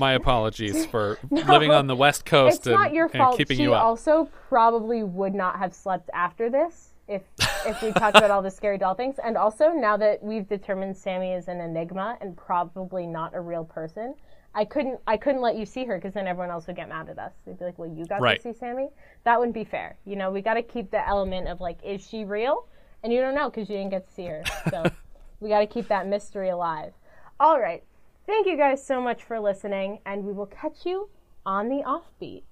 my 0.00 0.12
apologies 0.14 0.86
for 0.86 1.20
living 1.30 1.70
on 1.70 1.86
the 1.86 1.94
west 1.94 2.24
coast 2.24 2.56
It's 2.56 2.66
and, 2.66 2.74
not 2.74 2.92
your 2.92 3.08
fault. 3.08 3.36
keeping 3.36 3.58
she 3.58 3.62
you 3.62 3.74
up 3.74 3.84
also 3.84 4.28
probably 4.48 5.04
would 5.04 5.36
not 5.36 5.56
have 5.60 5.72
slept 5.72 6.10
after 6.12 6.50
this 6.50 6.94
if 7.06 7.22
if 7.64 7.80
we 7.80 7.92
talked 7.92 8.16
about 8.16 8.32
all 8.32 8.42
the 8.42 8.50
scary 8.50 8.78
doll 8.78 8.94
things. 8.94 9.16
And 9.22 9.36
also, 9.36 9.70
now 9.70 9.96
that 9.98 10.20
we've 10.20 10.48
determined 10.48 10.96
Sammy 10.96 11.32
is 11.32 11.46
an 11.46 11.60
enigma 11.60 12.18
and 12.20 12.36
probably 12.36 13.06
not 13.06 13.34
a 13.36 13.40
real 13.40 13.64
person, 13.64 14.16
I 14.54 14.64
couldn't 14.64 15.00
I 15.06 15.16
couldn't 15.16 15.40
let 15.42 15.56
you 15.56 15.64
see 15.64 15.84
her 15.84 15.96
because 15.96 16.14
then 16.14 16.26
everyone 16.26 16.50
else 16.50 16.66
would 16.66 16.76
get 16.76 16.88
mad 16.88 17.08
at 17.08 17.18
us. 17.18 17.32
They'd 17.46 17.58
be 17.58 17.64
like, 17.64 17.78
"Well, 17.78 17.88
you 17.88 18.04
got 18.06 18.20
Right. 18.20 18.42
to 18.42 18.52
see 18.52 18.58
Sammy." 18.58 18.88
That 19.24 19.38
wouldn't 19.38 19.54
be 19.54 19.64
fair. 19.64 19.96
You 20.04 20.16
know, 20.16 20.30
we 20.30 20.40
got 20.42 20.54
to 20.54 20.62
keep 20.62 20.90
the 20.90 21.06
element 21.06 21.46
of 21.48 21.60
like, 21.60 21.78
is 21.84 22.06
she 22.06 22.24
real? 22.24 22.66
And 23.02 23.12
you 23.12 23.20
don't 23.20 23.34
know 23.34 23.48
because 23.48 23.68
you 23.70 23.76
didn't 23.76 23.90
get 23.90 24.06
to 24.08 24.12
see 24.12 24.26
her. 24.26 24.42
So 24.70 24.84
we 25.40 25.48
got 25.48 25.60
to 25.60 25.66
keep 25.66 25.88
that 25.88 26.06
mystery 26.06 26.48
alive. 26.48 26.92
All 27.38 27.60
right. 27.60 27.82
Thank 28.26 28.46
you 28.46 28.56
guys 28.56 28.84
so 28.84 29.00
much 29.00 29.22
for 29.24 29.40
listening, 29.40 30.00
and 30.04 30.24
we 30.24 30.32
will 30.32 30.46
catch 30.46 30.84
you 30.84 31.08
on 31.46 31.68
the 31.68 31.82
offbeat. 31.82 32.42